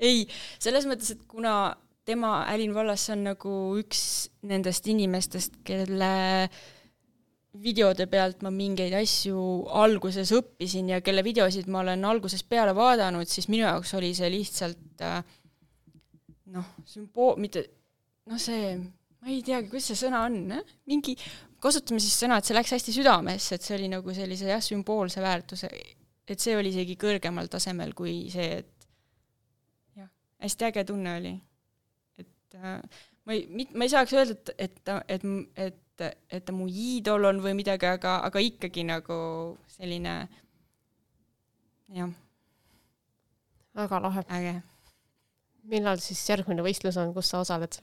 ei, 0.04 0.28
selles 0.60 0.84
mõttes, 0.90 1.16
et 1.16 1.24
kuna 1.32 1.76
tema 2.06 2.46
Älin 2.52 2.74
Vallas 2.76 3.10
on 3.14 3.26
nagu 3.26 3.52
üks 3.80 4.02
nendest 4.46 4.88
inimestest, 4.88 5.62
kelle 5.66 6.50
videode 7.64 8.06
pealt 8.12 8.44
ma 8.44 8.52
mingeid 8.52 8.94
asju 9.00 9.40
alguses 9.84 10.32
õppisin 10.36 10.92
ja 10.92 11.00
kelle 11.02 11.24
videosid 11.24 11.70
ma 11.72 11.82
olen 11.86 12.04
algusest 12.06 12.50
peale 12.52 12.76
vaadanud, 12.76 13.30
siis 13.32 13.48
minu 13.52 13.64
jaoks 13.64 13.96
oli 13.98 14.12
see 14.18 14.30
lihtsalt 14.34 15.04
äh, 15.06 15.22
noh, 16.56 16.76
sümbool, 16.90 17.40
mitte 17.42 17.64
noh, 18.30 18.40
see, 18.42 18.76
ma 19.22 19.32
ei 19.32 19.42
teagi, 19.46 19.70
kuidas 19.72 19.90
see 19.92 20.00
sõna 20.06 20.26
on, 20.28 20.40
mingi, 20.90 21.16
kasutame 21.64 22.02
siis 22.04 22.18
sõna, 22.22 22.40
et 22.40 22.48
see 22.48 22.58
läks 22.58 22.76
hästi 22.76 22.96
südamesse, 22.96 23.58
et 23.58 23.66
see 23.66 23.78
oli 23.78 23.90
nagu 23.92 24.16
sellise 24.16 24.50
jah, 24.52 24.64
sümboolse 24.64 25.24
väärtuse, 25.24 25.72
et 26.26 26.42
see 26.42 26.56
oli 26.58 26.74
isegi 26.74 26.98
kõrgemal 27.02 27.50
tasemel 27.52 27.96
kui 27.98 28.18
see, 28.34 28.62
et 28.62 28.90
jah, 30.02 30.10
hästi 30.46 30.70
äge 30.72 30.88
tunne 30.92 31.20
oli. 31.22 31.36
Et 32.56 32.70
äh, 32.72 33.02
ma 33.26 33.36
ei, 33.36 33.68
ma 33.76 33.86
ei 33.86 33.92
saaks 33.92 34.16
öelda, 34.16 34.38
et, 34.38 34.54
et, 34.58 34.94
et, 35.18 35.28
et 35.68 35.82
et, 35.96 36.16
et 36.30 36.46
ta 36.46 36.54
mu 36.56 36.68
iidol 36.70 37.30
on 37.30 37.42
või 37.44 37.56
midagi, 37.58 37.88
aga, 37.88 38.20
aga 38.28 38.42
ikkagi 38.44 38.86
nagu 38.88 39.18
selline 39.72 40.16
jah. 41.96 42.12
väga 43.76 44.00
lahe. 44.04 44.24
äge. 44.30 44.56
millal 45.64 46.00
siis 46.00 46.22
järgmine 46.30 46.66
võistlus 46.66 46.98
on, 47.02 47.14
kus 47.14 47.32
sa 47.32 47.44
osaled? 47.44 47.80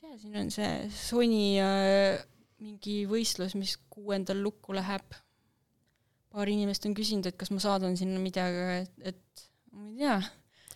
tea, 0.00 0.16
siin 0.18 0.40
on 0.42 0.50
see 0.50 0.72
Sony 0.94 1.44
äh, 1.62 2.18
mingi 2.62 3.04
võistlus, 3.06 3.54
mis 3.54 3.76
kuuendal 3.90 4.42
lukku 4.42 4.74
läheb. 4.74 5.14
paar 6.30 6.48
inimest 6.48 6.86
on 6.86 6.94
küsinud, 6.96 7.26
et 7.30 7.38
kas 7.38 7.52
ma 7.54 7.62
saadan 7.62 7.96
sinna 7.96 8.18
midagi, 8.20 8.82
et, 8.82 9.14
et 9.14 9.46
ma 9.72 9.86
ei 9.92 9.96
tea. 10.02 10.18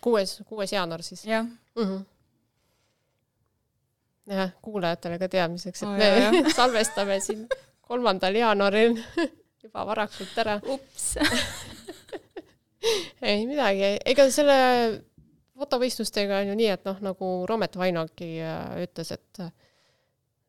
kuues, 0.01 0.39
kuues 0.47 0.71
jaanuar 0.73 1.03
siis? 1.05 1.25
jah 1.27 1.49
mm 1.75 1.83
-hmm 1.83 2.01
jah, 4.29 4.51
kuulajatele 4.61 5.19
ka 5.21 5.29
teadmiseks, 5.31 5.83
et 5.83 5.87
oh, 5.87 5.95
me 5.97 6.07
jah, 6.07 6.35
jah. 6.35 6.49
salvestame 6.59 7.19
siin 7.23 7.45
kolmandal 7.85 8.35
jaanuaril 8.37 8.97
juba 9.63 9.85
varakult 9.89 10.37
ära. 10.43 10.57
ups 10.73 11.15
ei 13.31 13.45
midagi, 13.49 13.95
ega 14.13 14.27
selle 14.33 14.57
fotovõistlustega 15.61 16.41
on 16.41 16.51
ju 16.51 16.57
nii, 16.57 16.69
et 16.73 16.87
noh, 16.87 17.01
nagu 17.11 17.33
Romet 17.49 17.75
Vainoki 17.77 18.31
äh, 18.41 18.79
ütles, 18.85 19.11
et 19.13 19.43
äh, 19.43 19.51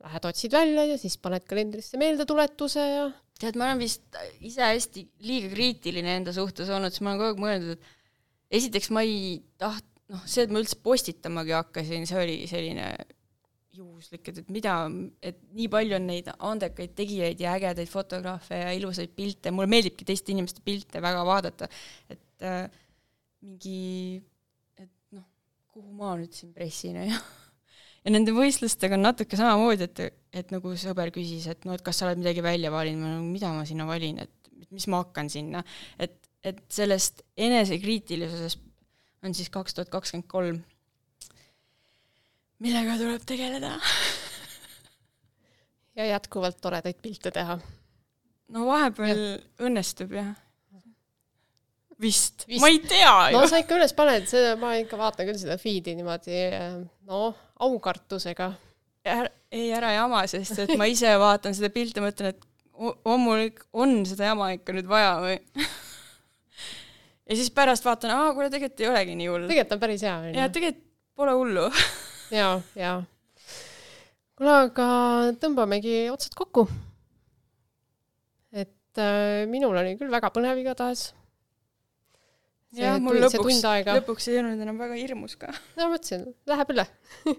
lähed 0.03 0.29
otsid 0.31 0.55
välja 0.57 0.87
ja 0.89 1.01
siis 1.01 1.19
paned 1.21 1.45
kalendrisse 1.49 2.01
meeldetuletuse 2.01 2.87
ja 2.87 3.05
tead, 3.43 3.59
ma 3.59 3.69
olen 3.69 3.83
vist 3.83 4.21
ise 4.41 4.65
hästi 4.65 5.05
liiga 5.27 5.51
kriitiline 5.53 6.17
enda 6.21 6.33
suhtes 6.35 6.71
olnud, 6.73 6.95
sest 6.95 7.05
ma 7.05 7.13
olen 7.13 7.21
kogu 7.21 7.33
aeg 7.33 7.43
mõelnud, 7.45 7.77
et 7.77 8.61
esiteks 8.63 8.93
ma 8.95 9.05
ei 9.05 9.43
taht-, 9.61 9.92
noh, 10.13 10.23
see, 10.29 10.45
et 10.45 10.53
ma 10.53 10.63
üldse 10.63 10.79
postitamagi 10.85 11.57
hakkasin, 11.57 12.07
see 12.09 12.21
oli 12.21 12.39
selline 12.51 12.93
juhuslik, 13.73 14.29
et, 14.29 14.43
et 14.43 14.51
mida, 14.53 14.75
et 15.25 15.39
nii 15.57 15.69
palju 15.73 15.97
on 15.97 16.09
neid 16.11 16.29
andekaid 16.35 16.93
tegijaid 16.99 17.41
ja 17.41 17.55
ägedaid 17.57 17.89
fotograafe 17.89 18.59
ja 18.61 18.73
ilusaid 18.77 19.15
pilte, 19.17 19.53
mulle 19.55 19.71
meeldibki 19.73 20.07
teiste 20.09 20.35
inimeste 20.35 20.65
pilte 20.65 21.01
väga 21.05 21.23
vaadata, 21.29 21.69
et 22.13 22.49
äh, 22.49 22.67
mingi, 23.43 24.21
et 24.77 24.93
noh, 25.17 25.25
kuhu 25.73 25.95
ma 25.97 26.13
nüüd 26.21 26.37
siin 26.37 26.53
pressin 26.57 27.01
ja 27.01 27.23
ja 28.03 28.11
nende 28.13 28.35
võistlustega 28.35 28.99
on 28.99 29.07
natuke 29.07 29.39
samamoodi, 29.39 29.89
et, 29.89 30.21
et 30.43 30.53
nagu 30.55 30.75
sõber 30.79 31.13
küsis, 31.15 31.47
et 31.51 31.65
no 31.69 31.77
et 31.77 31.85
kas 31.87 32.01
sa 32.01 32.09
oled 32.09 32.21
midagi 32.21 32.45
välja 32.45 32.73
valinud, 32.75 33.01
ma 33.03 33.15
nagu 33.15 33.29
mida 33.31 33.53
ma 33.55 33.65
sinna 33.69 33.87
valin, 33.89 34.21
et 34.27 34.69
mis 34.75 34.89
ma 34.91 35.03
hakkan 35.05 35.31
sinna, 35.33 35.63
et, 36.03 36.19
et 36.45 36.61
sellest 36.73 37.23
enesekriitilisusest 37.41 38.61
on 39.23 39.35
siis 39.35 39.51
kaks 39.51 39.75
tuhat 39.75 39.91
kakskümmend 39.93 40.29
kolm 40.31 40.63
millega 42.63 42.97
tuleb 43.01 43.25
tegeleda 43.27 43.75
ja 45.99 46.07
jätkuvalt 46.07 46.61
toredaid 46.63 47.01
pilte 47.03 47.33
teha. 47.35 47.59
no 48.55 48.67
vahepeal 48.69 49.23
ja. 49.25 49.37
õnnestub 49.67 50.15
jah. 50.17 50.33
vist, 52.01 52.47
vist., 52.49 52.63
ma 52.63 52.71
ei 52.71 52.81
tea 52.85 53.15
ju. 53.33 53.39
no 53.39 53.49
sa 53.51 53.63
ikka 53.63 53.79
üles 53.81 53.95
paned, 53.99 54.29
see, 54.31 54.55
ma 54.61 54.75
ikka 54.81 55.01
vaatan 55.01 55.29
küll 55.31 55.41
seda 55.43 55.59
feed'i 55.61 55.97
niimoodi 55.99 56.39
noh, 57.09 57.43
aukartusega. 57.67 58.53
ei, 59.05 59.69
ära 59.75 59.95
jama, 59.97 60.25
sest 60.31 60.65
et 60.65 60.77
ma 60.79 60.87
ise 60.91 61.13
vaatan 61.19 61.57
seda 61.59 61.73
pilti, 61.75 62.03
mõtlen, 62.05 62.35
et 62.35 62.49
on 62.79 63.21
mul, 63.21 63.49
on 63.75 64.03
seda 64.09 64.31
jama 64.31 64.53
ikka 64.55 64.75
nüüd 64.77 64.89
vaja 64.91 65.17
või 65.23 65.39
ja 67.33 67.39
siis 67.39 67.53
pärast 67.55 67.87
vaatan, 67.87 68.13
aa, 68.13 68.33
kuule, 68.37 68.51
tegelikult 68.53 68.83
ei 68.85 68.91
olegi 68.91 69.17
nii 69.17 69.29
hull. 69.31 69.49
tegelikult 69.49 69.77
on 69.77 69.83
päris 69.83 70.05
hea, 70.05 70.17
onju. 70.21 70.35
ja 70.37 70.49
tegelikult 70.53 70.89
pole 71.17 71.35
hullu 71.39 71.65
ja, 72.41 72.49
ja. 72.79 72.93
kuule, 74.37 74.59
aga 74.67 74.89
tõmbamegi 75.41 75.97
otsad 76.13 76.37
kokku. 76.37 76.67
et 78.53 79.01
äh, 79.01 79.45
minul 79.51 79.77
oli 79.81 79.97
küll 80.01 80.13
väga 80.13 80.33
põnev 80.35 80.61
igatahes. 80.61 81.07
jah, 82.77 83.01
mul 83.01 83.23
lõpuks, 83.25 83.63
lõpuks 83.89 84.29
ei 84.33 84.43
olnud 84.43 84.67
enam 84.67 84.85
väga 84.85 85.01
hirmus 85.01 85.39
ka. 85.41 85.55
no 85.81 85.89
mõtlesin, 85.95 86.29
läheb 86.53 86.77
üle 86.77 86.87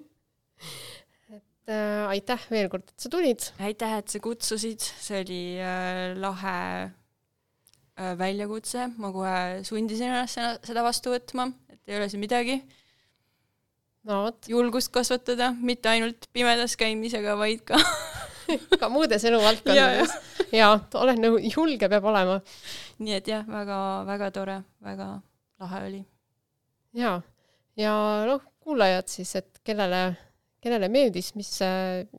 et 1.37 1.69
äh, 1.69 2.09
aitäh 2.15 2.49
veel 2.49 2.73
kord, 2.73 2.89
et 2.89 3.05
sa 3.05 3.13
tulid. 3.13 3.45
aitäh, 3.61 3.99
et 4.01 4.09
sa 4.09 4.25
kutsusid, 4.25 4.81
see 4.81 5.21
oli 5.21 5.43
äh, 5.61 6.17
lahe 6.17 6.57
väljakutse, 8.19 8.89
ma 8.97 9.11
kohe 9.15 9.63
sundisin 9.67 10.11
ennast 10.11 10.67
seda 10.67 10.83
vastu 10.85 11.13
võtma, 11.13 11.49
et 11.71 11.91
ei 11.91 11.99
ole 11.99 12.09
siin 12.11 12.23
midagi 12.23 12.61
no 14.07 14.23
vot. 14.25 14.49
julgust 14.49 14.91
kasvatada, 14.93 15.51
mitte 15.59 15.91
ainult 15.91 16.27
pimedas 16.35 16.75
käimisega, 16.79 17.35
vaid 17.39 17.63
ka 17.67 17.79
ka 18.81 18.89
muudes 18.91 19.23
eluvaldkondades. 19.27 20.15
ja, 20.55 20.71
olen 20.99 21.21
nõu-, 21.23 21.41
julge 21.47 21.89
peab 21.91 22.07
olema. 22.11 22.39
nii 23.03 23.17
et 23.19 23.29
jah, 23.31 23.45
väga-väga 23.47 24.31
tore, 24.35 24.59
väga 24.83 25.09
lahe 25.63 25.83
oli. 25.87 26.03
ja, 26.99 27.17
ja 27.79 27.95
noh, 28.29 28.43
kuulajad 28.63 29.11
siis, 29.11 29.35
et 29.39 29.63
kellele, 29.65 30.05
kellele 30.63 30.89
meeldis, 30.91 31.33
mis, 31.39 31.51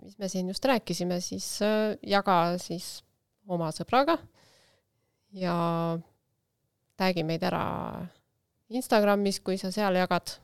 mis 0.03 0.19
me 0.21 0.31
siin 0.33 0.53
just 0.53 0.65
rääkisime, 0.69 1.21
siis 1.25 1.49
äh, 1.65 1.95
jaga 2.03 2.57
siis 2.63 2.97
oma 3.49 3.71
sõbraga 3.77 4.19
ja 5.35 5.55
tag'i 6.97 7.25
meid 7.27 7.43
ära 7.43 7.65
Instagramis, 8.75 9.41
kui 9.45 9.59
sa 9.61 9.71
seal 9.75 9.99
jagad 9.99 10.37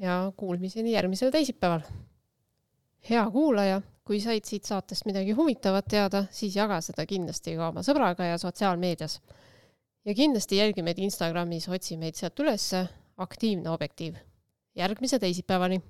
ja 0.00 0.20
kuulmiseni 0.36 0.92
järgmisel 0.92 1.30
teisipäeval. 1.34 1.82
hea 3.10 3.24
kuulaja, 3.30 3.82
kui 4.04 4.20
said 4.20 4.44
siit 4.44 4.64
saatest 4.64 5.06
midagi 5.06 5.32
huvitavat 5.32 5.86
teada, 5.88 6.24
siis 6.30 6.56
jaga 6.56 6.80
seda 6.80 7.06
kindlasti 7.06 7.54
ka 7.56 7.68
oma 7.68 7.84
sõbraga 7.86 8.32
ja 8.32 8.38
sotsiaalmeedias. 8.38 9.20
ja 10.04 10.14
kindlasti 10.14 10.56
jälgi 10.56 10.82
meid 10.82 10.98
Instagramis, 10.98 11.68
otsi 11.68 11.96
meid 11.96 12.14
sealt 12.14 12.40
ülesse, 12.40 12.88
aktiivne 13.16 13.70
objektiiv. 13.70 14.16
järgmise 14.74 15.18
teisipäevani 15.18 15.82